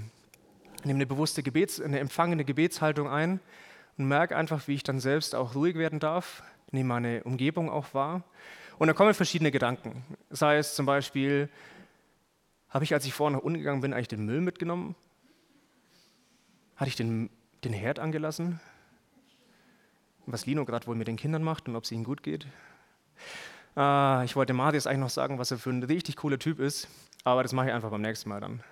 Nehme 0.83 0.97
eine 0.97 1.05
bewusste 1.05 1.41
Gebets-, 1.43 1.79
eine 1.79 1.99
empfangene 1.99 2.43
Gebetshaltung 2.43 3.07
ein 3.07 3.39
und 3.97 4.07
merke 4.07 4.35
einfach, 4.35 4.67
wie 4.67 4.75
ich 4.75 4.83
dann 4.83 4.99
selbst 4.99 5.35
auch 5.35 5.55
ruhig 5.55 5.75
werden 5.75 5.99
darf, 5.99 6.43
nehme 6.71 6.89
meine 6.89 7.23
Umgebung 7.23 7.69
auch 7.69 7.93
wahr. 7.93 8.23
Und 8.77 8.87
dann 8.87 8.95
kommen 8.95 9.13
verschiedene 9.13 9.51
Gedanken. 9.51 10.03
Sei 10.29 10.57
es 10.57 10.75
zum 10.75 10.85
Beispiel, 10.85 11.49
habe 12.69 12.83
ich, 12.83 12.93
als 12.93 13.05
ich 13.05 13.13
vorher 13.13 13.37
nach 13.37 13.43
unten 13.43 13.81
bin, 13.81 13.93
eigentlich 13.93 14.07
den 14.07 14.25
Müll 14.25 14.41
mitgenommen? 14.41 14.95
Hatte 16.75 16.89
ich 16.89 16.95
den, 16.95 17.29
den 17.63 17.73
Herd 17.73 17.99
angelassen? 17.99 18.59
Was 20.25 20.45
Lino 20.45 20.63
gerade 20.65 20.87
wohl 20.87 20.95
mit 20.95 21.07
den 21.07 21.17
Kindern 21.17 21.43
macht 21.43 21.67
und 21.67 21.75
ob 21.75 21.83
es 21.83 21.91
ihnen 21.91 22.03
gut 22.03 22.23
geht? 22.23 22.47
Ah, 23.75 24.21
ich 24.23 24.35
wollte 24.35 24.53
Marius 24.53 24.87
eigentlich 24.87 24.99
noch 24.99 25.09
sagen, 25.09 25.39
was 25.39 25.51
er 25.51 25.57
für 25.57 25.71
ein 25.71 25.83
richtig 25.83 26.15
cooler 26.15 26.39
Typ 26.39 26.59
ist, 26.59 26.87
aber 27.23 27.43
das 27.43 27.51
mache 27.51 27.67
ich 27.67 27.73
einfach 27.73 27.89
beim 27.89 28.01
nächsten 28.01 28.29
Mal 28.29 28.39
dann. 28.39 28.63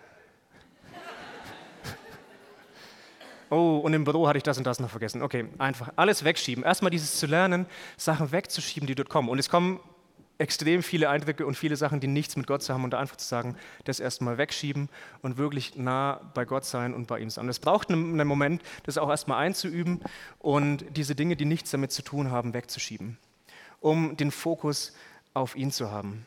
Oh, 3.49 3.77
und 3.77 3.93
im 3.93 4.03
Büro 4.03 4.27
hatte 4.27 4.37
ich 4.37 4.43
das 4.43 4.57
und 4.57 4.67
das 4.67 4.79
noch 4.79 4.89
vergessen. 4.89 5.21
Okay, 5.21 5.45
einfach 5.57 5.91
alles 5.95 6.23
wegschieben. 6.23 6.63
Erstmal 6.63 6.91
dieses 6.91 7.17
zu 7.17 7.27
lernen, 7.27 7.65
Sachen 7.95 8.31
wegzuschieben, 8.31 8.87
die 8.87 8.95
dort 8.95 9.09
kommen. 9.09 9.29
Und 9.29 9.39
es 9.39 9.49
kommen 9.49 9.79
extrem 10.37 10.83
viele 10.83 11.09
Eindrücke 11.09 11.45
und 11.45 11.55
viele 11.55 11.75
Sachen, 11.75 11.99
die 11.99 12.07
nichts 12.07 12.35
mit 12.35 12.45
Gott 12.45 12.61
zu 12.61 12.73
haben 12.73 12.83
und 12.83 12.91
da 12.91 12.99
einfach 12.99 13.15
zu 13.15 13.25
sagen, 13.25 13.55
das 13.85 13.99
erstmal 13.99 14.37
wegschieben 14.37 14.89
und 15.21 15.37
wirklich 15.37 15.75
nah 15.75 16.21
bei 16.33 16.45
Gott 16.45 16.65
sein 16.65 16.93
und 16.93 17.07
bei 17.07 17.19
ihm 17.19 17.29
sein. 17.29 17.49
Es 17.49 17.59
braucht 17.59 17.89
einen 17.89 18.27
Moment, 18.27 18.61
das 18.83 18.97
auch 18.97 19.09
erstmal 19.09 19.39
einzuüben 19.39 20.01
und 20.39 20.85
diese 20.95 21.15
Dinge, 21.15 21.35
die 21.35 21.45
nichts 21.45 21.71
damit 21.71 21.91
zu 21.91 22.01
tun 22.01 22.31
haben, 22.31 22.53
wegzuschieben, 22.53 23.17
um 23.79 24.15
den 24.17 24.31
Fokus 24.31 24.93
auf 25.33 25.55
ihn 25.55 25.71
zu 25.71 25.91
haben. 25.91 26.25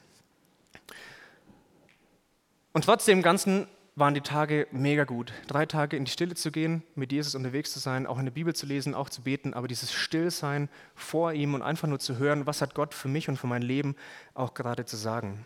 Und 2.72 2.84
trotzdem 2.84 3.22
Ganzen 3.22 3.66
waren 3.97 4.14
die 4.14 4.20
Tage 4.20 4.66
mega 4.70 5.05
gut. 5.05 5.32
Drei 5.47 5.66
Tage 5.66 5.97
in 5.97 6.05
die 6.05 6.11
Stille 6.11 6.34
zu 6.34 6.51
gehen, 6.51 6.82
mit 6.95 7.12
Jesus 7.12 7.34
unterwegs 7.34 7.72
zu 7.72 7.78
sein, 7.78 8.07
auch 8.07 8.18
in 8.18 8.24
der 8.24 8.32
Bibel 8.32 8.55
zu 8.55 8.66
lesen, 8.66 8.95
auch 8.95 9.11
zu 9.11 9.22
beten, 9.22 9.55
aber 9.55 9.68
dieses 9.68 9.93
Stillsein 9.93 10.68
vor 10.95 11.32
ihm 11.32 11.55
und 11.55 11.62
einfach 11.62 11.88
nur 11.88 11.99
zu 11.99 12.18
hören, 12.18 12.47
was 12.47 12.62
hat 12.62 12.74
Gott 12.74 12.95
für 12.95 13.09
mich 13.09 13.28
und 13.28 13.36
für 13.36 13.47
mein 13.47 13.62
Leben 13.62 13.97
auch 14.34 14.55
gerade 14.55 14.84
zu 14.84 14.97
sagen. 14.97 15.45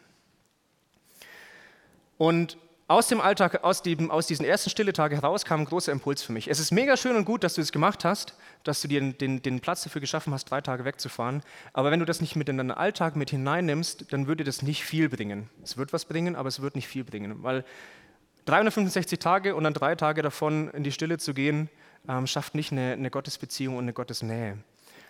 Und 2.18 2.56
aus 2.86 3.08
dem 3.08 3.20
Alltag, 3.22 3.64
aus, 3.64 3.80
dem, 3.80 4.10
aus 4.10 4.26
diesen 4.26 4.44
ersten 4.44 4.68
Stille-Tagen 4.68 5.14
heraus 5.14 5.46
kam 5.46 5.60
ein 5.60 5.64
großer 5.64 5.90
Impuls 5.90 6.22
für 6.22 6.32
mich. 6.32 6.48
Es 6.48 6.60
ist 6.60 6.70
mega 6.70 6.98
schön 6.98 7.16
und 7.16 7.24
gut, 7.24 7.42
dass 7.42 7.54
du 7.54 7.62
es 7.62 7.72
gemacht 7.72 8.04
hast, 8.04 8.34
dass 8.62 8.82
du 8.82 8.88
dir 8.88 9.00
den, 9.00 9.40
den, 9.40 9.60
Platz 9.60 9.84
dafür 9.84 10.02
geschaffen 10.02 10.34
hast, 10.34 10.44
drei 10.44 10.60
Tage 10.60 10.84
wegzufahren. 10.84 11.42
Aber 11.72 11.90
wenn 11.90 12.00
du 12.00 12.04
das 12.04 12.20
nicht 12.20 12.36
mit 12.36 12.48
in 12.50 12.58
deinen 12.58 12.70
Alltag 12.70 13.16
mit 13.16 13.30
hineinnimmst, 13.30 14.12
dann 14.12 14.26
würde 14.26 14.44
das 14.44 14.60
nicht 14.60 14.84
viel 14.84 15.08
bringen. 15.08 15.48
Es 15.62 15.78
wird 15.78 15.94
was 15.94 16.04
bringen, 16.04 16.36
aber 16.36 16.48
es 16.48 16.60
wird 16.60 16.76
nicht 16.76 16.86
viel 16.86 17.04
bringen, 17.04 17.42
weil 17.42 17.64
365 18.46 19.18
Tage 19.18 19.54
und 19.54 19.64
dann 19.64 19.74
drei 19.74 19.94
Tage 19.94 20.22
davon 20.22 20.68
in 20.70 20.84
die 20.84 20.92
Stille 20.92 21.18
zu 21.18 21.34
gehen, 21.34 21.70
ähm, 22.08 22.26
schafft 22.26 22.54
nicht 22.54 22.72
eine, 22.72 22.92
eine, 22.92 23.10
Gottesbeziehung 23.10 23.76
und 23.76 23.84
eine 23.84 23.92
Gottesnähe. 23.92 24.58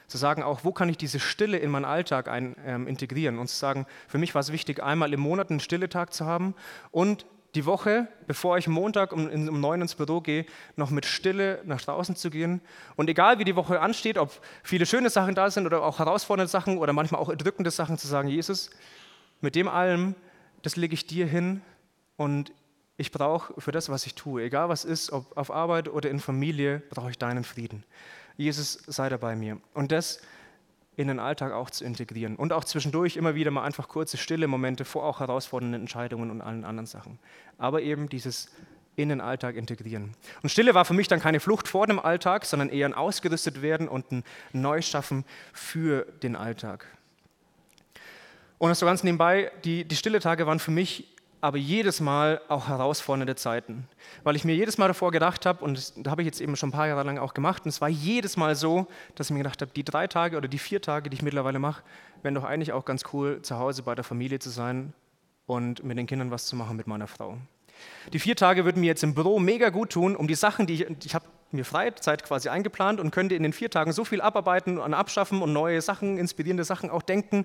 Zu 0.07 0.19
sagen 0.19 0.43
auch, 0.43 0.65
wo 0.65 0.73
kann 0.73 0.89
ich 0.89 0.99
diese 0.99 1.19
Stille 1.19 1.57
in 1.59 1.71
meinen 1.71 1.87
Alltag 1.87 2.29
ein, 2.29 2.57
ähm, 2.65 2.87
integrieren 2.87 3.39
und 3.39 3.49
zu 3.49 3.57
sagen, 3.57 3.87
für 4.07 4.19
mich 4.19 4.35
war 4.35 4.41
es 4.41 4.53
wichtig, 4.53 4.83
einmal 4.83 5.13
im 5.13 5.21
Monat 5.21 5.51
einen 5.51 5.61
Stilletag 5.61 6.13
zu 6.13 6.27
haben 6.27 6.55
und 6.91 7.27
die 7.55 7.67
Woche, 7.67 8.09
bevor 8.27 8.59
ich 8.59 8.67
Montag 8.67 9.13
um, 9.13 9.29
um 9.29 9.61
neun 9.61 9.81
ins 9.81 9.95
Büro 9.95 10.21
gehe, 10.21 10.45
noch 10.77 10.91
mit 10.91 11.07
Stille 11.07 11.61
nach 11.65 11.81
draußen 11.81 12.17
zu 12.17 12.31
gehen. 12.31 12.61
Und 12.97 13.09
egal 13.09 13.39
wie 13.39 13.45
die 13.45 13.55
Woche 13.55 13.81
ansteht, 13.81 14.19
ob 14.19 14.33
viele 14.63 14.87
schöne 14.87 15.09
Sachen 15.09 15.35
da 15.35 15.51
sind 15.51 15.65
oder 15.67 15.83
auch 15.83 16.01
herausfordernde 16.01 16.51
Sachen 16.51 16.79
oder 16.79 16.93
manchmal 16.93 17.21
auch 17.21 17.29
erdrückende 17.29 17.71
Sachen, 17.71 17.97
zu 17.97 18.09
sagen, 18.09 18.29
Jesus, 18.29 18.71
mit 19.41 19.55
dem 19.55 19.69
allem, 19.69 20.17
das 20.63 20.77
lege 20.77 20.95
ich 20.95 21.07
dir 21.07 21.27
hin 21.27 21.63
und 22.17 22.53
ich 22.97 23.11
brauche 23.11 23.61
für 23.61 23.73
das, 23.73 23.89
was 23.89 24.07
ich 24.07 24.15
tue, 24.15 24.43
egal 24.43 24.69
was 24.69 24.85
ist, 24.85 25.11
ob 25.11 25.37
auf 25.37 25.51
Arbeit 25.51 25.89
oder 25.89 26.11
in 26.11 26.21
Familie, 26.21 26.83
brauche 26.91 27.11
ich 27.11 27.19
deinen 27.19 27.45
Frieden. 27.45 27.85
Jesus, 28.37 28.83
sei 28.87 29.09
da 29.09 29.17
bei 29.17 29.37
mir. 29.37 29.61
Und 29.75 29.93
das 29.93 30.21
in 30.97 31.09
den 31.09 31.19
Alltag 31.19 31.53
auch 31.53 31.71
zu 31.71 31.85
integrieren 31.85 32.37
und 32.37 32.53
auch 32.53 32.65
zwischendurch 32.65 33.17
immer 33.17 33.35
wieder 33.35 33.51
mal 33.51 33.65
einfach 33.65 33.89
kurze, 33.89 34.17
stille 34.17 34.47
Momente 34.47 34.85
vor 34.85 35.05
auch 35.05 35.21
herausfordernden 35.21 35.81
Entscheidungen 35.83 36.31
und 36.31 36.41
allen 36.41 36.65
anderen 36.65 36.87
Sachen. 36.87 37.19
Aber 37.59 37.83
eben 37.83 38.09
dieses 38.09 38.49
in 38.97 39.09
den 39.09 39.21
Alltag 39.21 39.57
integrieren. 39.57 40.15
Und 40.43 40.51
Stille 40.51 40.75
war 40.75 40.85
für 40.85 40.95
mich 40.95 41.09
dann 41.09 41.19
keine 41.19 41.41
Flucht 41.41 41.67
vor 41.67 41.89
dem 41.89 41.99
Alltag, 41.99 42.45
sondern 42.45 42.69
eher 42.69 42.87
ein 42.87 42.95
ausgerüstet 42.95 43.61
werden 43.61 43.89
und 43.89 44.13
ein 44.13 44.25
Neuschaffen 44.53 45.25
für 45.53 46.07
den 46.23 46.37
Alltag. 46.37 46.87
Und 48.59 48.73
so 48.77 48.87
ganz 48.87 49.03
nebenbei, 49.03 49.51
die, 49.65 49.85
die 49.85 49.97
stille 49.97 50.21
Tage 50.21 50.47
waren 50.47 50.61
für 50.61 50.71
mich 50.71 51.14
aber 51.45 51.59
jedes 51.59 52.01
Mal 52.01 52.41
auch 52.49 52.69
herausfordernde 52.69 53.35
Zeiten. 53.37 53.87
Weil 54.23 54.35
ich 54.35 54.47
mir 54.47 54.55
jedes 54.55 54.79
Mal 54.79 54.89
davor 54.89 55.11
gedacht 55.11 55.45
habe, 55.45 55.63
und 55.63 55.77
das 55.77 55.93
habe 56.07 56.23
ich 56.23 56.27
jetzt 56.27 56.41
eben 56.41 56.57
schon 56.57 56.71
ein 56.71 56.73
paar 56.73 56.87
Jahre 56.89 57.03
lang 57.03 57.19
auch 57.19 57.35
gemacht, 57.35 57.67
und 57.67 57.69
es 57.69 57.83
war 57.83 57.91
jedes 57.91 58.39
Mal 58.39 58.55
so, 58.55 58.87
dass 59.15 59.27
ich 59.27 59.33
mir 59.33 59.41
gedacht 59.41 59.61
habe, 59.61 59.71
die 59.77 59.85
drei 59.85 60.07
Tage 60.07 60.39
oder 60.39 60.49
die 60.49 60.59
vier 60.59 60.81
Tage, 60.81 61.11
die 61.11 61.17
ich 61.17 61.23
mittlerweile 61.23 61.59
mache, 61.59 61.83
wären 62.23 62.35
doch 62.35 62.45
eigentlich 62.45 62.73
auch 62.73 62.87
ganz 62.87 63.03
cool, 63.13 63.43
zu 63.43 63.59
Hause 63.59 63.83
bei 63.83 63.95
der 63.95 64.05
Familie 64.05 64.39
zu 64.39 64.49
sein 64.49 64.95
und 65.45 65.85
mit 65.85 65.99
den 65.99 66.07
Kindern 66.07 66.31
was 66.31 66.47
zu 66.47 66.57
machen 66.57 66.79
mit 66.79 66.87
meiner 66.87 67.09
Frau. 67.09 67.37
Die 68.15 68.21
vier 68.21 68.37
Tage 68.37 68.65
würden 68.65 68.81
mir 68.81 68.87
jetzt 68.87 69.05
im 69.05 69.13
Büro 69.13 69.39
mega 69.39 69.69
gut 69.69 69.91
tun, 69.91 70.17
um 70.17 70.27
die 70.27 70.37
Sachen, 70.37 70.67
die 70.67 70.73
ich, 70.73 70.87
ich 71.05 71.15
habe 71.15 71.27
mir 71.51 71.67
Freizeit 71.67 72.25
quasi 72.25 72.49
eingeplant 72.49 73.01
und 73.01 73.11
könnte 73.11 73.35
in 73.35 73.43
den 73.43 73.53
vier 73.53 73.69
Tagen 73.69 73.93
so 73.93 74.07
viel 74.07 74.23
abarbeiten 74.23 74.79
und 74.79 74.95
abschaffen 74.95 75.43
und 75.43 75.53
neue 75.53 75.83
Sachen, 75.83 76.17
inspirierende 76.17 76.65
Sachen 76.65 76.89
auch 76.89 77.03
denken. 77.03 77.45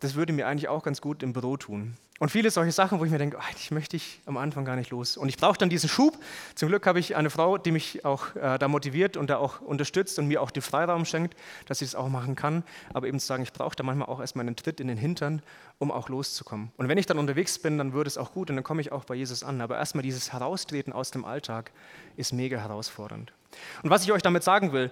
Das 0.00 0.16
würde 0.16 0.32
mir 0.32 0.48
eigentlich 0.48 0.68
auch 0.68 0.82
ganz 0.82 1.00
gut 1.00 1.22
im 1.22 1.32
Büro 1.32 1.56
tun. 1.56 1.96
Und 2.20 2.28
viele 2.28 2.50
solche 2.50 2.70
Sachen, 2.70 3.00
wo 3.00 3.06
ich 3.06 3.10
mir 3.10 3.16
denke, 3.16 3.38
eigentlich 3.40 3.70
möchte 3.70 3.96
ich 3.96 4.20
am 4.26 4.36
Anfang 4.36 4.66
gar 4.66 4.76
nicht 4.76 4.90
los. 4.90 5.16
Und 5.16 5.30
ich 5.30 5.38
brauche 5.38 5.56
dann 5.56 5.70
diesen 5.70 5.88
Schub. 5.88 6.18
Zum 6.54 6.68
Glück 6.68 6.86
habe 6.86 7.00
ich 7.00 7.16
eine 7.16 7.30
Frau, 7.30 7.56
die 7.56 7.70
mich 7.70 8.04
auch 8.04 8.36
äh, 8.36 8.58
da 8.58 8.68
motiviert 8.68 9.16
und 9.16 9.30
da 9.30 9.38
auch 9.38 9.62
unterstützt 9.62 10.18
und 10.18 10.28
mir 10.28 10.42
auch 10.42 10.50
den 10.50 10.62
Freiraum 10.62 11.06
schenkt, 11.06 11.34
dass 11.64 11.80
ich 11.80 11.88
es 11.88 11.94
auch 11.94 12.10
machen 12.10 12.36
kann. 12.36 12.62
Aber 12.92 13.08
eben 13.08 13.18
zu 13.18 13.26
sagen, 13.26 13.42
ich 13.42 13.54
brauche 13.54 13.74
da 13.74 13.84
manchmal 13.84 14.08
auch 14.08 14.20
erstmal 14.20 14.46
einen 14.46 14.54
Tritt 14.54 14.80
in 14.80 14.88
den 14.88 14.98
Hintern, 14.98 15.40
um 15.78 15.90
auch 15.90 16.10
loszukommen. 16.10 16.70
Und 16.76 16.88
wenn 16.88 16.98
ich 16.98 17.06
dann 17.06 17.18
unterwegs 17.18 17.58
bin, 17.58 17.78
dann 17.78 17.94
wird 17.94 18.06
es 18.06 18.18
auch 18.18 18.34
gut 18.34 18.50
und 18.50 18.56
dann 18.56 18.64
komme 18.64 18.82
ich 18.82 18.92
auch 18.92 19.04
bei 19.04 19.14
Jesus 19.14 19.42
an. 19.42 19.58
Aber 19.62 19.78
erstmal 19.78 20.02
dieses 20.02 20.30
Heraustreten 20.30 20.92
aus 20.92 21.10
dem 21.10 21.24
Alltag 21.24 21.72
ist 22.18 22.34
mega 22.34 22.58
herausfordernd. 22.58 23.32
Und 23.82 23.88
was 23.88 24.04
ich 24.04 24.12
euch 24.12 24.20
damit 24.20 24.44
sagen 24.44 24.74
will, 24.74 24.90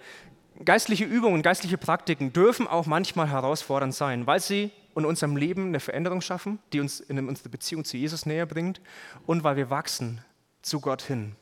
geistliche 0.64 1.04
Übungen, 1.04 1.42
geistliche 1.42 1.76
Praktiken 1.76 2.32
dürfen 2.32 2.66
auch 2.66 2.86
manchmal 2.86 3.28
herausfordernd 3.28 3.94
sein, 3.94 4.26
weil 4.26 4.40
sie 4.40 4.70
in 4.98 5.04
unserem 5.04 5.36
Leben 5.36 5.68
eine 5.68 5.80
Veränderung 5.80 6.20
schaffen, 6.20 6.58
die 6.72 6.80
uns 6.80 7.00
in 7.00 7.28
unsere 7.28 7.48
Beziehung 7.48 7.84
zu 7.84 7.96
Jesus 7.96 8.26
näher 8.26 8.46
bringt 8.46 8.80
und 9.26 9.44
weil 9.44 9.56
wir 9.56 9.70
wachsen 9.70 10.22
zu 10.62 10.80
Gott 10.80 11.02
hin. 11.02 11.36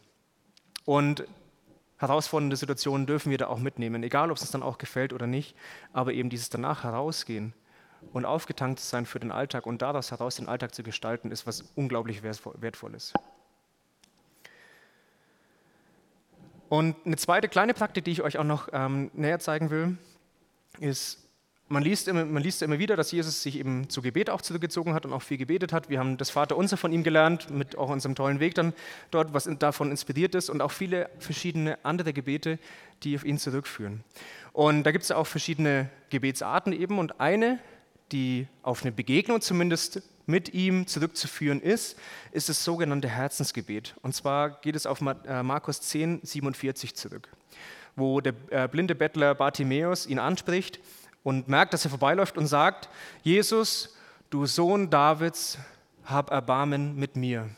Und 0.85 1.27
herausfordernde 1.99 2.57
Situationen 2.57 3.07
dürfen 3.07 3.31
wir 3.31 3.39
da 3.39 3.49
auch 3.49 3.59
mitnehmen, 3.59 4.03
egal 4.03 4.31
ob 4.31 4.37
es 4.37 4.43
uns 4.43 4.51
dann 4.51 4.63
auch 4.63 4.79
gefällt 4.79 5.13
oder 5.13 5.27
nicht, 5.27 5.57
aber 5.93 6.13
eben 6.13 6.31
dieses 6.31 6.51
danach 6.51 6.85
herausgehen 6.85 7.55
und 8.13 8.25
aufgetankt 8.25 8.81
sein 8.81 9.07
für 9.07 9.21
den 9.21 9.33
Alltag 9.33 9.67
und 9.67 9.83
daraus 9.83 10.11
heraus 10.11 10.37
den 10.37 10.49
Alltag 10.49 10.75
zu 10.75 10.83
gestalten, 10.83 11.31
ist 11.31 11.47
was 11.47 11.63
unglaublich 11.75 12.23
Wertvolles. 12.23 13.13
Und 16.69 16.97
eine 17.07 17.17
zweite 17.17 17.49
kleine 17.49 17.75
Praktik, 17.75 18.05
die 18.05 18.11
ich 18.11 18.23
euch 18.23 18.39
auch 18.39 18.45
noch 18.45 18.69
ähm, 18.73 19.11
näher 19.15 19.39
zeigen 19.39 19.71
will, 19.71 19.97
ist 20.81 21.26
man 21.69 21.83
liest, 21.83 22.07
immer, 22.07 22.25
man 22.25 22.43
liest 22.43 22.63
immer 22.63 22.79
wieder, 22.79 22.97
dass 22.97 23.11
Jesus 23.11 23.43
sich 23.43 23.59
eben 23.59 23.89
zu 23.89 24.01
Gebet 24.01 24.31
auch 24.31 24.41
zurückgezogen 24.41 24.95
hat 24.95 25.05
und 25.05 25.13
auch 25.13 25.23
viel 25.23 25.37
gebetet 25.37 25.73
hat. 25.73 25.89
Wir 25.89 25.99
haben 25.99 26.17
das 26.17 26.31
Vaterunser 26.31 26.77
von 26.77 26.93
ihm 26.93 27.03
gelernt, 27.03 27.51
mit 27.51 27.77
auch 27.77 27.91
unserem 27.91 28.15
tollen 28.15 28.39
Weg 28.39 28.55
dann 28.55 28.73
dort, 29.11 29.35
was 29.35 29.49
davon 29.59 29.91
inspiriert 29.91 30.35
ist 30.35 30.49
und 30.49 30.61
auch 30.61 30.71
viele 30.71 31.11
verschiedene 31.19 31.79
andere 31.85 32.13
Gebete, 32.13 32.59
die 33.03 33.17
auf 33.17 33.25
ihn 33.25 33.39
zurückführen. 33.39 34.05
Und 34.53 34.85
da 34.85 34.93
gibt 34.93 35.05
es 35.05 35.11
auch 35.11 35.27
verschiedene 35.27 35.91
Gebetsarten 36.11 36.73
eben 36.73 36.99
und 36.99 37.21
eine, 37.21 37.59
die 38.13 38.47
auf 38.63 38.83
eine 38.83 38.93
Begegnung 38.93 39.41
zumindest 39.41 40.03
mit 40.27 40.55
ihm 40.55 40.87
zurückzuführen 40.87 41.61
ist, 41.61 41.99
ist 42.33 42.49
das 42.49 42.65
sogenannte 42.65 43.09
Herzensgebet. 43.09 43.95
Und 44.03 44.15
zwar 44.15 44.61
geht 44.61 44.77
es 44.77 44.87
auf 44.87 45.01
äh, 45.01 45.43
Markus 45.43 45.81
10, 45.81 46.21
47 46.23 46.95
zurück, 46.95 47.29
wo 47.97 48.21
der 48.21 48.35
äh, 48.51 48.69
blinde 48.69 48.95
Bettler 48.95 49.35
Bartimäus 49.35 50.07
ihn 50.07 50.19
anspricht 50.19 50.81
und 51.27 51.49
merkt, 51.49 51.75
dass 51.75 51.85
er 51.85 51.91
vorbeiläuft 51.91 52.39
und 52.39 52.47
sagt, 52.47 52.89
Jesus, 53.25 53.97
du 54.31 54.47
Sohn 54.47 54.91
Davids, 54.91 55.59
hab 56.05 56.31
Erbarmen 56.31 56.95
mit 56.95 57.17
mir. 57.17 57.51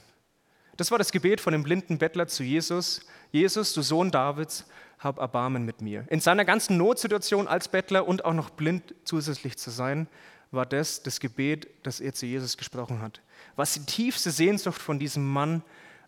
Das 0.78 0.90
war 0.90 0.96
das 0.96 1.12
Gebet 1.12 1.38
von 1.38 1.52
dem 1.52 1.64
blinden 1.64 1.98
Bettler 1.98 2.28
zu 2.28 2.42
Jesus. 2.44 3.02
Jesus, 3.30 3.74
du 3.74 3.82
Sohn 3.82 4.10
Davids, 4.10 4.64
hab 4.98 5.18
Erbarmen 5.18 5.66
mit 5.66 5.82
mir. 5.82 6.06
In 6.08 6.20
seiner 6.20 6.46
ganzen 6.46 6.78
Notsituation 6.78 7.46
als 7.46 7.68
Bettler 7.68 8.08
und 8.08 8.24
auch 8.24 8.32
noch 8.32 8.48
blind 8.48 8.94
zusätzlich 9.04 9.58
zu 9.58 9.68
sein, 9.68 10.08
war 10.50 10.64
das 10.64 11.02
das 11.02 11.20
Gebet, 11.20 11.68
das 11.82 12.00
er 12.00 12.14
zu 12.14 12.24
Jesus 12.24 12.56
gesprochen 12.56 13.02
hat, 13.02 13.20
was 13.54 13.74
die 13.74 13.84
tiefste 13.84 14.30
Sehnsucht 14.30 14.80
von 14.80 14.98
diesem 14.98 15.30
Mann 15.30 15.62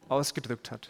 ausgedrückt 0.08 0.70
hat. 0.70 0.88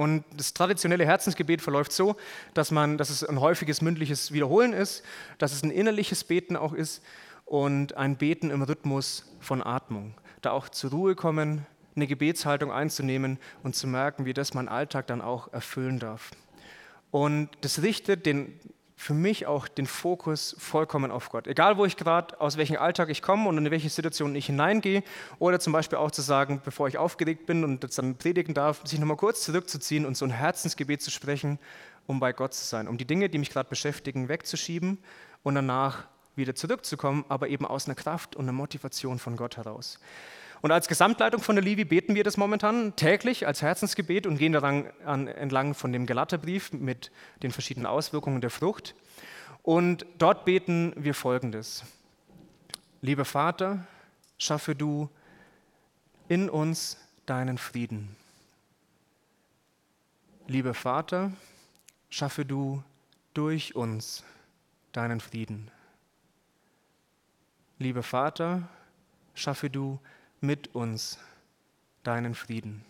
Und 0.00 0.24
das 0.34 0.54
traditionelle 0.54 1.04
Herzensgebet 1.04 1.60
verläuft 1.60 1.92
so, 1.92 2.16
dass, 2.54 2.70
man, 2.70 2.96
dass 2.96 3.10
es 3.10 3.22
ein 3.22 3.38
häufiges 3.38 3.82
mündliches 3.82 4.32
Wiederholen 4.32 4.72
ist, 4.72 5.02
dass 5.36 5.52
es 5.52 5.62
ein 5.62 5.70
innerliches 5.70 6.24
Beten 6.24 6.56
auch 6.56 6.72
ist 6.72 7.02
und 7.44 7.98
ein 7.98 8.16
Beten 8.16 8.48
im 8.48 8.62
Rhythmus 8.62 9.30
von 9.40 9.62
Atmung. 9.62 10.14
Da 10.40 10.52
auch 10.52 10.70
zur 10.70 10.92
Ruhe 10.92 11.14
kommen, 11.14 11.66
eine 11.96 12.06
Gebetshaltung 12.06 12.72
einzunehmen 12.72 13.38
und 13.62 13.76
zu 13.76 13.86
merken, 13.86 14.24
wie 14.24 14.32
das 14.32 14.54
mein 14.54 14.68
Alltag 14.68 15.06
dann 15.06 15.20
auch 15.20 15.52
erfüllen 15.52 15.98
darf. 15.98 16.30
Und 17.10 17.50
das 17.60 17.82
richtet 17.82 18.24
den, 18.24 18.58
für 19.00 19.14
mich 19.14 19.46
auch 19.46 19.66
den 19.66 19.86
Fokus 19.86 20.54
vollkommen 20.58 21.10
auf 21.10 21.30
Gott. 21.30 21.46
Egal, 21.46 21.78
wo 21.78 21.86
ich 21.86 21.96
gerade, 21.96 22.38
aus 22.38 22.58
welchem 22.58 22.76
Alltag 22.76 23.08
ich 23.08 23.22
komme 23.22 23.48
und 23.48 23.56
in 23.56 23.70
welche 23.70 23.88
Situation 23.88 24.34
ich 24.34 24.44
hineingehe. 24.44 25.02
Oder 25.38 25.58
zum 25.58 25.72
Beispiel 25.72 25.96
auch 25.96 26.10
zu 26.10 26.20
sagen, 26.20 26.60
bevor 26.62 26.86
ich 26.86 26.98
aufgeregt 26.98 27.46
bin 27.46 27.64
und 27.64 27.82
jetzt 27.82 27.96
dann 27.96 28.16
predigen 28.16 28.52
darf, 28.52 28.82
sich 28.84 28.98
nochmal 28.98 29.16
kurz 29.16 29.42
zurückzuziehen 29.42 30.04
und 30.04 30.18
so 30.18 30.26
ein 30.26 30.30
Herzensgebet 30.30 31.00
zu 31.00 31.10
sprechen, 31.10 31.58
um 32.06 32.20
bei 32.20 32.34
Gott 32.34 32.52
zu 32.52 32.62
sein. 32.62 32.88
Um 32.88 32.98
die 32.98 33.06
Dinge, 33.06 33.30
die 33.30 33.38
mich 33.38 33.48
gerade 33.48 33.70
beschäftigen, 33.70 34.28
wegzuschieben 34.28 34.98
und 35.44 35.54
danach 35.54 36.06
wieder 36.36 36.54
zurückzukommen, 36.54 37.24
aber 37.30 37.48
eben 37.48 37.64
aus 37.64 37.86
einer 37.86 37.94
Kraft 37.94 38.36
und 38.36 38.44
einer 38.44 38.52
Motivation 38.52 39.18
von 39.18 39.34
Gott 39.34 39.56
heraus. 39.56 39.98
Und 40.62 40.72
als 40.72 40.88
Gesamtleitung 40.88 41.40
von 41.40 41.56
der 41.56 41.64
Livi 41.64 41.84
beten 41.84 42.14
wir 42.14 42.24
das 42.24 42.36
momentan 42.36 42.94
täglich 42.96 43.46
als 43.46 43.62
Herzensgebet 43.62 44.26
und 44.26 44.36
gehen 44.36 44.52
daran 44.52 44.90
an, 45.06 45.26
entlang 45.26 45.74
von 45.74 45.92
dem 45.92 46.04
Galaterbrief 46.04 46.72
mit 46.72 47.10
den 47.42 47.50
verschiedenen 47.50 47.86
Auswirkungen 47.86 48.40
der 48.40 48.50
Frucht. 48.50 48.94
Und 49.62 50.04
dort 50.18 50.44
beten 50.44 50.92
wir 50.96 51.14
Folgendes. 51.14 51.84
Lieber 53.00 53.24
Vater, 53.24 53.86
schaffe 54.36 54.74
du 54.74 55.08
in 56.28 56.50
uns 56.50 56.98
deinen 57.24 57.56
Frieden. 57.56 58.14
Lieber 60.46 60.74
Vater, 60.74 61.32
schaffe 62.10 62.44
du 62.44 62.82
durch 63.32 63.74
uns 63.74 64.24
deinen 64.92 65.20
Frieden. 65.20 65.70
Lieber 67.78 68.02
Vater, 68.02 68.68
schaffe 69.34 69.70
du 69.70 69.98
mit 70.40 70.74
uns 70.74 71.18
deinen 72.02 72.34
Frieden. 72.34 72.84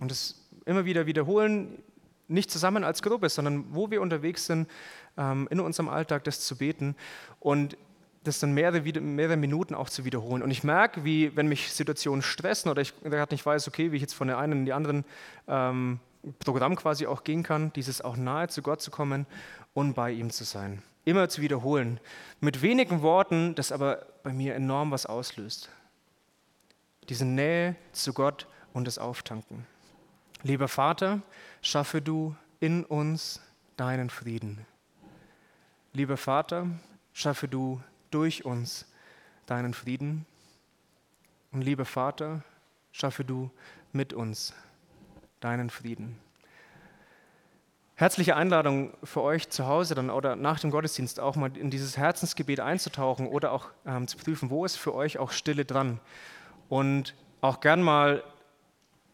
Und 0.00 0.10
das 0.10 0.40
immer 0.64 0.84
wieder 0.84 1.06
wiederholen, 1.06 1.82
nicht 2.28 2.50
zusammen 2.50 2.84
als 2.84 3.02
Gruppe, 3.02 3.28
sondern 3.28 3.66
wo 3.70 3.90
wir 3.90 4.00
unterwegs 4.00 4.46
sind, 4.46 4.68
ähm, 5.16 5.46
in 5.50 5.60
unserem 5.60 5.88
Alltag 5.88 6.24
das 6.24 6.40
zu 6.40 6.56
beten 6.56 6.96
und 7.40 7.76
das 8.22 8.40
dann 8.40 8.52
mehrere, 8.52 8.80
mehrere 9.00 9.36
Minuten 9.36 9.74
auch 9.74 9.90
zu 9.90 10.06
wiederholen. 10.06 10.42
Und 10.42 10.50
ich 10.50 10.64
merke, 10.64 11.04
wie, 11.04 11.36
wenn 11.36 11.46
mich 11.46 11.70
Situationen 11.72 12.22
stressen 12.22 12.70
oder 12.70 12.80
ich 12.80 12.98
gerade 13.02 13.34
nicht 13.34 13.44
weiß, 13.44 13.68
okay, 13.68 13.92
wie 13.92 13.96
ich 13.96 14.02
jetzt 14.02 14.14
von 14.14 14.28
der 14.28 14.38
einen 14.38 14.60
in 14.60 14.64
die 14.64 14.72
anderen 14.72 15.04
ähm, 15.46 16.00
Programm 16.38 16.74
quasi 16.74 17.06
auch 17.06 17.22
gehen 17.22 17.42
kann, 17.42 17.70
dieses 17.74 18.00
auch 18.00 18.16
nahe 18.16 18.48
zu 18.48 18.62
Gott 18.62 18.80
zu 18.80 18.90
kommen 18.90 19.26
und 19.74 19.92
bei 19.92 20.10
ihm 20.10 20.30
zu 20.30 20.44
sein. 20.44 20.82
Immer 21.04 21.28
zu 21.28 21.42
wiederholen. 21.42 22.00
Mit 22.40 22.62
wenigen 22.62 23.02
Worten, 23.02 23.54
das 23.54 23.72
aber 23.72 24.06
bei 24.22 24.32
mir 24.32 24.54
enorm 24.54 24.90
was 24.90 25.04
auslöst 25.04 25.68
diese 27.08 27.24
Nähe 27.24 27.76
zu 27.92 28.12
Gott 28.12 28.46
und 28.72 28.86
das 28.86 28.98
Auftanken. 28.98 29.66
Lieber 30.42 30.68
Vater, 30.68 31.22
schaffe 31.62 32.02
du 32.02 32.36
in 32.60 32.84
uns 32.84 33.40
deinen 33.76 34.10
Frieden. 34.10 34.66
Lieber 35.92 36.16
Vater, 36.16 36.66
schaffe 37.12 37.48
du 37.48 37.80
durch 38.10 38.44
uns 38.44 38.86
deinen 39.46 39.74
Frieden. 39.74 40.26
Und 41.52 41.62
lieber 41.62 41.84
Vater, 41.84 42.42
schaffe 42.92 43.24
du 43.24 43.50
mit 43.92 44.12
uns 44.12 44.52
deinen 45.40 45.70
Frieden. 45.70 46.18
Herzliche 47.96 48.34
Einladung 48.34 48.92
für 49.04 49.22
euch 49.22 49.50
zu 49.50 49.66
Hause 49.66 49.94
dann 49.94 50.10
oder 50.10 50.34
nach 50.34 50.58
dem 50.58 50.72
Gottesdienst 50.72 51.20
auch 51.20 51.36
mal 51.36 51.56
in 51.56 51.70
dieses 51.70 51.96
Herzensgebet 51.96 52.58
einzutauchen 52.58 53.28
oder 53.28 53.52
auch 53.52 53.70
ähm, 53.86 54.08
zu 54.08 54.16
prüfen, 54.16 54.50
wo 54.50 54.64
ist 54.64 54.76
für 54.76 54.94
euch 54.94 55.18
auch 55.18 55.30
Stille 55.30 55.64
dran 55.64 56.00
und 56.68 57.14
auch 57.40 57.60
gern 57.60 57.82
mal 57.82 58.22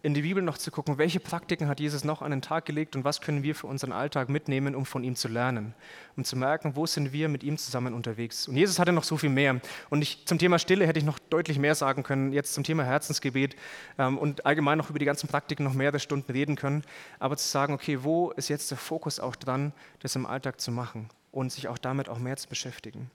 in 0.02 0.14
die 0.14 0.22
Bibel 0.22 0.42
noch 0.42 0.56
zu 0.56 0.70
gucken, 0.70 0.96
welche 0.96 1.20
Praktiken 1.20 1.68
hat 1.68 1.78
Jesus 1.78 2.04
noch 2.04 2.22
an 2.22 2.30
den 2.30 2.40
Tag 2.40 2.64
gelegt 2.64 2.96
und 2.96 3.04
was 3.04 3.20
können 3.20 3.42
wir 3.42 3.54
für 3.54 3.66
unseren 3.66 3.92
Alltag 3.92 4.30
mitnehmen, 4.30 4.74
um 4.74 4.86
von 4.86 5.04
ihm 5.04 5.14
zu 5.14 5.28
lernen, 5.28 5.74
um 6.16 6.24
zu 6.24 6.36
merken, 6.36 6.74
wo 6.74 6.86
sind 6.86 7.12
wir 7.12 7.28
mit 7.28 7.42
ihm 7.42 7.58
zusammen 7.58 7.92
unterwegs. 7.92 8.48
Und 8.48 8.56
Jesus 8.56 8.78
hatte 8.78 8.92
noch 8.92 9.04
so 9.04 9.18
viel 9.18 9.28
mehr. 9.28 9.60
Und 9.90 10.00
ich, 10.00 10.26
zum 10.26 10.38
Thema 10.38 10.58
Stille 10.58 10.86
hätte 10.86 10.98
ich 10.98 11.04
noch 11.04 11.18
deutlich 11.18 11.58
mehr 11.58 11.74
sagen 11.74 12.02
können, 12.02 12.32
jetzt 12.32 12.54
zum 12.54 12.64
Thema 12.64 12.84
Herzensgebet 12.84 13.56
ähm, 13.98 14.16
und 14.16 14.46
allgemein 14.46 14.78
noch 14.78 14.88
über 14.88 14.98
die 14.98 15.04
ganzen 15.04 15.28
Praktiken 15.28 15.64
noch 15.64 15.74
mehrere 15.74 16.00
Stunden 16.00 16.32
reden 16.32 16.56
können. 16.56 16.82
Aber 17.18 17.36
zu 17.36 17.46
sagen, 17.46 17.74
okay, 17.74 17.98
wo 18.02 18.30
ist 18.30 18.48
jetzt 18.48 18.70
der 18.70 18.78
Fokus 18.78 19.20
auch 19.20 19.36
dran, 19.36 19.72
das 19.98 20.16
im 20.16 20.24
Alltag 20.24 20.60
zu 20.60 20.72
machen 20.72 21.10
und 21.30 21.52
sich 21.52 21.68
auch 21.68 21.78
damit 21.78 22.08
auch 22.08 22.18
mehr 22.18 22.38
zu 22.38 22.48
beschäftigen. 22.48 23.10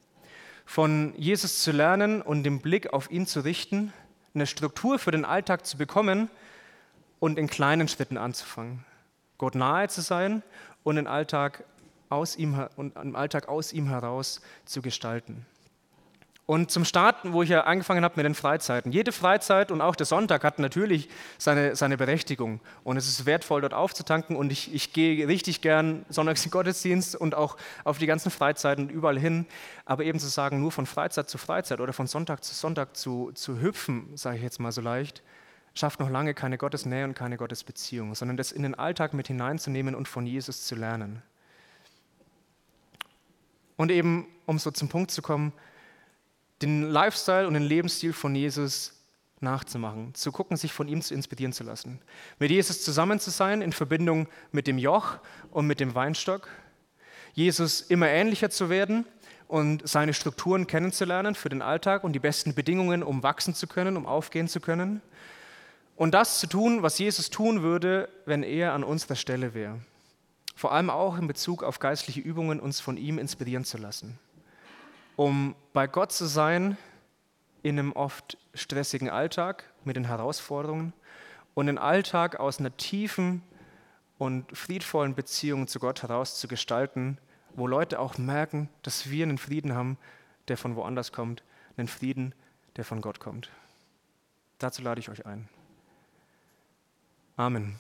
Von 0.67 1.13
Jesus 1.17 1.61
zu 1.61 1.71
lernen 1.71 2.21
und 2.21 2.43
den 2.43 2.59
Blick 2.59 2.93
auf 2.93 3.09
ihn 3.11 3.25
zu 3.27 3.41
richten, 3.41 3.91
eine 4.35 4.47
Struktur 4.47 4.99
für 4.99 5.11
den 5.11 5.25
Alltag 5.25 5.65
zu 5.65 5.77
bekommen 5.77 6.29
und 7.19 7.39
in 7.39 7.47
kleinen 7.47 7.87
Schritten 7.87 8.17
anzufangen. 8.17 8.85
Gott 9.37 9.55
nahe 9.55 9.87
zu 9.87 10.01
sein 10.01 10.43
und 10.83 10.97
den 10.97 11.07
Alltag 11.07 11.63
aus 12.09 12.35
ihm, 12.35 12.67
und 12.75 12.95
im 12.95 13.15
Alltag 13.15 13.47
aus 13.47 13.73
ihm 13.73 13.87
heraus 13.87 14.41
zu 14.65 14.81
gestalten. 14.81 15.45
Und 16.47 16.69
zum 16.69 16.85
Starten, 16.85 17.33
wo 17.33 17.41
ich 17.41 17.49
ja 17.49 17.61
angefangen 17.61 18.03
habe 18.03 18.17
mit 18.17 18.25
den 18.25 18.35
Freizeiten. 18.35 18.91
Jede 18.91 19.11
Freizeit 19.11 19.71
und 19.71 19.81
auch 19.81 19.95
der 19.95 20.05
Sonntag 20.05 20.43
hat 20.43 20.59
natürlich 20.59 21.09
seine, 21.39 21.75
seine 21.75 21.97
Berechtigung. 21.97 22.59
Und 22.83 22.97
es 22.97 23.07
ist 23.07 23.25
wertvoll, 23.25 23.61
dort 23.61 23.73
aufzutanken. 23.73 24.35
Und 24.35 24.51
ich, 24.51 24.71
ich 24.71 24.93
gehe 24.93 25.27
richtig 25.27 25.61
gern 25.61 26.05
sonntags 26.09 26.45
in 26.45 26.51
Gottesdienst 26.51 27.15
und 27.15 27.33
auch 27.33 27.57
auf 27.83 27.97
die 27.97 28.05
ganzen 28.05 28.29
Freizeiten 28.29 28.89
überall 28.89 29.17
hin. 29.17 29.47
Aber 29.85 30.03
eben 30.03 30.19
zu 30.19 30.27
sagen, 30.27 30.61
nur 30.61 30.71
von 30.71 30.85
Freizeit 30.85 31.31
zu 31.31 31.39
Freizeit 31.39 31.81
oder 31.81 31.93
von 31.93 32.05
Sonntag 32.05 32.43
zu 32.43 32.53
Sonntag 32.53 32.95
zu, 32.95 33.31
zu 33.33 33.59
hüpfen, 33.59 34.15
sage 34.15 34.37
ich 34.37 34.43
jetzt 34.43 34.59
mal 34.59 34.71
so 34.71 34.81
leicht, 34.81 35.23
schafft 35.73 35.99
noch 35.99 36.11
lange 36.11 36.35
keine 36.35 36.59
Gottesnähe 36.59 37.05
und 37.05 37.15
keine 37.15 37.37
Gottesbeziehung, 37.37 38.13
sondern 38.13 38.37
das 38.37 38.51
in 38.51 38.61
den 38.61 38.75
Alltag 38.75 39.15
mit 39.15 39.27
hineinzunehmen 39.27 39.95
und 39.95 40.07
von 40.07 40.27
Jesus 40.27 40.67
zu 40.67 40.75
lernen. 40.75 41.23
Und 43.77 43.91
eben, 43.91 44.27
um 44.45 44.59
so 44.59 44.69
zum 44.69 44.89
Punkt 44.89 45.09
zu 45.09 45.23
kommen, 45.23 45.51
den 46.61 46.89
Lifestyle 46.89 47.47
und 47.47 47.53
den 47.53 47.63
Lebensstil 47.63 48.13
von 48.13 48.35
Jesus 48.35 48.93
nachzumachen, 49.41 50.13
zu 50.15 50.31
gucken, 50.31 50.57
sich 50.57 50.73
von 50.73 50.87
ihm 50.87 51.01
zu 51.01 51.13
inspirieren 51.13 51.53
zu 51.53 51.63
lassen. 51.63 51.99
Mit 52.39 52.51
Jesus 52.51 52.83
zusammen 52.83 53.19
zu 53.19 53.29
sein 53.29 53.61
in 53.61 53.73
Verbindung 53.73 54.27
mit 54.51 54.67
dem 54.67 54.77
Joch 54.77 55.17
und 55.51 55.67
mit 55.67 55.79
dem 55.79 55.95
Weinstock. 55.95 56.47
Jesus 57.33 57.81
immer 57.81 58.07
ähnlicher 58.07 58.49
zu 58.49 58.69
werden 58.69 59.05
und 59.47 59.87
seine 59.87 60.13
Strukturen 60.13 60.67
kennenzulernen 60.67 61.35
für 61.35 61.49
den 61.49 61.61
Alltag 61.61 62.03
und 62.03 62.13
die 62.13 62.19
besten 62.19 62.55
Bedingungen, 62.55 63.03
um 63.03 63.23
wachsen 63.23 63.53
zu 63.53 63.67
können, 63.67 63.97
um 63.97 64.05
aufgehen 64.05 64.47
zu 64.47 64.61
können. 64.61 65.01
Und 65.97 66.13
das 66.13 66.39
zu 66.39 66.47
tun, 66.47 66.81
was 66.81 66.97
Jesus 66.97 67.29
tun 67.29 67.61
würde, 67.61 68.09
wenn 68.25 68.43
er 68.43 68.73
an 68.73 68.83
unserer 68.83 69.15
Stelle 69.15 69.53
wäre. 69.53 69.79
Vor 70.55 70.71
allem 70.71 70.89
auch 70.89 71.17
in 71.17 71.27
Bezug 71.27 71.63
auf 71.63 71.79
geistliche 71.79 72.21
Übungen, 72.21 72.59
uns 72.61 72.79
von 72.79 72.97
ihm 72.97 73.19
inspirieren 73.19 73.65
zu 73.65 73.77
lassen 73.77 74.17
um 75.15 75.55
bei 75.73 75.87
Gott 75.87 76.11
zu 76.11 76.25
sein 76.25 76.77
in 77.63 77.79
einem 77.79 77.93
oft 77.93 78.37
stressigen 78.53 79.09
Alltag 79.09 79.71
mit 79.83 79.95
den 79.95 80.05
Herausforderungen 80.05 80.93
und 81.53 81.67
den 81.67 81.77
Alltag 81.77 82.39
aus 82.39 82.59
einer 82.59 82.75
tiefen 82.77 83.41
und 84.17 84.55
friedvollen 84.55 85.15
Beziehung 85.15 85.67
zu 85.67 85.79
Gott 85.79 86.03
heraus 86.03 86.39
zu 86.39 86.47
gestalten, 86.47 87.17
wo 87.55 87.67
Leute 87.67 87.99
auch 87.99 88.17
merken, 88.17 88.69
dass 88.83 89.09
wir 89.09 89.25
einen 89.25 89.37
Frieden 89.37 89.73
haben, 89.73 89.97
der 90.47 90.57
von 90.57 90.75
woanders 90.75 91.11
kommt, 91.11 91.43
einen 91.77 91.87
Frieden, 91.87 92.35
der 92.75 92.85
von 92.85 93.01
Gott 93.01 93.19
kommt. 93.19 93.49
Dazu 94.59 94.81
lade 94.81 94.99
ich 94.99 95.09
euch 95.09 95.25
ein. 95.25 95.49
Amen. 97.35 97.77